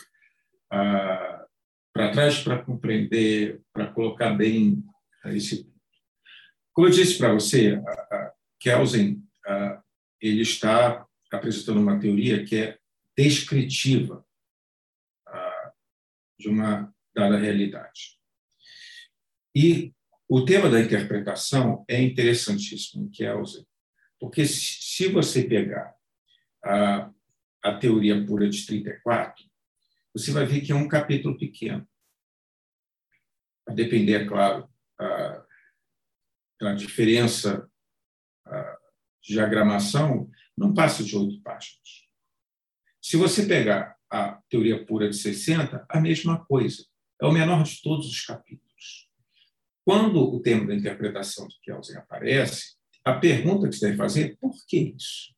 ah, 0.72 1.46
para 1.94 2.12
trás 2.12 2.44
para 2.44 2.64
compreender, 2.64 3.62
para 3.72 3.94
colocar 3.94 4.32
bem 4.34 4.84
esse 5.26 5.72
como 6.78 6.88
eu 6.88 6.92
disse 6.92 7.18
para 7.18 7.34
você, 7.34 7.82
a, 8.12 8.34
Kelsen 8.60 9.24
ele 10.22 10.44
está 10.44 11.08
apresentando 11.32 11.80
uma 11.80 12.00
teoria 12.00 12.46
que 12.46 12.56
é 12.56 12.80
descritiva 13.18 14.24
de 16.40 16.48
uma 16.48 16.94
dada 17.16 17.36
realidade. 17.36 18.20
E 19.56 19.92
o 20.28 20.44
tema 20.44 20.70
da 20.70 20.80
interpretação 20.80 21.86
é 21.88 22.02
interessantíssimo 22.02 23.06
em 23.06 23.10
Kelsen, 23.10 23.66
porque 24.20 24.46
se 24.46 25.08
você 25.10 25.44
pegar 25.44 25.96
a, 26.64 27.12
a 27.64 27.78
teoria 27.78 28.26
pura 28.26 28.50
de 28.50 28.66
34, 28.66 29.46
você 30.14 30.32
vai 30.32 30.46
ver 30.46 30.62
que 30.62 30.72
é 30.72 30.76
um 30.76 30.88
capítulo 30.88 31.38
pequeno. 31.38 31.88
A 33.68 33.74
depender, 33.74 34.24
é 34.24 34.26
claro, 34.26 34.70
a 36.62 36.74
diferença 36.74 37.70
de 39.22 39.34
diagramação 39.34 40.30
não 40.58 40.74
passa 40.74 41.04
de 41.04 41.16
oito 41.16 41.42
páginas. 41.42 42.08
Se 43.02 43.16
você 43.16 43.46
pegar 43.46 43.98
a 44.10 44.42
teoria 44.50 44.86
pura 44.86 45.10
de 45.10 45.16
60, 45.16 45.86
a 45.88 46.00
mesma 46.00 46.44
coisa. 46.46 46.86
É 47.22 47.26
o 47.26 47.32
menor 47.32 47.64
de 47.64 47.82
todos 47.82 48.08
os 48.08 48.22
capítulos. 48.22 48.67
Quando 49.88 50.22
o 50.22 50.42
tema 50.42 50.68
da 50.68 50.76
interpretação 50.76 51.48
de 51.48 51.58
Kelsen 51.62 51.96
aparece, 51.96 52.76
a 53.06 53.14
pergunta 53.14 53.70
que 53.70 53.74
você 53.78 53.86
deve 53.86 53.98
fazer 53.98 54.32
é 54.32 54.36
por 54.36 54.54
que 54.68 54.94
isso? 54.94 55.34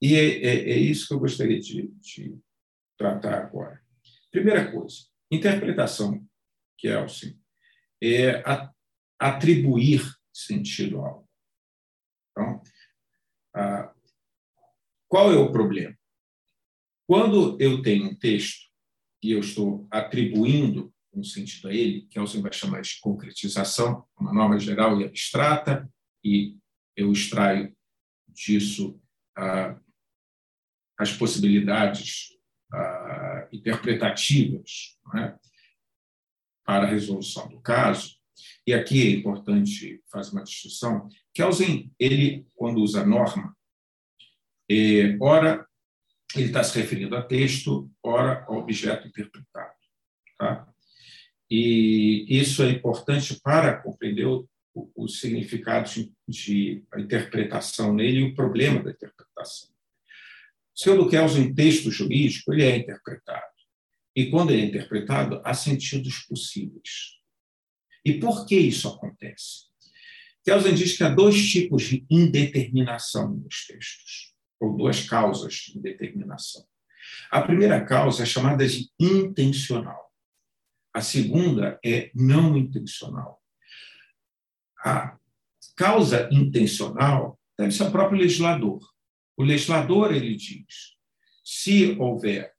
E 0.00 0.14
é, 0.14 0.38
é, 0.44 0.70
é 0.70 0.76
isso 0.76 1.08
que 1.08 1.14
eu 1.14 1.18
gostaria 1.18 1.58
de, 1.58 1.88
de, 1.88 2.38
tratar 2.96 3.34
agora. 3.42 3.84
Primeira 4.30 4.70
coisa, 4.70 4.98
interpretação 5.32 6.24
Kelsen 6.76 7.36
é 8.00 8.36
a 8.48 8.72
atribuir 9.18 10.00
sentido 10.32 11.00
a 11.02 11.08
algo. 11.08 11.28
Então, 12.30 12.62
ah, 13.52 13.92
qual 15.08 15.32
é 15.32 15.36
o 15.36 15.50
problema? 15.50 15.98
Quando 17.04 17.60
eu 17.60 17.82
tenho 17.82 18.10
um 18.10 18.14
texto 18.14 18.70
e 19.20 19.32
eu 19.32 19.40
estou 19.40 19.88
atribuindo 19.90 20.94
um 21.12 21.22
sentido 21.22 21.68
a 21.68 21.74
ele, 21.74 22.02
que 22.02 22.18
Elson 22.18 22.42
vai 22.42 22.52
chamar 22.52 22.82
de 22.82 22.98
concretização, 23.00 24.06
uma 24.18 24.32
norma 24.32 24.58
geral 24.58 25.00
e 25.00 25.04
abstrata, 25.04 25.88
e 26.24 26.56
eu 26.96 27.12
extraio 27.12 27.74
disso 28.28 29.00
ah, 29.36 29.78
as 30.98 31.12
possibilidades 31.12 32.28
ah, 32.72 33.48
interpretativas 33.52 34.98
é? 35.16 35.34
para 36.64 36.84
a 36.84 36.90
resolução 36.90 37.48
do 37.48 37.60
caso, 37.60 38.18
e 38.66 38.74
aqui 38.74 39.06
é 39.06 39.18
importante 39.18 40.02
fazer 40.10 40.32
uma 40.32 40.44
distinção. 40.44 41.08
Kelsen, 41.34 41.92
ele, 41.98 42.46
quando 42.54 42.80
usa 42.80 43.04
norma, 43.04 43.56
é, 44.70 45.16
ora 45.20 45.66
ele 46.36 46.46
está 46.46 46.62
se 46.62 46.78
referindo 46.78 47.16
a 47.16 47.22
texto, 47.22 47.90
ora 48.02 48.44
ao 48.46 48.58
objeto 48.58 49.08
interpretado. 49.08 49.67
E 51.50 52.26
isso 52.28 52.62
é 52.62 52.70
importante 52.70 53.40
para 53.40 53.80
compreender 53.80 54.26
o, 54.26 54.48
o, 54.74 55.04
o 55.04 55.08
significado 55.08 55.88
de, 55.90 56.12
de 56.28 56.84
interpretação 56.96 57.94
nele 57.94 58.18
e 58.20 58.24
o 58.24 58.34
problema 58.34 58.82
da 58.82 58.90
interpretação. 58.90 59.70
Sendo 60.74 61.08
Kelsen, 61.08 61.54
texto 61.54 61.90
jurídico, 61.90 62.52
ele 62.52 62.62
é 62.62 62.76
interpretado. 62.76 63.46
E 64.14 64.30
quando 64.30 64.50
ele 64.50 64.62
é 64.62 64.66
interpretado, 64.66 65.40
há 65.44 65.54
sentidos 65.54 66.20
possíveis. 66.20 67.18
E 68.04 68.14
por 68.14 68.46
que 68.46 68.56
isso 68.56 68.88
acontece? 68.88 69.68
Kelsen 70.44 70.74
diz 70.74 70.96
que 70.96 71.04
há 71.04 71.08
dois 71.08 71.50
tipos 71.50 71.82
de 71.82 72.06
indeterminação 72.08 73.34
nos 73.34 73.66
textos, 73.66 74.34
ou 74.60 74.76
duas 74.76 75.06
causas 75.08 75.54
de 75.54 75.78
indeterminação. 75.78 76.64
A 77.30 77.42
primeira 77.42 77.84
causa 77.84 78.22
é 78.22 78.26
chamada 78.26 78.66
de 78.66 78.88
intencional. 78.98 80.07
A 80.92 81.00
segunda 81.00 81.78
é 81.84 82.10
não 82.14 82.56
intencional. 82.56 83.42
A 84.84 85.16
causa 85.76 86.28
intencional 86.32 87.38
deve 87.58 87.72
ser 87.72 87.84
o 87.84 87.90
próprio 87.90 88.20
legislador. 88.20 88.80
O 89.36 89.42
legislador 89.42 90.12
ele 90.14 90.34
diz: 90.36 90.96
se 91.44 91.96
houver 91.98 92.52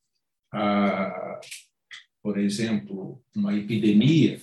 ah, 0.52 1.40
por 2.22 2.38
exemplo, 2.38 3.24
uma 3.36 3.56
epidemia, 3.56 4.42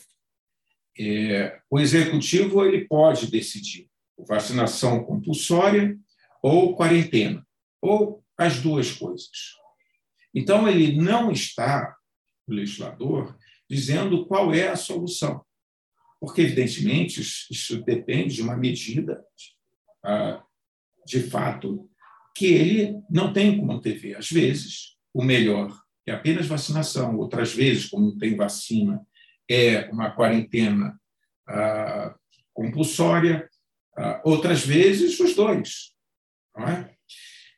é, 0.98 1.60
o 1.70 1.78
executivo 1.78 2.64
ele 2.64 2.86
pode 2.86 3.30
decidir 3.30 3.88
vacinação 4.26 5.04
compulsória 5.04 5.96
ou 6.42 6.74
quarentena, 6.74 7.46
ou 7.82 8.24
as 8.36 8.60
duas 8.60 8.92
coisas. 8.92 9.54
Então, 10.34 10.68
ele 10.68 10.96
não 10.96 11.30
está, 11.30 11.94
o 12.46 12.52
legislador, 12.52 13.36
dizendo 13.68 14.26
qual 14.26 14.52
é 14.54 14.68
a 14.68 14.76
solução, 14.76 15.44
porque, 16.20 16.42
evidentemente, 16.42 17.20
isso 17.20 17.82
depende 17.82 18.36
de 18.36 18.42
uma 18.42 18.56
medida, 18.56 19.24
ah, 20.02 20.42
de 21.04 21.20
fato, 21.22 21.88
que 22.34 22.46
ele 22.46 23.00
não 23.10 23.32
tem 23.32 23.56
como 23.58 23.72
antever. 23.72 24.16
Às 24.16 24.30
vezes, 24.30 24.96
o 25.12 25.22
melhor 25.22 25.76
é 26.06 26.12
apenas 26.12 26.46
vacinação, 26.46 27.16
outras 27.16 27.52
vezes, 27.52 27.86
como 27.86 28.10
não 28.10 28.18
tem 28.18 28.36
vacina, 28.36 29.04
é 29.48 29.88
uma 29.90 30.10
quarentena 30.10 30.98
ah, 31.48 32.14
compulsória, 32.52 33.48
ah, 33.96 34.20
outras 34.24 34.64
vezes, 34.64 35.18
os 35.20 35.34
dois. 35.34 35.92
É? 36.58 36.94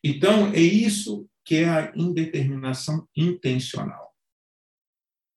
Então, 0.02 0.52
é 0.52 0.60
isso 0.60 1.28
que 1.44 1.56
é 1.56 1.68
a 1.68 1.92
indeterminação 1.94 3.08
intencional. 3.16 4.07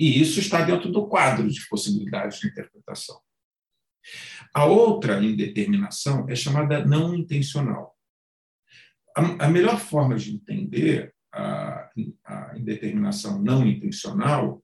E 0.02 0.20
isso 0.20 0.40
está 0.40 0.64
dentro 0.64 0.92
do 0.92 1.08
quadro 1.08 1.48
de 1.48 1.68
possibilidades 1.68 2.40
de 2.40 2.48
interpretação. 2.48 3.22
A 4.52 4.66
outra 4.66 5.24
indeterminação 5.24 6.28
é 6.28 6.36
chamada 6.36 6.84
não 6.84 7.14
intencional. 7.14 7.96
A, 9.16 9.48
melhor 9.48 9.80
forma 9.80 10.16
de 10.16 10.34
entender 10.34 11.14
a, 11.32 11.88
a 12.26 12.58
indeterminação 12.58 13.40
não 13.44 13.64
intencional 13.64 14.64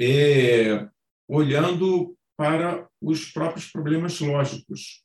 é 0.00 0.88
olhando 1.28 2.16
para 2.34 2.88
os 3.02 3.30
próprios 3.30 3.70
problemas 3.70 4.18
lógicos. 4.18 5.04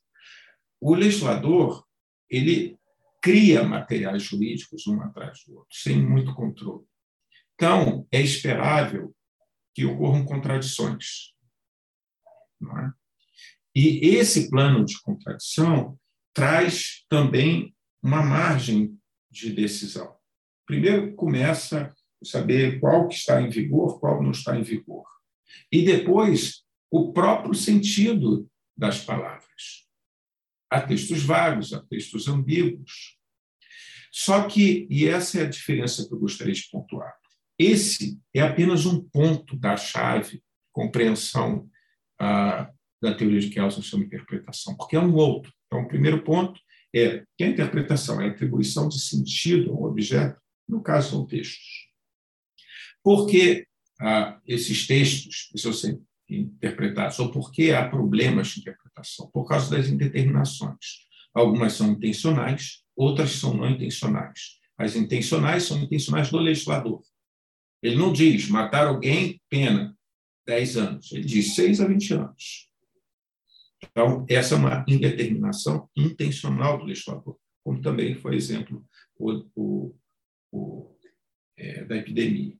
O 0.80 0.94
legislador 0.94 1.84
ele 2.30 2.78
cria 3.20 3.62
materiais 3.62 4.22
jurídicos 4.22 4.86
um 4.86 5.02
atrás 5.02 5.44
do 5.46 5.56
outro, 5.56 5.68
sem 5.70 6.00
muito 6.00 6.34
controle. 6.34 6.86
Então, 7.54 8.06
é 8.10 8.22
esperável 8.22 9.14
que 9.76 9.84
ocorram 9.84 10.24
contradições. 10.24 11.34
É? 12.62 12.90
E 13.74 14.16
esse 14.16 14.48
plano 14.48 14.86
de 14.86 14.98
contradição 15.02 16.00
traz 16.32 17.04
também 17.10 17.76
uma 18.02 18.22
margem 18.22 18.98
de 19.30 19.52
decisão. 19.52 20.16
Primeiro 20.64 21.14
começa 21.14 21.94
a 22.22 22.24
saber 22.24 22.80
qual 22.80 23.06
que 23.06 23.16
está 23.16 23.42
em 23.42 23.50
vigor, 23.50 24.00
qual 24.00 24.22
não 24.22 24.30
está 24.30 24.58
em 24.58 24.62
vigor. 24.62 25.04
E 25.70 25.84
depois 25.84 26.64
o 26.90 27.12
próprio 27.12 27.54
sentido 27.54 28.50
das 28.74 29.04
palavras. 29.04 29.86
Há 30.70 30.80
textos 30.80 31.22
vagos, 31.22 31.74
há 31.74 31.82
textos 31.84 32.28
ambíguos. 32.28 33.18
Só 34.10 34.48
que, 34.48 34.86
e 34.90 35.06
essa 35.06 35.40
é 35.40 35.42
a 35.44 35.50
diferença 35.50 36.08
que 36.08 36.14
eu 36.14 36.18
gostaria 36.18 36.54
de 36.54 36.66
pontuar, 36.70 37.14
esse 37.58 38.18
é 38.34 38.40
apenas 38.40 38.86
um 38.86 39.02
ponto 39.02 39.56
da 39.56 39.76
chave 39.76 40.42
compreensão 40.72 41.68
ah, 42.20 42.70
da 43.00 43.14
teoria 43.14 43.40
de 43.40 43.50
Kelsen 43.50 43.82
sobre 43.82 44.06
interpretação, 44.06 44.76
porque 44.76 44.96
é 44.96 45.00
um 45.00 45.14
outro. 45.14 45.52
Então, 45.66 45.82
o 45.82 45.88
primeiro 45.88 46.22
ponto 46.22 46.60
é 46.94 47.24
que 47.36 47.44
a 47.44 47.48
interpretação 47.48 48.20
é 48.20 48.26
a 48.26 48.30
atribuição 48.30 48.88
de 48.88 49.00
sentido 49.00 49.70
a 49.70 49.74
um 49.74 49.84
objeto 49.84 50.40
no 50.68 50.82
caso, 50.82 51.10
são 51.10 51.26
textos. 51.26 51.88
Por 53.02 53.26
que 53.26 53.66
ah, 54.00 54.40
esses 54.46 54.86
textos 54.86 55.48
precisam 55.50 55.72
ser 55.72 56.00
interpretados? 56.28 57.18
Ou 57.18 57.30
por 57.30 57.52
que 57.52 57.72
há 57.72 57.88
problemas 57.88 58.48
de 58.48 58.60
interpretação? 58.60 59.30
Por 59.30 59.46
causa 59.46 59.70
das 59.70 59.88
indeterminações. 59.88 61.06
Algumas 61.32 61.74
são 61.74 61.92
intencionais, 61.92 62.82
outras 62.96 63.30
são 63.32 63.54
não 63.54 63.70
intencionais. 63.70 64.58
As 64.76 64.96
intencionais 64.96 65.64
são 65.64 65.78
intencionais 65.78 66.30
do 66.30 66.38
legislador. 66.38 67.02
Ele 67.86 67.96
não 67.96 68.12
diz 68.12 68.48
matar 68.48 68.86
alguém, 68.86 69.40
pena, 69.48 69.96
10 70.46 70.76
anos. 70.76 71.12
Ele 71.12 71.24
diz 71.24 71.54
6 71.54 71.80
a 71.80 71.86
20 71.86 72.14
anos. 72.14 72.70
Então, 73.82 74.26
essa 74.28 74.54
é 74.54 74.58
uma 74.58 74.84
indeterminação 74.88 75.88
intencional 75.96 76.78
do 76.78 76.84
legislador, 76.84 77.36
como 77.62 77.80
também 77.80 78.14
foi 78.14 78.34
exemplo 78.34 78.84
o, 79.18 79.44
o 79.54 79.96
o, 80.56 80.96
é, 81.56 81.84
da 81.84 81.96
epidemia. 81.96 82.54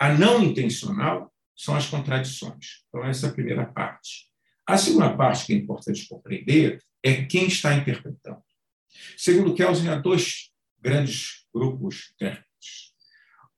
A 0.00 0.12
não 0.12 0.42
intencional 0.42 1.32
são 1.56 1.74
as 1.74 1.86
contradições. 1.86 2.84
Então, 2.88 3.04
essa 3.04 3.26
é 3.26 3.30
a 3.30 3.32
primeira 3.32 3.66
parte. 3.66 4.30
A 4.66 4.78
segunda 4.78 5.14
parte 5.16 5.46
que 5.46 5.52
é 5.52 5.56
importante 5.56 6.08
compreender 6.08 6.78
é 7.02 7.24
quem 7.24 7.46
está 7.46 7.74
interpretando. 7.74 8.42
Segundo 9.16 9.54
Kelsen, 9.54 9.88
há 9.88 9.96
dois 9.96 10.50
grandes 10.80 11.46
grupos 11.52 12.12
intérpretes. 12.14 12.51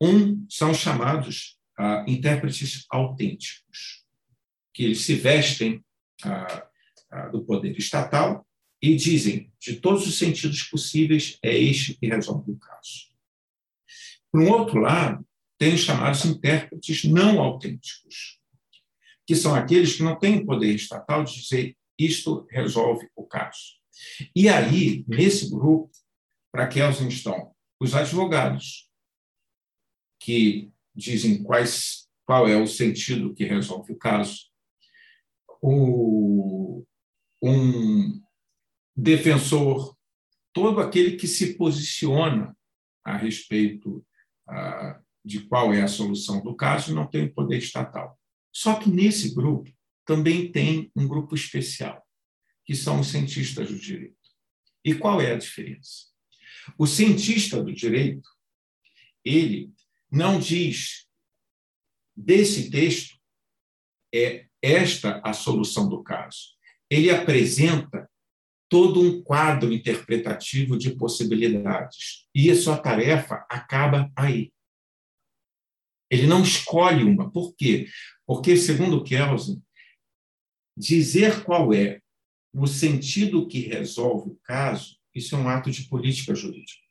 Um 0.01 0.47
são 0.49 0.75
chamados 0.75 1.59
ah, 1.79 2.05
intérpretes 2.07 2.85
autênticos, 2.91 4.05
que 4.73 4.85
eles 4.85 5.03
se 5.03 5.15
vestem 5.15 5.85
ah, 6.25 6.67
ah, 7.11 7.29
do 7.29 7.45
poder 7.45 7.77
estatal 7.77 8.47
e 8.83 8.97
dizem, 8.97 9.53
de 9.59 9.77
todos 9.77 10.07
os 10.07 10.19
sentidos 10.19 10.63
possíveis, 10.65 11.39
é 11.43 11.57
este 11.57 11.95
que 11.95 12.07
resolve 12.07 12.53
o 12.53 12.59
caso. 12.59 13.09
Por 14.31 14.43
um 14.43 14.51
outro 14.51 14.81
lado, 14.81 15.25
tem 15.57 15.75
os 15.75 15.81
chamados 15.81 16.25
intérpretes 16.25 17.05
não 17.05 17.41
autênticos, 17.41 18.39
que 19.27 19.35
são 19.35 19.55
aqueles 19.55 19.97
que 19.97 20.03
não 20.03 20.19
têm 20.19 20.45
poder 20.45 20.75
estatal 20.75 21.25
de 21.25 21.41
dizer 21.41 21.77
isto 21.99 22.47
resolve 22.51 23.09
o 23.15 23.25
caso. 23.25 23.79
E 24.35 24.49
aí, 24.49 25.05
nesse 25.07 25.49
grupo, 25.49 25.91
para 26.53 26.69
elas 26.79 27.01
estão 27.01 27.55
os 27.81 27.95
advogados, 27.95 28.84
que 30.25 30.73
dizem 30.97 31.43
quais, 31.43 32.09
qual 32.25 32.49
é 32.49 32.57
o 32.57 32.67
sentido 32.67 33.35
que 33.35 33.45
resolve 33.45 33.93
o 33.93 33.99
caso, 33.99 34.47
o, 35.61 36.83
um 37.43 38.23
defensor, 38.97 39.95
todo 40.51 40.81
aquele 40.81 41.17
que 41.17 41.27
se 41.29 41.59
posiciona 41.59 42.57
a 43.05 43.19
respeito 43.19 44.03
de 45.23 45.41
qual 45.47 45.75
é 45.75 45.83
a 45.83 45.89
solução 45.89 46.43
do 46.43 46.57
caso, 46.57 46.95
não 46.95 47.07
tem 47.07 47.31
poder 47.31 47.59
estatal. 47.59 48.19
Só 48.51 48.77
que 48.79 48.89
nesse 48.89 49.35
grupo 49.35 49.71
também 50.07 50.51
tem 50.51 50.91
um 50.97 51.07
grupo 51.07 51.35
especial, 51.35 52.03
que 52.65 52.75
são 52.75 53.01
os 53.01 53.09
cientistas 53.09 53.69
do 53.69 53.79
direito. 53.79 54.17
E 54.83 54.95
qual 54.95 55.21
é 55.21 55.33
a 55.33 55.39
diferença? 55.39 56.07
O 56.79 56.87
cientista 56.87 57.63
do 57.63 57.75
direito, 57.75 58.27
ele 59.23 59.71
não 60.15 60.39
diz 60.39 61.07
desse 62.17 62.71
texto 62.71 63.19
é 64.15 64.47
esta 64.63 65.21
a 65.25 65.33
solução 65.33 65.89
do 65.89 66.03
caso. 66.03 66.55
Ele 66.89 67.11
apresenta 67.11 68.09
todo 68.69 69.01
um 69.01 69.23
quadro 69.23 69.73
interpretativo 69.73 70.79
de 70.79 70.97
possibilidades. 70.97 72.27
E 72.35 72.51
a 72.51 72.57
sua 72.57 72.79
tarefa 72.79 73.45
acaba 73.49 74.11
aí. 74.17 74.53
Ele 76.11 76.27
não 76.27 76.43
escolhe 76.43 77.03
uma. 77.03 77.31
Por 77.31 77.55
quê? 77.57 77.89
Porque, 78.27 78.57
segundo 78.57 79.03
Kelsen, 79.03 79.63
dizer 80.77 81.45
qual 81.45 81.73
é 81.73 82.01
o 82.53 82.67
sentido 82.67 83.49
que 83.49 83.61
resolve 83.61 84.31
o 84.31 84.41
caso, 84.45 84.97
isso 85.15 85.35
é 85.35 85.39
um 85.39 85.49
ato 85.49 85.71
de 85.71 85.89
política 85.89 86.35
jurídica. 86.35 86.83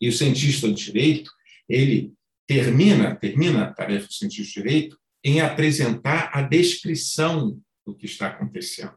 E 0.00 0.08
o 0.08 0.12
cientista 0.12 0.68
do 0.68 0.74
direito, 0.74 1.30
ele 1.68 2.12
termina, 2.46 3.14
termina 3.16 3.64
a 3.64 3.72
tarefa 3.72 4.06
do 4.06 4.12
cientista 4.12 4.60
do 4.60 4.64
direito 4.64 4.98
em 5.24 5.40
apresentar 5.40 6.30
a 6.32 6.42
descrição 6.42 7.60
do 7.86 7.94
que 7.94 8.06
está 8.06 8.28
acontecendo. 8.28 8.96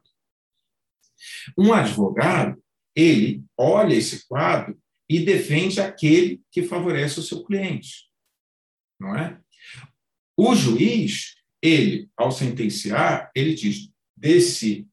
Um 1.58 1.74
advogado, 1.74 2.62
ele 2.96 3.44
olha 3.58 3.94
esse 3.94 4.28
quadro 4.28 4.80
e 5.10 5.24
defende 5.24 5.80
aquele 5.80 6.42
que 6.52 6.64
favorece 6.64 7.20
o 7.20 7.24
seu 7.24 7.44
cliente, 7.44 8.10
não 9.00 9.16
é? 9.16 9.40
O 10.38 10.56
juiz, 10.56 11.36
ele, 11.62 12.10
ao 12.18 12.32
sentenciar, 12.32 13.32
ele 13.36 13.54
diz 13.54 13.90
desse 14.16 14.88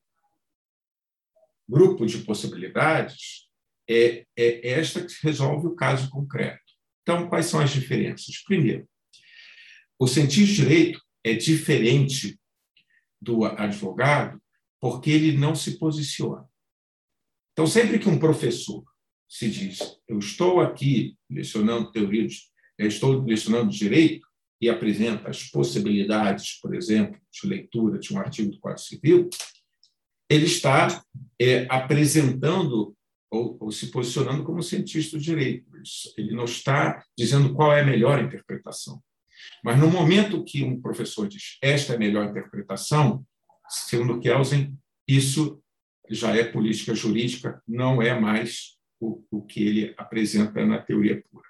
grupo 1.68 2.06
de 2.06 2.18
possibilidades 2.18 3.48
é, 3.88 4.26
é 4.36 4.70
esta 4.70 5.04
que 5.04 5.14
resolve 5.22 5.68
o 5.68 5.74
caso 5.74 6.10
concreto. 6.10 6.61
Então, 7.02 7.28
quais 7.28 7.46
são 7.46 7.60
as 7.60 7.70
diferenças? 7.70 8.42
Primeiro, 8.44 8.88
o 9.98 10.06
cientista 10.06 10.46
de 10.46 10.54
direito 10.54 11.02
é 11.24 11.34
diferente 11.34 12.38
do 13.20 13.44
advogado 13.44 14.40
porque 14.80 15.10
ele 15.10 15.36
não 15.36 15.54
se 15.54 15.78
posiciona. 15.78 16.44
Então, 17.52 17.66
sempre 17.66 17.98
que 17.98 18.08
um 18.08 18.18
professor 18.18 18.82
se 19.28 19.48
diz, 19.48 19.78
eu 20.08 20.18
estou 20.18 20.60
aqui 20.60 21.16
lecionando 21.30 21.92
teoria 21.92 22.26
estou 22.78 23.22
lecionando 23.24 23.70
direito 23.70 24.26
e 24.60 24.68
apresenta 24.68 25.28
as 25.28 25.44
possibilidades, 25.44 26.58
por 26.60 26.74
exemplo, 26.74 27.20
de 27.32 27.48
leitura 27.48 27.98
de 27.98 28.12
um 28.14 28.18
artigo 28.18 28.50
do 28.50 28.58
Código 28.60 28.80
Civil, 28.80 29.28
ele 30.30 30.46
está 30.46 31.04
é, 31.40 31.66
apresentando 31.68 32.96
ou, 33.32 33.56
ou, 33.58 33.72
se 33.72 33.90
posicionando 33.90 34.44
como 34.44 34.62
cientista 34.62 35.16
do 35.16 35.22
direito. 35.22 35.66
Ele 36.18 36.34
não 36.34 36.44
está 36.44 37.02
dizendo 37.16 37.54
qual 37.54 37.72
é 37.72 37.80
a 37.80 37.84
melhor 37.84 38.22
interpretação. 38.22 39.02
Mas 39.64 39.78
no 39.78 39.90
momento 39.90 40.44
que 40.44 40.62
um 40.62 40.78
professor 40.78 41.26
diz 41.26 41.56
esta 41.62 41.94
é 41.94 41.96
a 41.96 41.98
melhor 41.98 42.28
interpretação, 42.28 43.26
segundo 43.68 44.20
Kelsen, 44.20 44.76
isso 45.08 45.62
já 46.10 46.36
é 46.36 46.44
política 46.44 46.94
jurídica, 46.94 47.62
não 47.66 48.02
é 48.02 48.18
mais 48.18 48.76
o, 49.00 49.24
o 49.30 49.42
que 49.42 49.62
ele 49.62 49.94
apresenta 49.96 50.64
na 50.66 50.78
teoria 50.78 51.24
pura. 51.30 51.48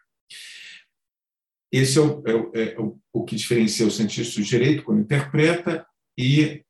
Esse 1.71 1.99
é 1.99 2.01
o, 2.01 2.23
é, 2.55 2.75
é 2.75 2.81
o, 2.81 3.01
o 3.13 3.25
que 3.25 3.35
diferencia 3.35 3.87
o 3.87 3.91
cientista 3.91 4.41
do 4.41 4.47
direito 4.47 4.85
quando 4.85 5.01
interpreta 5.01 5.85
e 6.17 6.65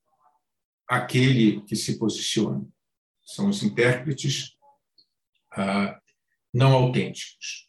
aquele 0.88 1.60
que 1.62 1.76
se 1.76 1.98
posiciona. 1.98 2.66
São 3.24 3.48
os 3.48 3.62
intérpretes 3.62 4.56
ah, 5.56 6.00
não 6.52 6.72
autênticos. 6.72 7.68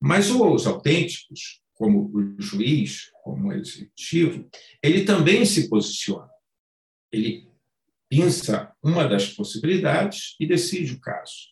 Mas 0.00 0.30
os 0.30 0.66
autênticos, 0.66 1.60
como 1.74 2.10
o 2.14 2.40
juiz, 2.40 3.10
como 3.22 3.48
o 3.48 3.52
executivo, 3.52 4.48
ele 4.82 5.04
também 5.04 5.44
se 5.44 5.68
posiciona. 5.68 6.28
Ele 7.12 7.48
pensa 8.08 8.72
uma 8.82 9.06
das 9.06 9.28
possibilidades 9.32 10.34
e 10.40 10.46
decide 10.46 10.94
o 10.94 11.00
caso. 11.00 11.48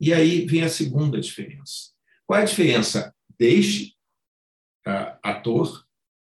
E 0.00 0.12
aí 0.12 0.46
vem 0.46 0.62
a 0.62 0.68
segunda 0.68 1.20
diferença. 1.20 1.92
Qual 2.26 2.38
é 2.38 2.42
a 2.42 2.46
diferença 2.46 3.14
deste 3.38 3.96
uh, 4.86 5.18
ator, 5.22 5.84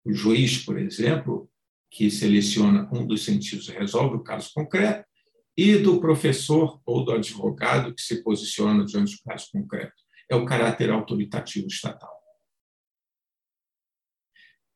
o 0.06 0.14
juiz, 0.14 0.64
por 0.64 0.78
exemplo, 0.78 1.50
que 1.90 2.10
seleciona 2.10 2.90
um 2.94 3.06
dos 3.06 3.24
sentidos 3.24 3.68
e 3.68 3.72
resolve 3.72 4.18
o 4.18 4.24
caso 4.24 4.52
concreto, 4.54 5.07
e 5.58 5.76
do 5.78 6.00
professor 6.00 6.80
ou 6.86 7.04
do 7.04 7.12
advogado 7.12 7.94
que 7.94 8.02
se 8.02 8.24
posiciona 8.24 8.86
diante 8.86 9.18
do 9.18 9.24
caso 9.24 9.48
concreto? 9.52 9.96
É 10.30 10.36
o 10.36 10.46
caráter 10.46 10.92
autoritativo 10.92 11.68
estatal. 11.68 12.16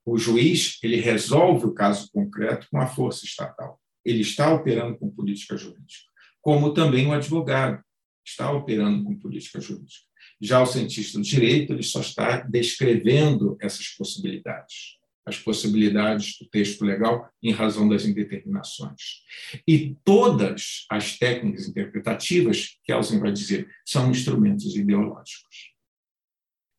O 0.03 0.17
juiz 0.17 0.79
ele 0.81 0.97
resolve 0.97 1.67
o 1.67 1.73
caso 1.73 2.09
concreto 2.11 2.67
com 2.71 2.79
a 2.81 2.87
força 2.87 3.25
estatal. 3.25 3.79
Ele 4.03 4.21
está 4.21 4.51
operando 4.51 4.97
com 4.97 5.11
política 5.11 5.55
jurídica, 5.55 6.09
como 6.41 6.73
também 6.73 7.05
o 7.05 7.13
advogado 7.13 7.83
está 8.25 8.51
operando 8.51 9.03
com 9.03 9.19
política 9.19 9.61
jurídica. 9.61 10.05
Já 10.39 10.61
o 10.61 10.65
cientista 10.65 11.19
do 11.19 11.23
direito, 11.23 11.73
ele 11.73 11.83
só 11.83 12.01
está 12.01 12.37
descrevendo 12.37 13.55
essas 13.61 13.89
possibilidades, 13.89 14.97
as 15.25 15.37
possibilidades 15.37 16.37
do 16.39 16.49
texto 16.49 16.83
legal 16.83 17.29
em 17.41 17.51
razão 17.51 17.87
das 17.87 18.05
indeterminações. 18.05 19.23
E 19.67 19.95
todas 20.03 20.85
as 20.89 21.17
técnicas 21.17 21.67
interpretativas, 21.67 22.79
que 22.83 22.91
Elsen 22.91 23.19
vai 23.19 23.31
dizer, 23.31 23.69
são 23.85 24.09
instrumentos 24.09 24.75
ideológicos. 24.75 25.71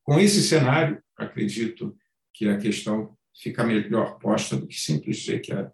Com 0.03 0.19
esse 0.19 0.43
cenário, 0.43 1.01
acredito 1.17 1.97
que 2.33 2.47
a 2.49 2.57
questão 2.57 3.17
fica 3.35 3.63
melhor 3.63 4.19
posta 4.19 4.57
do 4.57 4.67
que 4.67 4.75
simplesmente 4.75 5.19
dizer 5.19 5.39
que 5.39 5.53
é, 5.53 5.71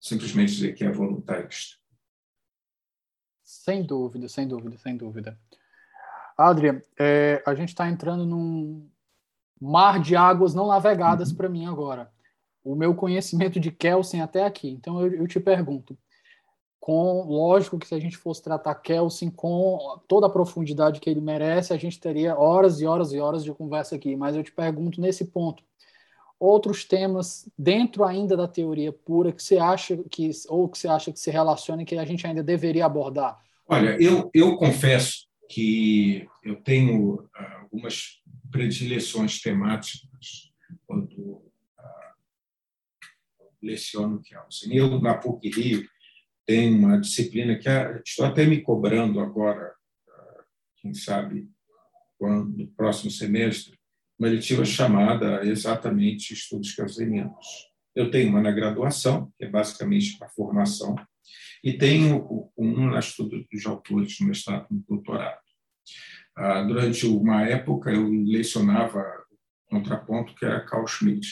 simplesmente 0.00 0.52
dizer 0.52 0.72
que 0.74 0.84
é 0.84 0.90
voluntarista. 0.90 1.76
Sem 3.42 3.84
dúvida, 3.86 4.28
sem 4.28 4.48
dúvida, 4.48 4.78
sem 4.78 4.96
dúvida. 4.96 5.38
Adria, 6.36 6.84
é, 6.98 7.42
a 7.46 7.54
gente 7.54 7.70
está 7.70 7.88
entrando 7.88 8.26
num 8.26 8.90
mar 9.60 10.00
de 10.00 10.14
águas 10.14 10.54
não 10.54 10.68
navegadas 10.68 11.30
uhum. 11.30 11.36
para 11.36 11.48
mim 11.48 11.66
agora. 11.66 12.10
O 12.64 12.74
meu 12.74 12.94
conhecimento 12.94 13.60
de 13.60 13.70
Kelsen 13.70 14.20
até 14.20 14.44
aqui. 14.44 14.68
Então 14.70 15.00
eu, 15.00 15.14
eu, 15.14 15.26
te 15.26 15.38
pergunto, 15.38 15.96
com 16.80 17.24
lógico 17.28 17.78
que 17.78 17.86
se 17.86 17.94
a 17.94 18.00
gente 18.00 18.16
fosse 18.16 18.42
tratar 18.42 18.74
Kelsen 18.76 19.30
com 19.30 20.00
toda 20.08 20.26
a 20.26 20.30
profundidade 20.30 21.00
que 21.00 21.08
ele 21.08 21.20
merece, 21.20 21.72
a 21.72 21.76
gente 21.76 22.00
teria 22.00 22.36
horas 22.36 22.80
e 22.80 22.86
horas 22.86 23.12
e 23.12 23.20
horas 23.20 23.44
de 23.44 23.52
conversa 23.52 23.96
aqui. 23.96 24.16
Mas 24.16 24.36
eu 24.36 24.42
te 24.42 24.52
pergunto 24.52 25.00
nesse 25.00 25.24
ponto, 25.26 25.62
outros 26.38 26.84
temas 26.84 27.48
dentro 27.58 28.04
ainda 28.04 28.36
da 28.36 28.48
teoria 28.48 28.92
pura 28.92 29.32
que 29.32 29.42
você 29.42 29.58
acha 29.58 29.96
que 30.10 30.30
ou 30.48 30.68
que 30.68 30.78
você 30.78 30.88
acha 30.88 31.12
que 31.12 31.18
se 31.18 31.30
relaciona 31.30 31.82
e 31.82 31.84
que 31.84 31.96
a 31.96 32.04
gente 32.04 32.26
ainda 32.26 32.42
deveria 32.42 32.86
abordar? 32.86 33.38
Olha, 33.68 33.96
eu, 34.00 34.30
eu 34.32 34.56
confesso 34.56 35.26
que 35.48 36.28
eu 36.44 36.56
tenho 36.56 37.24
ah, 37.34 37.60
algumas 37.62 38.20
predileções 38.56 39.40
temáticas 39.40 40.50
quando 40.86 41.12
uh, 41.12 41.44
leciono 43.62 44.22
Kelsen. 44.22 44.74
Eu, 44.74 44.98
na 45.00 45.14
PUC 45.14 45.50
Rio, 45.50 45.86
tenho 46.46 46.78
uma 46.78 46.98
disciplina 46.98 47.58
que 47.58 47.68
é, 47.68 48.00
estou 48.04 48.24
até 48.24 48.46
me 48.46 48.62
cobrando 48.62 49.20
agora, 49.20 49.74
uh, 50.08 50.42
quem 50.78 50.94
sabe, 50.94 51.50
quando, 52.18 52.56
no 52.56 52.66
próximo 52.68 53.10
semestre, 53.10 53.78
uma 54.18 54.28
eletiva 54.28 54.64
chamada 54.64 55.44
exatamente 55.44 56.32
Estudos 56.32 56.74
Kelsenianos. 56.74 57.70
Eu 57.94 58.10
tenho 58.10 58.30
uma 58.30 58.40
na 58.40 58.50
graduação, 58.50 59.30
que 59.36 59.44
é 59.44 59.50
basicamente 59.50 60.16
para 60.18 60.30
formação, 60.30 60.94
e 61.62 61.74
tenho 61.74 62.50
um 62.56 62.86
na 62.86 63.00
estudo 63.00 63.44
de 63.52 63.68
autores 63.68 64.18
no 64.20 64.28
mestrado 64.28 64.66
e 64.70 64.76
doutorado. 64.88 65.40
Ah, 66.36 66.62
durante 66.62 67.06
uma 67.06 67.44
época, 67.48 67.90
eu 67.90 68.06
lecionava 68.08 69.02
contraponto, 69.70 70.34
que 70.34 70.44
era 70.44 70.64
Carl 70.64 70.86
Schmitt. 70.86 71.26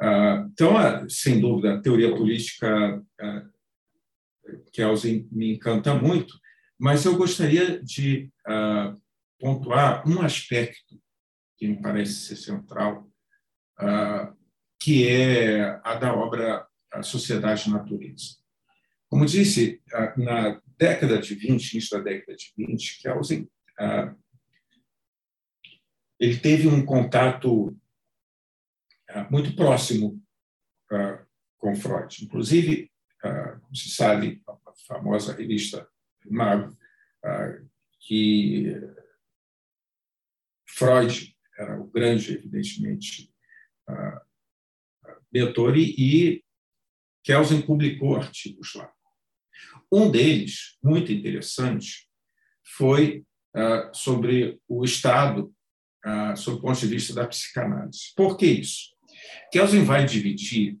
Ah, 0.00 0.48
então, 0.50 0.74
sem 1.08 1.38
dúvida, 1.38 1.74
a 1.74 1.80
teoria 1.82 2.14
política 2.16 3.02
ah, 3.20 3.46
que 4.72 4.82
me 5.30 5.54
encanta 5.54 5.94
muito, 5.94 6.38
mas 6.78 7.04
eu 7.04 7.16
gostaria 7.16 7.82
de 7.82 8.30
pontuar 9.40 10.08
um 10.08 10.22
aspecto 10.22 11.00
que 11.58 11.66
me 11.66 11.82
parece 11.82 12.12
ser 12.12 12.36
central, 12.36 13.10
que 14.78 15.08
é 15.08 15.80
a 15.82 15.94
da 15.96 16.14
obra 16.14 16.64
A 16.92 17.02
Sociedade 17.02 17.68
e 17.68 17.72
Natureza. 17.72 18.36
Como 19.08 19.26
disse, 19.26 19.82
na 20.16 20.60
década 20.78 21.18
de 21.18 21.34
20, 21.34 21.72
início 21.72 21.98
da 21.98 22.04
década 22.04 22.36
de 22.36 22.52
20, 22.56 23.02
Kelsen 23.02 23.48
ele 26.18 26.38
teve 26.38 26.66
um 26.68 26.84
contato 26.84 27.76
muito 29.30 29.54
próximo 29.54 30.22
com 31.58 31.74
Freud. 31.76 32.24
Inclusive, 32.24 32.92
como 33.20 33.74
se 33.74 33.90
sabe, 33.90 34.42
a 34.46 34.72
famosa 34.86 35.34
revista 35.34 35.88
Mago, 36.24 36.76
que 38.00 38.74
Freud 40.68 41.36
era 41.58 41.80
o 41.80 41.86
grande, 41.86 42.34
evidentemente, 42.34 43.32
mentor, 45.32 45.76
e 45.76 46.44
Kelsen 47.24 47.62
publicou 47.62 48.16
artigos 48.16 48.74
lá. 48.74 48.92
Um 49.90 50.10
deles, 50.10 50.78
muito 50.82 51.12
interessante, 51.12 52.08
foi 52.76 53.24
sobre 53.92 54.60
o 54.68 54.84
Estado, 54.84 55.52
uh, 56.04 56.36
sob 56.36 56.58
o 56.58 56.60
ponto 56.60 56.78
de 56.78 56.86
vista 56.86 57.14
da 57.14 57.26
psicanálise. 57.26 58.12
Por 58.16 58.36
que 58.36 58.46
isso? 58.46 58.94
Kelsen 59.52 59.84
vai 59.84 60.04
dividir, 60.04 60.78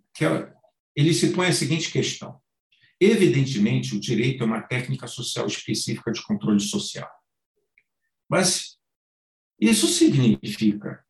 ele 0.94 1.14
se 1.14 1.32
põe 1.32 1.48
a 1.48 1.52
seguinte 1.52 1.90
questão. 1.90 2.40
Evidentemente, 3.00 3.94
o 3.94 4.00
direito 4.00 4.42
é 4.42 4.46
uma 4.46 4.62
técnica 4.62 5.06
social 5.06 5.46
específica 5.46 6.10
de 6.10 6.22
controle 6.22 6.60
social. 6.60 7.10
Mas 8.28 8.78
isso 9.60 9.86
significa 9.86 11.04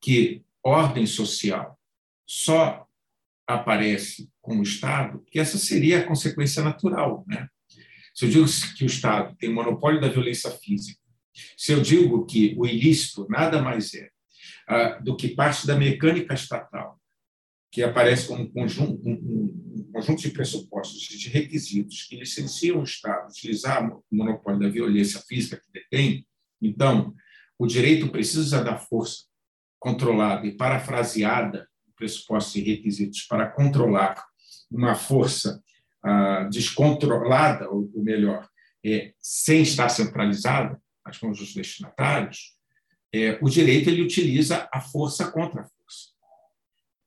que 0.00 0.44
ordem 0.64 1.06
social 1.06 1.78
só 2.26 2.86
aparece 3.46 4.30
com 4.40 4.58
o 4.58 4.62
Estado, 4.62 5.24
que 5.30 5.38
essa 5.38 5.58
seria 5.58 6.00
a 6.00 6.06
consequência 6.06 6.62
natural. 6.62 7.24
Né? 7.26 7.48
Se 8.14 8.24
eu 8.24 8.30
digo 8.30 8.46
que 8.76 8.84
o 8.84 8.86
Estado 8.86 9.36
tem 9.36 9.52
monopólio 9.52 10.00
da 10.00 10.08
violência 10.08 10.50
física, 10.50 11.01
se 11.56 11.72
eu 11.72 11.80
digo 11.80 12.26
que 12.26 12.54
o 12.58 12.66
ilícito 12.66 13.26
nada 13.28 13.60
mais 13.60 13.94
é 13.94 14.08
ah, 14.68 14.98
do 15.02 15.16
que 15.16 15.28
parte 15.28 15.66
da 15.66 15.76
mecânica 15.76 16.34
estatal, 16.34 17.00
que 17.70 17.82
aparece 17.82 18.28
como 18.28 18.42
um 18.42 18.50
conjunto, 18.52 19.08
um, 19.08 19.12
um 19.12 19.90
conjunto 19.92 20.20
de 20.20 20.30
pressupostos, 20.30 21.00
de 21.00 21.28
requisitos 21.28 22.02
que 22.02 22.16
licenciam 22.16 22.80
o 22.80 22.84
Estado 22.84 23.28
utilizar 23.28 23.90
o 23.90 24.04
monopólio 24.10 24.60
da 24.60 24.68
violência 24.68 25.20
física 25.20 25.60
que 25.60 25.72
detém, 25.72 26.26
então, 26.60 27.14
o 27.58 27.66
direito 27.66 28.08
precisa 28.08 28.62
da 28.62 28.76
força 28.78 29.24
controlada 29.78 30.46
e 30.46 30.56
parafraseada 30.56 31.68
pressupostos 31.96 32.56
e 32.56 32.60
requisitos 32.62 33.22
para 33.22 33.48
controlar 33.48 34.22
uma 34.70 34.94
força 34.94 35.62
ah, 36.02 36.48
descontrolada, 36.50 37.68
ou, 37.70 37.90
melhor, 37.96 38.48
é, 38.84 39.12
sem 39.20 39.62
estar 39.62 39.88
centralizada 39.88 40.80
nas 41.04 41.20
mãos 41.20 41.38
dos 41.38 41.54
destinatários, 41.54 42.56
é, 43.12 43.38
o 43.42 43.48
direito 43.48 43.90
ele 43.90 44.02
utiliza 44.02 44.68
a 44.72 44.80
força 44.80 45.30
contra 45.30 45.62
a 45.62 45.64
força. 45.64 46.10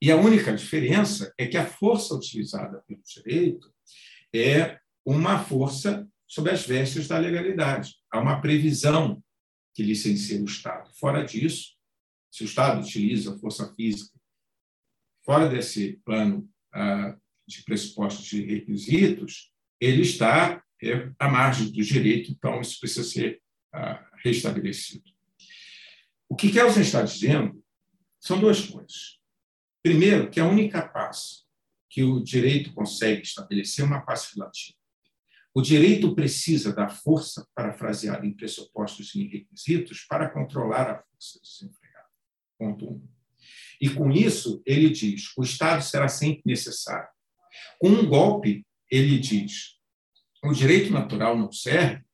E 0.00 0.10
a 0.10 0.16
única 0.16 0.54
diferença 0.54 1.32
é 1.38 1.46
que 1.46 1.56
a 1.56 1.66
força 1.66 2.14
utilizada 2.14 2.82
pelo 2.86 3.02
direito 3.02 3.72
é 4.34 4.78
uma 5.04 5.42
força 5.42 6.06
sob 6.26 6.50
as 6.50 6.66
vestes 6.66 7.08
da 7.08 7.18
legalidade. 7.18 7.94
Há 8.10 8.20
uma 8.20 8.40
previsão 8.40 9.22
que 9.74 9.82
licencia 9.82 10.40
o 10.40 10.44
Estado. 10.44 10.90
Fora 10.98 11.24
disso, 11.24 11.76
se 12.30 12.42
o 12.42 12.46
Estado 12.46 12.80
utiliza 12.80 13.38
força 13.38 13.72
física 13.74 14.16
fora 15.26 15.48
desse 15.48 16.00
plano 16.04 16.48
ah, 16.72 17.16
de 17.46 17.62
pressupostos 17.64 18.24
de 18.26 18.42
requisitos, 18.42 19.52
ele 19.80 20.02
está 20.02 20.62
é, 20.82 21.10
à 21.18 21.28
margem 21.28 21.66
do 21.66 21.82
direito, 21.82 22.30
então 22.30 22.60
isso 22.60 22.78
precisa 22.78 23.02
ser 23.02 23.42
restabelecido. 24.24 25.04
O 26.28 26.34
que 26.34 26.50
Kelsen 26.50 26.82
está 26.82 27.02
dizendo 27.02 27.62
são 28.20 28.40
duas 28.40 28.60
coisas. 28.60 29.18
Primeiro, 29.82 30.30
que 30.30 30.40
a 30.40 30.46
única 30.46 30.86
paz 30.86 31.46
que 31.88 32.02
o 32.02 32.22
direito 32.22 32.72
consegue 32.74 33.22
estabelecer 33.22 33.84
é 33.84 33.88
uma 33.88 34.04
paz 34.04 34.32
relativa. 34.34 34.76
O 35.54 35.62
direito 35.62 36.14
precisa 36.14 36.74
da 36.74 36.88
força, 36.88 37.48
parafraseada 37.54 38.26
em 38.26 38.34
pressupostos 38.34 39.14
e 39.14 39.26
requisitos, 39.26 40.04
para 40.04 40.28
controlar 40.28 40.90
a 40.90 41.02
força 41.02 41.40
desempregada. 41.40 42.08
Ponto 42.58 42.84
um. 42.86 43.08
E 43.80 43.88
com 43.88 44.10
isso, 44.10 44.62
ele 44.66 44.90
diz: 44.90 45.32
o 45.36 45.42
Estado 45.42 45.82
será 45.82 46.08
sempre 46.08 46.42
necessário. 46.44 47.08
Com 47.78 47.88
um 47.88 48.06
golpe, 48.06 48.66
ele 48.90 49.18
diz: 49.18 49.76
o 50.44 50.52
direito 50.52 50.92
natural 50.92 51.38
não 51.38 51.50
serve 51.50 52.04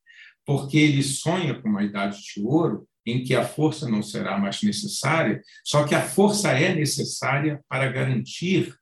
porque 0.45 0.77
ele 0.77 1.03
sonha 1.03 1.59
com 1.59 1.69
uma 1.69 1.83
idade 1.83 2.21
de 2.21 2.41
ouro 2.41 2.87
em 3.05 3.23
que 3.23 3.35
a 3.35 3.45
força 3.45 3.89
não 3.89 4.01
será 4.01 4.37
mais 4.37 4.61
necessária, 4.61 5.41
só 5.63 5.85
que 5.85 5.93
a 5.93 6.01
força 6.01 6.51
é 6.51 6.73
necessária 6.73 7.63
para 7.67 7.91
garantir 7.91 8.73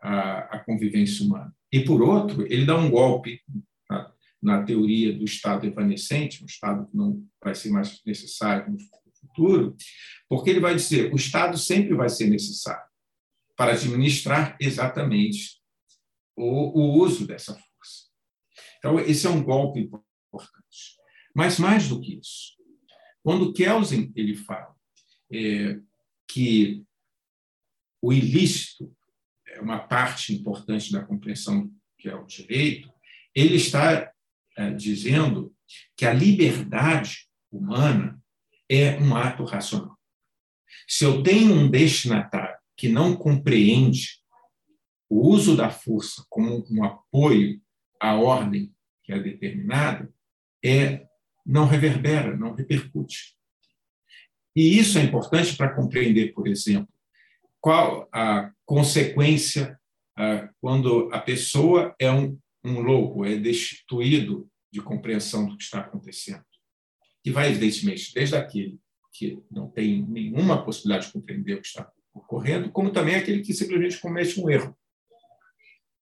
a, 0.00 0.56
a 0.56 0.58
convivência 0.58 1.24
humana. 1.24 1.54
E, 1.72 1.80
por 1.84 2.02
outro, 2.02 2.46
ele 2.46 2.66
dá 2.66 2.76
um 2.76 2.90
golpe 2.90 3.40
na, 3.88 4.12
na 4.42 4.62
teoria 4.62 5.12
do 5.12 5.24
Estado 5.24 5.66
evanescente, 5.66 6.42
um 6.42 6.46
Estado 6.46 6.86
que 6.86 6.96
não 6.96 7.24
vai 7.42 7.54
ser 7.54 7.70
mais 7.70 8.00
necessário 8.04 8.70
no 8.70 8.78
futuro, 9.12 9.76
porque 10.28 10.50
ele 10.50 10.60
vai 10.60 10.74
dizer 10.74 11.12
o 11.12 11.16
Estado 11.16 11.56
sempre 11.58 11.94
vai 11.94 12.08
ser 12.08 12.28
necessário 12.28 12.86
para 13.56 13.72
administrar 13.72 14.56
exatamente 14.60 15.60
o, 16.36 16.78
o 16.78 16.98
uso 16.98 17.26
dessa 17.26 17.52
força. 17.54 17.66
Então, 18.78 19.00
esse 19.00 19.26
é 19.26 19.30
um 19.30 19.42
golpe. 19.42 19.90
Mas, 21.36 21.58
mais 21.58 21.86
do 21.86 22.00
que 22.00 22.18
isso, 22.18 22.56
quando 23.22 23.52
Kelsen 23.52 24.10
ele 24.16 24.34
fala 24.34 24.74
é, 25.30 25.78
que 26.26 26.82
o 28.00 28.10
ilícito 28.10 28.90
é 29.46 29.60
uma 29.60 29.80
parte 29.80 30.32
importante 30.32 30.90
da 30.90 31.04
compreensão 31.04 31.70
que 31.98 32.08
é 32.08 32.14
o 32.14 32.24
direito, 32.24 32.90
ele 33.34 33.56
está 33.56 34.10
é, 34.56 34.70
dizendo 34.70 35.54
que 35.94 36.06
a 36.06 36.12
liberdade 36.14 37.28
humana 37.52 38.18
é 38.66 38.98
um 38.98 39.14
ato 39.14 39.44
racional. 39.44 39.98
Se 40.88 41.04
eu 41.04 41.22
tenho 41.22 41.52
um 41.52 41.70
destinatário 41.70 42.56
que 42.74 42.88
não 42.88 43.14
compreende 43.14 44.22
o 45.06 45.28
uso 45.28 45.54
da 45.54 45.68
força 45.68 46.24
como 46.30 46.66
um 46.70 46.82
apoio 46.82 47.60
à 48.00 48.14
ordem 48.14 48.74
que 49.04 49.12
é 49.12 49.18
determinada, 49.18 50.10
é 50.64 51.06
não 51.46 51.66
reverbera, 51.66 52.36
não 52.36 52.54
repercute. 52.54 53.36
E 54.54 54.78
isso 54.78 54.98
é 54.98 55.02
importante 55.02 55.56
para 55.56 55.74
compreender, 55.74 56.32
por 56.32 56.48
exemplo, 56.48 56.88
qual 57.60 58.08
a 58.12 58.50
consequência 58.64 59.78
quando 60.60 61.10
a 61.12 61.20
pessoa 61.20 61.94
é 62.00 62.10
um, 62.10 62.38
um 62.64 62.80
louco, 62.80 63.24
é 63.24 63.36
destituído 63.36 64.48
de 64.72 64.80
compreensão 64.80 65.46
do 65.46 65.56
que 65.56 65.62
está 65.62 65.80
acontecendo. 65.80 66.42
Que 67.22 67.30
vai, 67.30 67.50
evidentemente, 67.50 68.14
desde 68.14 68.34
aquele 68.34 68.80
que 69.12 69.42
não 69.50 69.70
tem 69.70 70.02
nenhuma 70.06 70.64
possibilidade 70.64 71.06
de 71.06 71.12
compreender 71.12 71.54
o 71.54 71.60
que 71.60 71.66
está 71.66 71.90
ocorrendo, 72.14 72.70
como 72.70 72.90
também 72.90 73.14
aquele 73.14 73.42
que 73.42 73.52
simplesmente 73.52 74.00
comete 74.00 74.40
um 74.40 74.48
erro. 74.48 74.74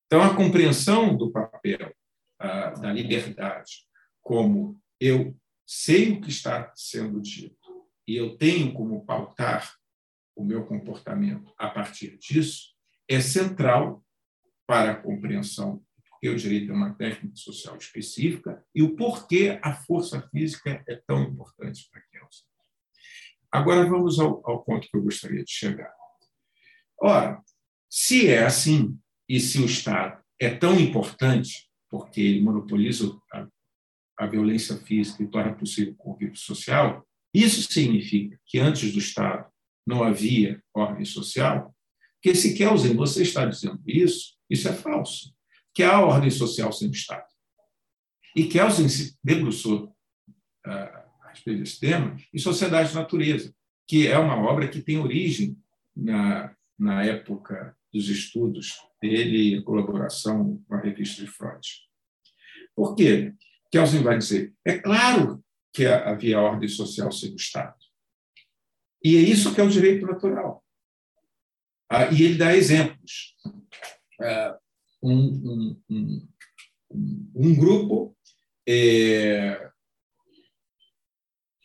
Então, 0.07 0.23
a 0.23 0.37
compreensão 0.37 1.17
do 1.17 1.33
papel 1.33 1.93
da 2.39 2.93
liberdade 2.93 3.87
como 4.23 4.81
eu 5.05 5.37
sei 5.67 6.13
o 6.13 6.21
que 6.21 6.31
está 6.31 6.73
sendo 6.75 7.21
dito 7.21 7.87
e 8.07 8.17
eu 8.17 8.37
tenho 8.39 8.73
como 8.73 9.05
pautar 9.05 9.75
o 10.35 10.45
meu 10.45 10.65
comportamento 10.65 11.53
a 11.59 11.69
partir 11.69 12.17
disso, 12.19 12.75
é 13.09 13.21
central 13.21 14.05
para 14.67 14.93
a 14.93 14.97
compreensão 14.97 15.85
porque 16.09 16.29
o 16.31 16.37
direito 16.37 16.73
é 16.73 16.75
uma 16.75 16.95
técnica 16.95 17.37
social 17.37 17.77
específica 17.77 18.65
e 18.75 18.83
o 18.83 18.97
porquê 18.97 19.59
a 19.63 19.75
força 19.75 20.27
física 20.31 20.83
é 20.89 20.97
tão 21.07 21.23
importante 21.23 21.87
para 21.91 22.01
Kelsen. 22.11 22.47
Agora 23.53 23.87
vamos 23.87 24.19
ao, 24.19 24.41
ao 24.49 24.65
ponto 24.65 24.89
que 24.89 24.97
eu 24.97 25.03
gostaria 25.03 25.45
de 25.45 25.53
chegar. 25.53 25.93
Ora, 26.99 27.43
se 27.91 28.29
é 28.29 28.43
assim, 28.43 28.99
e 29.29 29.39
se 29.39 29.61
o 29.61 29.67
Estado 29.67 30.25
é 30.41 30.49
tão 30.49 30.81
importante, 30.81 31.71
porque 31.91 32.23
ele 32.23 32.41
monopoliza 32.41 33.15
a, 33.31 33.47
a 34.19 34.27
violência 34.27 34.77
física 34.77 35.23
e 35.23 35.29
torna 35.29 35.55
possível 35.55 35.93
o 35.93 35.97
convívio 35.97 36.37
social, 36.37 37.07
isso 37.33 37.63
significa 37.71 38.39
que 38.47 38.59
antes 38.59 38.93
do 38.93 38.99
Estado 38.99 39.47
não 39.87 40.03
havia 40.03 40.63
ordem 40.73 41.05
social? 41.05 41.75
Porque 42.15 42.35
se 42.35 42.55
Kelsen, 42.55 42.95
você 42.95 43.23
está 43.23 43.45
dizendo 43.45 43.83
isso, 43.87 44.35
isso 44.49 44.69
é 44.69 44.73
falso. 44.73 45.35
Que 45.75 45.83
há 45.83 46.01
ordem 46.01 46.31
social 46.31 46.73
sem 46.73 46.91
Estado. 46.91 47.27
E 48.37 48.47
Kelsen 48.47 48.89
se 48.89 49.17
debruçou 49.23 49.95
uh, 50.67 51.05
respeito 51.35 51.61
desse 51.61 51.81
tema, 51.81 52.17
e 52.33 52.39
Sociedade 52.39 52.91
de 52.91 52.95
Natureza, 52.95 53.55
que 53.87 54.07
é 54.07 54.17
uma 54.17 54.37
obra 54.37 54.69
que 54.69 54.81
tem 54.81 54.99
origem 54.99 55.59
na, 55.95 56.55
na 56.79 57.05
época 57.05 57.77
dos 57.93 58.09
estudos 58.09 58.79
dele 59.03 59.55
em 59.55 59.63
colaboração 59.63 60.63
com 60.67 60.75
a 60.75 60.81
revista 60.81 61.23
de 61.23 61.31
Freud. 61.31 61.69
Por 62.75 62.95
quê? 62.95 63.33
Kelsen 63.75 64.05
vai 64.05 64.17
dizer, 64.17 64.55
é 64.65 64.79
claro 64.79 65.45
que 65.73 65.85
havia 65.85 66.41
ordem 66.41 66.69
social 66.69 67.11
sem 67.11 67.33
o 67.33 67.35
Estado. 67.35 67.75
E 69.03 69.17
é 69.17 69.21
isso 69.21 69.53
que 69.53 69.61
é 69.61 69.65
o 69.65 69.69
direito 69.69 70.07
natural. 70.07 70.65
Ah, 71.91 72.07
e 72.13 72.23
ele 72.23 72.39
dá 72.39 72.55
exemplos. 72.55 73.35
Ah, 74.21 74.57
um, 75.03 75.13
um, 75.13 75.83
um, 75.91 76.29
um 77.35 77.55
grupo 77.57 78.17
é, 78.67 79.69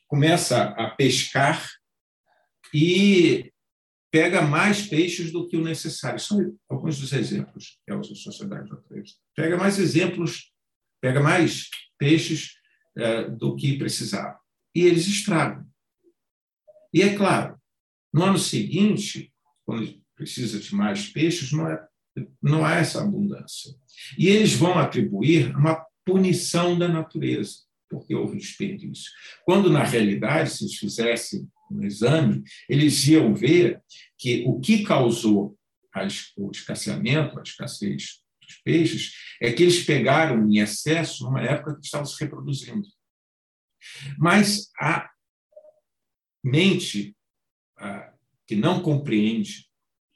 começa 0.07 0.63
a 0.63 0.89
pescar 0.89 1.69
e 2.73 3.53
pega 4.11 4.41
mais 4.41 4.87
peixes 4.87 5.31
do 5.31 5.47
que 5.47 5.57
o 5.57 5.63
necessário. 5.63 6.19
São 6.19 6.57
alguns 6.67 6.99
dos 6.99 7.13
exemplos 7.13 7.79
que 7.85 7.93
é 7.93 7.95
a 7.95 8.01
Sociedade 8.01 8.67
Natureza. 8.67 9.13
Pega 9.35 9.57
mais 9.57 9.77
exemplos, 9.77 10.51
pega 11.01 11.21
mais 11.21 11.69
peixes 11.97 12.53
é, 12.97 13.29
do 13.29 13.55
que 13.55 13.77
precisava. 13.77 14.39
E 14.75 14.81
eles 14.81 15.07
estragam. 15.07 15.65
E 16.93 17.01
é 17.01 17.15
claro, 17.15 17.59
no 18.13 18.23
ano 18.23 18.39
seguinte, 18.39 19.31
quando 19.65 19.99
precisa 20.15 20.59
de 20.59 20.73
mais 20.73 21.07
peixes, 21.07 21.51
não, 21.51 21.67
é, 21.67 21.87
não 22.41 22.65
há 22.65 22.75
essa 22.75 23.01
abundância. 23.01 23.73
E 24.17 24.27
eles 24.27 24.53
vão 24.53 24.77
atribuir 24.77 25.55
uma 25.55 25.85
punição 26.05 26.77
da 26.77 26.87
natureza 26.87 27.69
porque 27.89 28.13
houve 28.13 28.37
desperdício. 28.37 29.11
Quando, 29.43 29.69
na 29.69 29.83
realidade, 29.83 30.51
se 30.51 30.63
eles 30.63 30.77
fizessem 30.77 31.49
um 31.71 31.83
exame, 31.83 32.43
eles 32.69 33.05
iam 33.07 33.33
ver 33.33 33.81
que 34.17 34.43
o 34.45 34.59
que 34.59 34.83
causou 34.83 35.57
o 36.37 36.51
escasseamento, 36.51 37.39
a 37.39 37.41
escassez 37.41 38.19
peixes, 38.63 39.13
é 39.41 39.51
que 39.51 39.63
eles 39.63 39.83
pegaram 39.83 40.47
em 40.49 40.59
excesso 40.59 41.23
numa 41.23 41.41
época 41.41 41.75
que 41.75 41.85
estavam 41.85 42.05
se 42.05 42.19
reproduzindo. 42.23 42.87
Mas 44.17 44.69
a 44.79 45.09
mente 46.43 47.15
que 48.49 48.55
não 48.55 48.81
compreende 48.81 49.69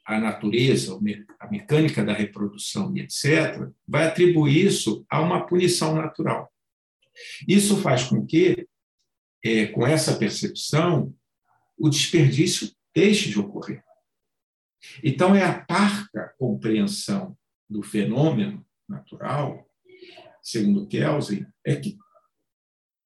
a 0.04 0.18
natureza, 0.18 0.98
a 1.40 1.48
mecânica 1.48 2.04
da 2.04 2.12
reprodução 2.12 2.94
e 2.96 3.00
etc., 3.00 3.70
vai 3.86 4.06
atribuir 4.06 4.66
isso 4.66 5.06
a 5.08 5.20
uma 5.20 5.46
punição 5.46 5.94
natural. 5.94 6.52
Isso 7.48 7.80
faz 7.80 8.04
com 8.04 8.26
que, 8.26 8.68
é, 9.42 9.66
com 9.66 9.86
essa 9.86 10.16
percepção, 10.16 11.14
o 11.78 11.88
desperdício 11.88 12.70
deixe 12.94 13.30
de 13.30 13.38
ocorrer. 13.38 13.82
Então, 15.02 15.34
é 15.34 15.42
a 15.42 15.64
parca 15.64 16.34
compreensão 16.38 17.36
do 17.68 17.82
fenômeno 17.82 18.64
natural, 18.88 19.68
segundo 20.42 20.86
Kelsen, 20.86 21.46
é 21.64 21.76
que 21.76 21.96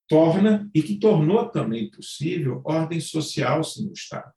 torna 0.09 0.69
e 0.75 0.83
que 0.83 0.99
tornou 0.99 1.49
também 1.49 1.91
possível 1.91 2.63
ordem 2.65 3.01
social 3.01 3.63
sem 3.63 3.89
o 3.89 3.93
Estado. 3.93 4.33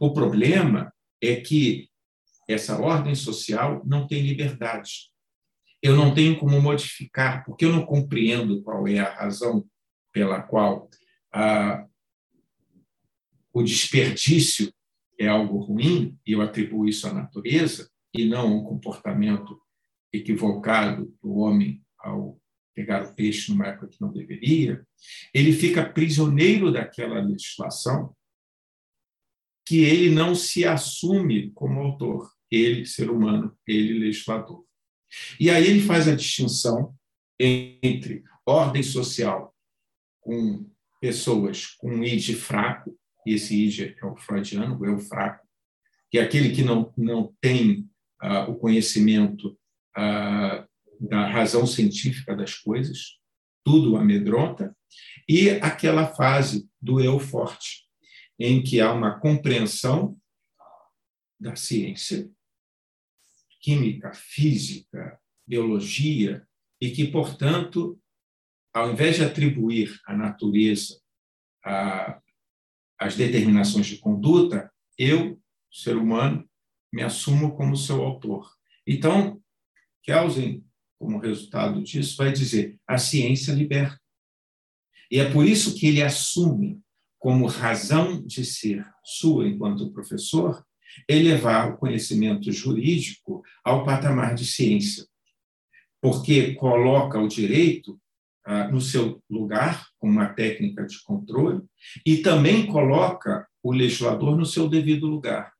O 0.00 0.12
problema 0.12 0.92
é 1.22 1.36
que 1.36 1.88
essa 2.48 2.80
ordem 2.80 3.14
social 3.14 3.82
não 3.86 4.06
tem 4.06 4.22
liberdade. 4.22 5.10
Eu 5.80 5.96
não 5.96 6.12
tenho 6.12 6.38
como 6.38 6.60
modificar, 6.60 7.44
porque 7.44 7.64
eu 7.64 7.72
não 7.72 7.86
compreendo 7.86 8.62
qual 8.62 8.86
é 8.86 8.98
a 8.98 9.14
razão 9.14 9.66
pela 10.12 10.42
qual 10.42 10.90
ah, 11.32 11.86
o 13.52 13.62
desperdício 13.62 14.72
é 15.18 15.28
algo 15.28 15.58
ruim, 15.58 16.18
e 16.26 16.32
eu 16.32 16.42
atribuo 16.42 16.88
isso 16.88 17.06
à 17.06 17.12
natureza, 17.12 17.90
e 18.14 18.24
não 18.24 18.58
um 18.58 18.64
comportamento 18.64 19.60
equivocado 20.12 21.14
do 21.22 21.34
homem 21.36 21.82
ao 21.98 22.40
pegar 22.74 23.04
o 23.04 23.14
peixe 23.14 23.50
numa 23.50 23.66
época 23.66 23.88
que 23.88 24.00
não 24.00 24.12
deveria, 24.12 24.86
ele 25.34 25.52
fica 25.52 25.88
prisioneiro 25.88 26.72
daquela 26.72 27.20
legislação 27.20 28.14
que 29.66 29.84
ele 29.84 30.10
não 30.10 30.34
se 30.34 30.64
assume 30.64 31.50
como 31.52 31.80
autor, 31.80 32.30
ele, 32.50 32.86
ser 32.86 33.10
humano, 33.10 33.56
ele, 33.66 33.98
legislador. 33.98 34.64
E 35.38 35.50
aí 35.50 35.66
ele 35.66 35.80
faz 35.80 36.08
a 36.08 36.14
distinção 36.14 36.94
entre 37.38 38.24
ordem 38.44 38.82
social 38.82 39.54
com 40.20 40.68
pessoas 41.00 41.66
com 41.66 42.02
id 42.04 42.34
fraco, 42.34 42.98
e 43.26 43.34
esse 43.34 43.64
id 43.64 43.94
é 43.96 44.06
o 44.06 44.16
freudiano, 44.16 44.78
o 44.78 44.86
eu 44.86 44.98
fraco, 44.98 45.46
que 46.10 46.18
é 46.18 46.22
aquele 46.22 46.54
que 46.54 46.62
não, 46.62 46.92
não 46.96 47.34
tem 47.40 47.89
o 48.48 48.54
conhecimento 48.54 49.58
da 49.94 51.26
razão 51.28 51.66
científica 51.66 52.36
das 52.36 52.54
coisas, 52.54 53.18
tudo 53.64 53.96
amedronta, 53.96 54.76
e 55.28 55.50
aquela 55.50 56.06
fase 56.06 56.68
do 56.80 57.00
eu 57.00 57.18
forte, 57.18 57.86
em 58.38 58.62
que 58.62 58.80
há 58.80 58.92
uma 58.92 59.18
compreensão 59.18 60.18
da 61.38 61.56
ciência, 61.56 62.30
química, 63.60 64.12
física, 64.14 65.18
biologia, 65.46 66.46
e 66.80 66.90
que, 66.90 67.06
portanto, 67.06 68.00
ao 68.72 68.92
invés 68.92 69.16
de 69.16 69.24
atribuir 69.24 70.00
à 70.06 70.16
natureza 70.16 71.00
a, 71.64 72.20
as 72.98 73.16
determinações 73.16 73.86
de 73.86 73.98
conduta, 73.98 74.72
eu, 74.96 75.40
ser 75.70 75.96
humano, 75.96 76.48
me 76.92 77.02
assumo 77.02 77.56
como 77.56 77.76
seu 77.76 78.02
autor. 78.02 78.50
Então, 78.86 79.40
Kelsen 80.02 80.64
como 81.00 81.18
resultado 81.18 81.82
disso, 81.82 82.18
vai 82.18 82.30
dizer: 82.30 82.78
a 82.86 82.98
ciência 82.98 83.52
liberta. 83.52 83.98
E 85.10 85.18
é 85.18 85.28
por 85.32 85.46
isso 85.46 85.74
que 85.74 85.86
ele 85.86 86.02
assume 86.02 86.78
como 87.18 87.46
razão 87.46 88.22
de 88.24 88.44
ser 88.44 88.86
sua 89.02 89.48
enquanto 89.48 89.90
professor 89.90 90.62
elevar 91.08 91.72
o 91.72 91.78
conhecimento 91.78 92.52
jurídico 92.52 93.42
ao 93.64 93.84
patamar 93.84 94.34
de 94.34 94.44
ciência, 94.44 95.06
porque 96.00 96.54
coloca 96.54 97.18
o 97.18 97.28
direito 97.28 98.00
ah, 98.44 98.68
no 98.68 98.80
seu 98.80 99.22
lugar, 99.28 99.86
como 99.98 100.12
uma 100.12 100.28
técnica 100.28 100.84
de 100.86 101.00
controle, 101.02 101.62
e 102.04 102.18
também 102.18 102.66
coloca 102.66 103.46
o 103.62 103.72
legislador 103.72 104.36
no 104.36 104.46
seu 104.46 104.68
devido 104.68 105.06
lugar, 105.06 105.52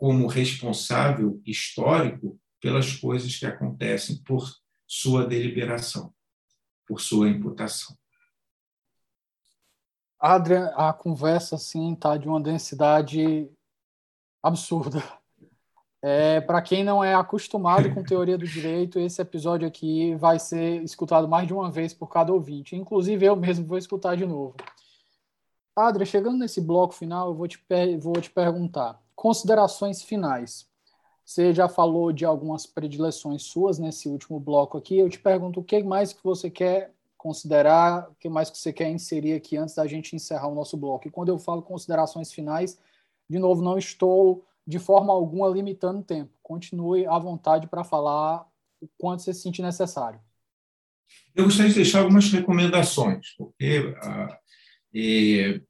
como 0.00 0.26
responsável 0.26 1.42
histórico 1.44 2.40
pelas 2.58 2.96
coisas 2.96 3.36
que 3.36 3.44
acontecem 3.44 4.16
por 4.24 4.50
sua 4.86 5.26
deliberação, 5.26 6.10
por 6.88 7.02
sua 7.02 7.28
imputação. 7.28 7.94
Adrian, 10.18 10.72
a 10.74 10.90
conversa 10.94 11.56
assim 11.56 11.94
tá 11.94 12.16
de 12.16 12.26
uma 12.26 12.40
densidade 12.40 13.46
absurda. 14.42 15.04
É, 16.02 16.40
para 16.40 16.62
quem 16.62 16.82
não 16.82 17.04
é 17.04 17.14
acostumado 17.14 17.92
com 17.92 18.02
teoria 18.02 18.38
do 18.38 18.46
direito, 18.46 18.98
esse 18.98 19.20
episódio 19.20 19.68
aqui 19.68 20.14
vai 20.14 20.38
ser 20.38 20.82
escutado 20.82 21.28
mais 21.28 21.46
de 21.46 21.52
uma 21.52 21.70
vez 21.70 21.92
por 21.92 22.08
cada 22.08 22.32
ouvinte. 22.32 22.74
Inclusive 22.74 23.26
eu 23.26 23.36
mesmo 23.36 23.66
vou 23.66 23.76
escutar 23.76 24.16
de 24.16 24.24
novo. 24.24 24.56
Adria, 25.76 26.06
chegando 26.06 26.38
nesse 26.38 26.58
bloco 26.58 26.94
final, 26.94 27.28
eu 27.28 27.34
vou 27.34 27.46
te, 27.46 27.62
vou 28.00 28.14
te 28.14 28.30
perguntar 28.30 28.98
considerações 29.20 30.00
finais. 30.00 30.66
Você 31.26 31.52
já 31.52 31.68
falou 31.68 32.10
de 32.10 32.24
algumas 32.24 32.64
predileções 32.64 33.42
suas 33.42 33.78
nesse 33.78 34.08
último 34.08 34.40
bloco 34.40 34.78
aqui. 34.78 34.96
Eu 34.96 35.10
te 35.10 35.18
pergunto 35.18 35.60
o 35.60 35.62
que 35.62 35.82
mais 35.82 36.14
que 36.14 36.24
você 36.24 36.48
quer 36.48 36.94
considerar, 37.18 38.08
o 38.08 38.14
que 38.14 38.30
mais 38.30 38.48
que 38.48 38.56
você 38.56 38.72
quer 38.72 38.88
inserir 38.88 39.34
aqui 39.34 39.58
antes 39.58 39.74
da 39.74 39.86
gente 39.86 40.16
encerrar 40.16 40.48
o 40.48 40.54
nosso 40.54 40.74
bloco. 40.74 41.06
E 41.06 41.10
quando 41.10 41.28
eu 41.28 41.38
falo 41.38 41.60
considerações 41.60 42.32
finais, 42.32 42.78
de 43.28 43.38
novo, 43.38 43.60
não 43.60 43.76
estou 43.76 44.42
de 44.66 44.78
forma 44.78 45.12
alguma 45.12 45.48
limitando 45.48 46.00
o 46.00 46.04
tempo. 46.04 46.32
Continue 46.42 47.04
à 47.06 47.18
vontade 47.18 47.66
para 47.66 47.84
falar 47.84 48.48
o 48.80 48.88
quanto 48.96 49.22
você 49.22 49.34
se 49.34 49.42
sentir 49.42 49.60
necessário. 49.60 50.18
Eu 51.34 51.44
gostaria 51.44 51.68
de 51.68 51.76
deixar 51.76 52.00
algumas 52.00 52.32
recomendações, 52.32 53.34
porque, 53.36 53.94
ah, 54.02 54.38
é, 54.94 55.60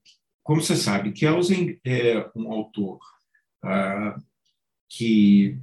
como 0.40 0.62
você 0.62 0.76
sabe, 0.76 1.10
Kelsen 1.10 1.80
é 1.84 2.30
um 2.36 2.52
autor 2.52 3.00
ah, 3.62 4.18
que 4.88 5.58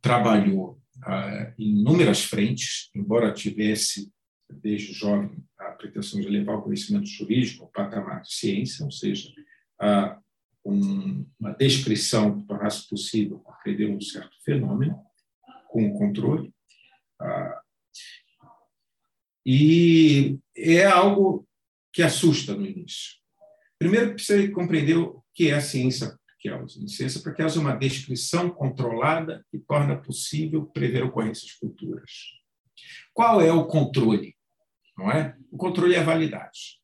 trabalhou 0.00 0.80
ah, 1.02 1.52
em 1.58 1.80
inúmeras 1.80 2.24
frentes, 2.24 2.90
embora 2.94 3.32
tivesse, 3.32 4.12
desde 4.50 4.92
jovem, 4.92 5.44
a 5.58 5.70
pretensão 5.72 6.20
de 6.20 6.28
levar 6.28 6.56
o 6.56 6.62
conhecimento 6.62 7.06
jurídico 7.06 7.64
ao 7.64 7.70
patamar 7.70 8.22
de 8.22 8.32
ciência, 8.32 8.84
ou 8.84 8.90
seja, 8.90 9.30
a 9.80 10.18
um, 10.64 11.26
uma 11.38 11.52
descrição 11.52 12.38
que 12.38 12.46
tornasse 12.46 12.88
possível 12.88 13.38
compreender 13.38 13.90
um 13.90 14.00
certo 14.00 14.36
fenômeno 14.44 15.00
com 15.68 15.92
controle. 15.94 16.52
Ah, 17.20 17.60
e 19.44 20.38
é 20.54 20.84
algo 20.84 21.48
que 21.92 22.02
assusta 22.02 22.54
no 22.54 22.66
início. 22.66 23.16
Primeiro, 23.78 24.14
precisa 24.14 24.50
compreender 24.52 24.98
o 24.98 25.24
que 25.32 25.50
é 25.50 25.54
a 25.54 25.60
ciência 25.60 26.18
Kelsen. 26.38 26.88
Ciência 26.88 27.20
para 27.20 27.34
Kelsen 27.34 27.60
é 27.60 27.64
uma 27.64 27.76
descrição 27.76 28.50
controlada 28.50 29.44
que 29.50 29.58
torna 29.58 29.96
possível 29.96 30.66
prever 30.66 31.04
ocorrências 31.04 31.50
futuras. 31.52 32.10
Qual 33.12 33.40
é 33.40 33.52
o 33.52 33.66
controle? 33.66 34.36
Não 34.96 35.10
é? 35.10 35.36
O 35.50 35.56
controle 35.56 35.94
é 35.94 36.00
a 36.00 36.04
validade. 36.04 36.80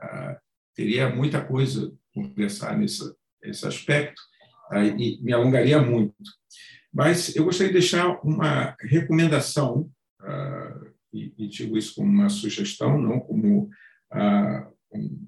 Ah, 0.00 0.38
teria 0.74 1.08
muita 1.08 1.44
coisa 1.44 1.92
conversar 2.14 2.76
nesse, 2.76 3.02
nesse 3.42 3.66
aspecto 3.66 4.20
ah, 4.70 4.84
e 4.84 5.20
me 5.22 5.32
alongaria 5.32 5.80
muito. 5.80 6.14
Mas 6.92 7.34
eu 7.34 7.44
gostaria 7.44 7.72
de 7.72 7.78
deixar 7.78 8.20
uma 8.22 8.76
recomendação, 8.80 9.90
ah, 10.20 10.80
e, 11.12 11.32
e, 11.36 11.48
digo 11.48 11.76
isso 11.76 11.94
como 11.94 12.08
uma 12.08 12.28
sugestão, 12.28 12.98
não 12.98 13.20
como 13.20 13.70
ah, 14.10 14.70
um 14.92 15.26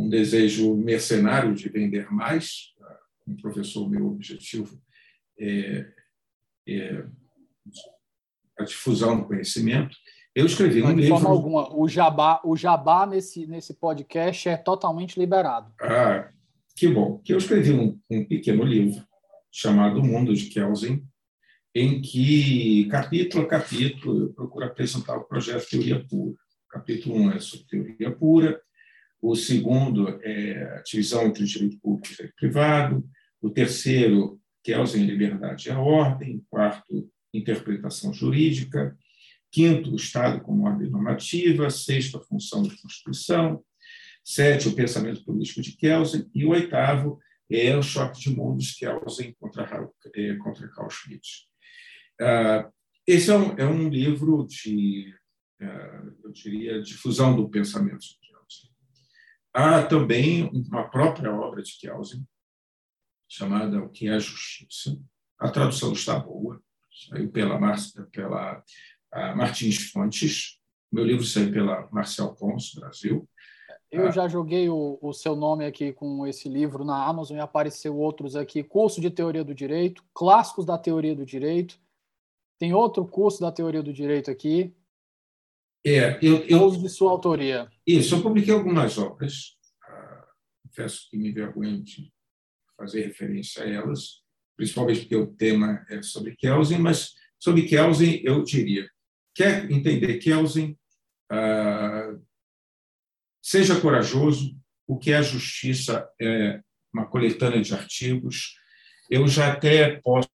um 0.00 0.08
desejo 0.08 0.74
mercenário 0.76 1.54
de 1.54 1.68
vender 1.68 2.10
mais. 2.10 2.74
Como 3.24 3.36
professor, 3.36 3.88
meu 3.88 4.06
objetivo 4.06 4.80
é, 5.38 5.86
é 6.66 7.04
a 8.58 8.64
difusão 8.64 9.20
do 9.20 9.26
conhecimento. 9.26 9.96
Eu 10.34 10.46
escrevi 10.46 10.82
um 10.82 10.88
livro. 10.88 11.02
De 11.02 11.08
forma 11.08 11.28
alguma, 11.28 11.76
o 11.76 11.88
jabá, 11.88 12.40
o 12.44 12.56
jabá 12.56 13.06
nesse, 13.06 13.46
nesse 13.46 13.74
podcast 13.74 14.48
é 14.48 14.56
totalmente 14.56 15.18
liberado. 15.18 15.72
Ah, 15.80 16.30
que 16.76 16.88
bom. 16.88 17.18
Que 17.18 17.32
eu 17.32 17.38
escrevi 17.38 17.72
um, 17.72 17.98
um 18.08 18.24
pequeno 18.24 18.64
livro 18.64 19.04
chamado 19.50 20.02
Mundo 20.02 20.32
de 20.32 20.46
Kelsen, 20.46 21.04
em 21.74 22.00
que, 22.00 22.86
capítulo 22.86 23.44
a 23.44 23.48
capítulo, 23.48 24.22
eu 24.22 24.32
procuro 24.32 24.64
apresentar 24.64 25.16
o 25.16 25.24
projeto 25.24 25.68
Teoria 25.68 26.04
Pura. 26.08 26.34
capítulo 26.68 27.16
1 27.16 27.32
é 27.32 27.40
sobre 27.40 27.66
teoria 27.66 28.10
pura, 28.12 28.60
o 29.22 29.34
segundo 29.34 30.08
é 30.22 30.78
a 30.78 30.82
divisão 30.82 31.26
entre 31.26 31.44
direito 31.44 31.78
público 31.78 32.06
e 32.06 32.16
direito 32.16 32.34
privado, 32.36 33.08
o 33.40 33.50
terceiro, 33.50 34.40
Kelsen, 34.62 35.04
liberdade 35.04 35.68
e 35.68 35.72
a 35.72 35.78
ordem, 35.78 36.36
o 36.36 36.44
quarto, 36.48 37.10
interpretação 37.32 38.12
jurídica, 38.12 38.96
quinto, 39.50 39.92
o 39.92 39.96
Estado 39.96 40.40
como 40.40 40.66
ordem 40.66 40.90
normativa, 40.90 41.70
sexto, 41.70 42.18
a 42.18 42.24
função 42.24 42.62
da 42.62 42.74
Constituição, 42.76 43.62
sétimo, 44.24 44.72
o 44.72 44.76
pensamento 44.76 45.24
político 45.24 45.60
de 45.60 45.76
Kelsen, 45.76 46.28
e 46.34 46.44
o 46.44 46.50
oitavo 46.50 47.18
é 47.50 47.76
o 47.76 47.82
choque 47.82 48.20
de 48.20 48.30
mundos 48.30 48.72
Kelsen 48.74 49.34
contra, 49.38 49.90
é, 50.14 50.34
contra 50.36 50.68
Carl 50.68 50.90
Schmitt. 50.90 51.46
Ah, 52.20 52.70
esse 53.06 53.30
é 53.30 53.36
um, 53.36 53.58
é 53.58 53.66
um 53.66 53.88
livro 53.88 54.46
de, 54.46 55.12
ah, 55.60 56.02
eu 56.22 56.30
diria, 56.30 56.82
difusão 56.82 57.34
do 57.34 57.48
pensamento 57.48 58.04
Há 59.52 59.82
também 59.82 60.48
uma 60.48 60.88
própria 60.88 61.32
obra 61.32 61.62
de 61.62 61.76
Kelsen, 61.78 62.24
chamada 63.28 63.82
O 63.82 63.88
que 63.88 64.08
é 64.08 64.14
a 64.14 64.18
Justiça. 64.18 64.96
A 65.38 65.50
tradução 65.50 65.92
está 65.92 66.18
boa, 66.18 66.62
saiu 67.08 67.30
pela, 67.30 67.58
pela 68.12 68.62
Martins 69.34 69.90
Fontes, 69.90 70.58
Meu 70.92 71.04
livro 71.04 71.24
saiu 71.24 71.52
pela 71.52 71.88
Marcel 71.90 72.34
Pons, 72.34 72.74
Brasil. 72.74 73.28
Eu 73.90 74.06
ah. 74.06 74.10
já 74.10 74.28
joguei 74.28 74.68
o, 74.68 74.98
o, 75.02 75.12
seu 75.12 75.34
nome 75.34 75.64
aqui 75.64 75.92
com 75.92 76.24
esse 76.26 76.48
livro 76.48 76.84
na 76.84 77.04
Amazon 77.04 77.36
e 77.36 77.40
apareceu 77.40 77.96
outros 77.96 78.36
aqui: 78.36 78.62
Curso 78.62 79.00
de 79.00 79.10
Teoria 79.10 79.42
do 79.42 79.54
Direito, 79.54 80.04
Clássicos 80.14 80.64
da 80.64 80.78
Teoria 80.78 81.14
do 81.14 81.26
Direito. 81.26 81.78
Tem 82.58 82.72
outro 82.72 83.04
curso 83.04 83.40
da 83.40 83.50
Teoria 83.50 83.82
do 83.82 83.92
Direito 83.92 84.30
aqui. 84.30 84.72
É, 85.84 86.18
eu, 86.22 86.44
eu 86.46 86.70
de 86.70 86.88
sua 86.88 87.10
autoria. 87.10 87.70
Isso, 87.86 88.14
eu 88.14 88.22
publiquei 88.22 88.52
algumas 88.52 88.98
obras. 88.98 89.56
Ah, 89.82 90.26
confesso 90.62 91.08
que 91.10 91.16
me 91.16 91.30
envergonho 91.30 91.82
de 91.82 92.12
fazer 92.76 93.06
referência 93.06 93.64
a 93.64 93.68
elas, 93.68 94.22
principalmente 94.56 95.00
porque 95.00 95.16
o 95.16 95.34
tema 95.34 95.84
é 95.88 96.02
sobre 96.02 96.36
Kelsen, 96.36 96.78
mas 96.78 97.12
sobre 97.38 97.66
Kelsen 97.66 98.20
eu 98.24 98.42
diria: 98.42 98.88
quer 99.34 99.70
entender 99.70 100.18
Kelsen? 100.18 100.78
Ah, 101.30 102.14
Seja 103.42 103.80
corajoso, 103.80 104.54
o 104.86 104.98
que 104.98 105.12
é 105.12 105.22
justiça 105.22 106.08
é 106.20 106.60
uma 106.92 107.06
coletânea 107.06 107.62
de 107.62 107.74
artigos. 107.74 108.54
Eu 109.08 109.26
já 109.26 109.52
até 109.52 109.98
posso 110.00 110.28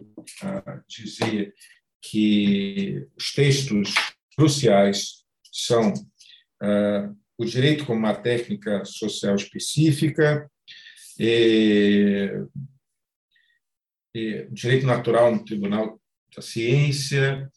uh, 0.00 0.84
dizer 0.88 1.52
que 2.00 3.04
os 3.16 3.32
textos 3.32 3.94
cruciais 4.36 5.24
são 5.52 5.92
uh, 5.92 7.16
o 7.38 7.44
direito 7.44 7.84
como 7.84 7.98
uma 7.98 8.14
técnica 8.14 8.84
social 8.84 9.34
específica, 9.36 10.50
e, 11.18 12.30
e, 14.14 14.46
direito 14.50 14.86
natural 14.86 15.34
no 15.34 15.44
Tribunal 15.44 16.00
da 16.34 16.42
Ciência, 16.42 17.50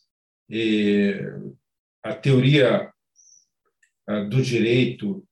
a 2.01 2.13
teoria 2.15 2.89
do 4.29 4.41
direito 4.41 5.27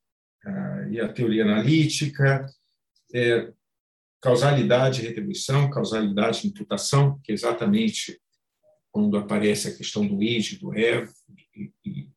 e 0.92 1.00
a 1.00 1.12
teoria 1.12 1.44
analítica, 1.44 2.46
é, 3.14 3.52
causalidade 4.22 5.02
e 5.02 5.08
retribuição, 5.08 5.70
causalidade 5.70 6.46
e 6.46 6.50
imputação, 6.50 7.20
que 7.24 7.32
é 7.32 7.36
exatamente 7.36 8.20
quando 8.92 9.18
aparece 9.18 9.68
a 9.68 9.76
questão 9.76 10.06
do 10.06 10.22
id, 10.22 10.60
do 10.60 10.74
é, 10.74 11.08
e, 11.56 11.72
e, 11.86 12.10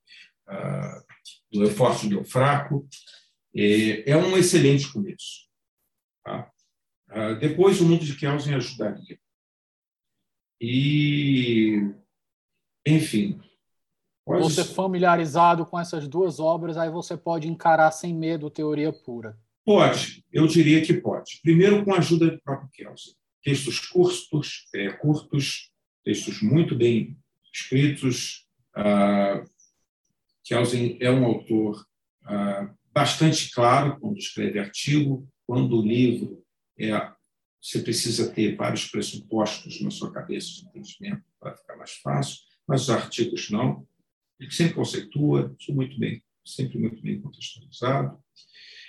do 1.52 1.64
eu 1.64 1.70
forte 1.70 2.08
do 2.08 2.18
eu 2.18 2.24
fraco, 2.24 2.88
é, 3.54 4.10
é 4.10 4.16
um 4.16 4.36
excelente 4.36 4.92
começo. 4.92 5.48
Tá? 6.24 6.50
depois, 7.40 7.80
o 7.80 7.84
mundo 7.84 8.04
de 8.04 8.16
Kelsen 8.16 8.54
ajudaria. 8.54 9.18
E, 10.60 11.92
enfim, 12.86 13.40
Pode... 14.24 14.44
Você 14.44 14.64
familiarizado 14.64 15.66
com 15.66 15.78
essas 15.78 16.06
duas 16.06 16.38
obras, 16.38 16.76
aí 16.76 16.88
você 16.88 17.16
pode 17.16 17.48
encarar 17.48 17.90
sem 17.90 18.14
medo 18.14 18.48
teoria 18.48 18.92
pura. 18.92 19.36
Pode, 19.64 20.24
eu 20.32 20.46
diria 20.46 20.82
que 20.82 20.94
pode. 20.94 21.40
Primeiro, 21.42 21.84
com 21.84 21.92
a 21.92 21.98
ajuda 21.98 22.30
do 22.30 22.40
próprio 22.40 22.70
Kelsen. 22.72 23.14
Textos 23.42 23.80
curtos, 23.88 24.66
é, 24.74 24.90
curtos, 24.92 25.69
textos 26.04 26.42
muito 26.42 26.74
bem 26.76 27.16
escritos. 27.52 28.46
Uh, 28.76 29.48
Kelsen 30.44 30.96
é 31.00 31.10
um 31.10 31.24
autor 31.24 31.86
uh, 32.24 32.74
bastante 32.92 33.50
claro 33.52 33.98
quando 34.00 34.18
escreve 34.18 34.58
artigo, 34.58 35.28
quando 35.46 35.78
o 35.78 35.86
livro 35.86 36.44
é 36.78 36.92
você 37.62 37.80
precisa 37.80 38.32
ter 38.32 38.56
vários 38.56 38.86
pressupostos 38.86 39.82
na 39.82 39.90
sua 39.90 40.10
cabeça 40.10 40.48
de 40.48 40.62
entendimento 40.62 41.22
para 41.38 41.54
ficar 41.54 41.76
mais 41.76 41.92
fácil, 41.92 42.40
mas 42.66 42.82
os 42.82 42.90
artigos 42.90 43.50
não. 43.50 43.86
Ele 44.38 44.50
sempre 44.50 44.74
conceitua, 44.74 45.54
isso 45.58 45.74
muito 45.74 45.98
bem, 45.98 46.22
sempre 46.42 46.78
muito 46.78 47.02
bem 47.02 47.20
contextualizado. 47.20 48.18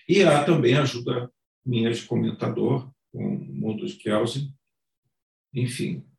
E 0.07 0.23
há 0.23 0.45
também 0.45 0.75
ajuda 0.75 1.29
minha 1.65 1.91
de 1.91 2.01
comentador, 2.03 2.89
com 3.11 3.35
o 3.35 3.53
mundo 3.53 3.85
de 3.85 3.95
Kelsen. 3.95 4.53
Enfim, 5.53 6.05
ah, 6.05 6.10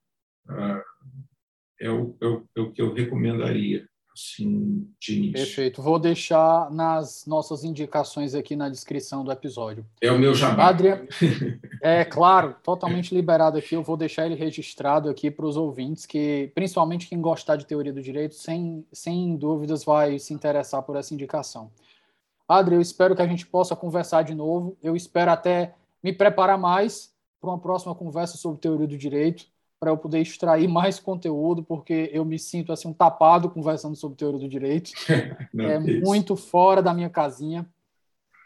é 1.81 1.91
o, 1.91 2.17
é, 2.21 2.27
o, 2.27 2.47
é 2.57 2.61
o 2.61 2.73
que 2.73 2.81
eu 2.81 2.95
recomendaria 2.95 3.87
assim, 4.15 4.89
de 5.01 5.17
início. 5.17 5.47
Perfeito. 5.47 5.83
Vou 5.83 5.99
deixar 5.99 6.71
nas 6.71 7.25
nossas 7.27 7.65
indicações 7.65 8.35
aqui 8.35 8.55
na 8.55 8.69
descrição 8.69 9.25
do 9.25 9.33
episódio. 9.33 9.85
É 10.01 10.13
o 10.13 10.19
meu 10.19 10.35
jabá. 10.35 10.69
Adriano, 10.69 11.07
é 11.81 12.05
claro, 12.05 12.55
totalmente 12.63 13.15
liberado 13.15 13.59
aqui. 13.59 13.75
Eu 13.75 13.83
vou 13.83 13.97
deixar 13.97 14.27
ele 14.27 14.35
registrado 14.35 15.09
aqui 15.09 15.31
para 15.31 15.47
os 15.47 15.57
ouvintes, 15.57 16.07
que 16.07 16.51
principalmente 16.55 17.09
quem 17.09 17.21
gostar 17.21 17.57
de 17.57 17.67
teoria 17.67 17.93
do 17.93 18.03
direito, 18.03 18.35
sem, 18.35 18.87
sem 18.93 19.37
dúvidas 19.37 19.85
vai 19.85 20.19
se 20.19 20.35
interessar 20.35 20.83
por 20.83 20.97
essa 20.97 21.15
indicação. 21.15 21.71
Adri, 22.47 22.75
eu 22.75 22.81
espero 22.81 23.17
que 23.17 23.23
a 23.23 23.27
gente 23.27 23.47
possa 23.47 23.75
conversar 23.75 24.23
de 24.23 24.35
novo. 24.35 24.77
Eu 24.83 24.95
espero 24.95 25.31
até 25.31 25.75
me 26.03 26.13
preparar 26.13 26.59
mais 26.59 27.13
para 27.41 27.51
uma 27.51 27.59
próxima 27.59 27.95
conversa 27.95 28.37
sobre 28.37 28.61
teoria 28.61 28.87
do 28.87 28.99
direito 28.99 29.52
para 29.83 29.91
eu 29.91 29.99
poder 29.99 30.21
extrair 30.21 30.69
mais 30.69 31.01
conteúdo, 31.01 31.61
porque 31.61 32.09
eu 32.13 32.25
me 32.25 32.39
sinto 32.39 32.73
assim 32.73 32.87
um 32.87 32.93
tapado 32.93 33.51
conversando 33.51 33.97
sobre 33.97 34.17
teoria 34.17 34.39
do 34.39 34.49
direito. 34.49 34.93
Não, 35.53 35.65
é 35.65 35.77
isso. 35.81 36.07
muito 36.07 36.37
fora 36.37 36.81
da 36.81 36.95
minha 36.95 37.11
casinha, 37.11 37.69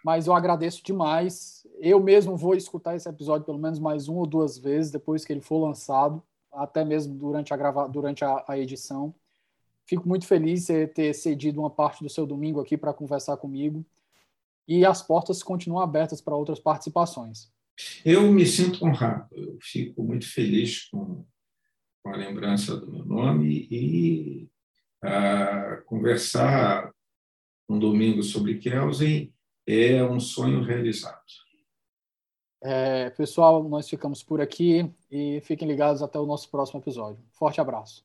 mas 0.03 0.27
eu 0.27 0.33
agradeço 0.33 0.83
demais. 0.83 1.67
Eu 1.79 2.01
mesmo 2.01 2.39
vou 2.39 2.55
escutar 2.55 2.97
esse 2.97 3.07
episódio 3.07 3.45
pelo 3.45 3.59
menos 3.59 3.79
mais 3.79 4.09
uma 4.09 4.21
ou 4.21 4.27
duas 4.27 4.57
vezes 4.57 4.91
depois 4.91 5.27
que 5.27 5.33
ele 5.35 5.43
for 5.43 5.59
lançado, 5.59 6.23
até 6.51 6.83
mesmo 6.87 7.15
durante 7.15 7.53
a 7.53 7.57
grava... 7.59 7.87
durante 7.87 8.25
a, 8.25 8.43
a 8.49 8.59
edição. 8.59 9.15
Fico 9.85 10.09
muito 10.09 10.27
feliz 10.27 10.69
de 10.69 10.87
ter 10.87 11.13
cedido 11.13 11.61
uma 11.61 11.69
parte 11.69 12.03
do 12.03 12.09
seu 12.09 12.27
domingo 12.27 12.63
aqui 12.63 12.79
para 12.79 12.95
conversar 12.95 13.37
comigo. 13.37 13.85
E 14.67 14.87
as 14.87 15.03
portas 15.03 15.43
continuam 15.43 15.83
abertas 15.83 16.23
para 16.23 16.35
outras 16.35 16.59
participações. 16.59 17.53
Eu 18.05 18.31
me 18.33 18.47
sinto 18.47 18.85
honrado, 18.85 19.29
eu 19.33 19.59
fico 19.61 20.03
muito 20.03 20.31
feliz 20.31 20.89
com, 20.89 21.27
com 22.03 22.11
a 22.11 22.17
lembrança 22.17 22.77
do 22.77 22.91
meu 22.91 23.05
nome 23.05 23.69
e 23.71 24.49
a 25.03 25.83
conversar 25.87 26.91
um 27.69 27.79
domingo 27.79 28.23
sobre 28.23 28.59
Kelsen 28.59 29.33
é 29.67 30.03
um 30.05 30.21
sonho 30.21 30.63
realizado. 30.63 31.21
É, 32.63 33.11
pessoal, 33.11 33.69
nós 33.69 33.89
ficamos 33.89 34.23
por 34.23 34.41
aqui 34.41 34.91
e 35.11 35.41
fiquem 35.43 35.69
ligados 35.69 36.03
até 36.03 36.19
o 36.19 36.27
nosso 36.27 36.51
próximo 36.51 36.81
episódio. 36.81 37.23
Forte 37.33 37.61
abraço. 37.61 38.05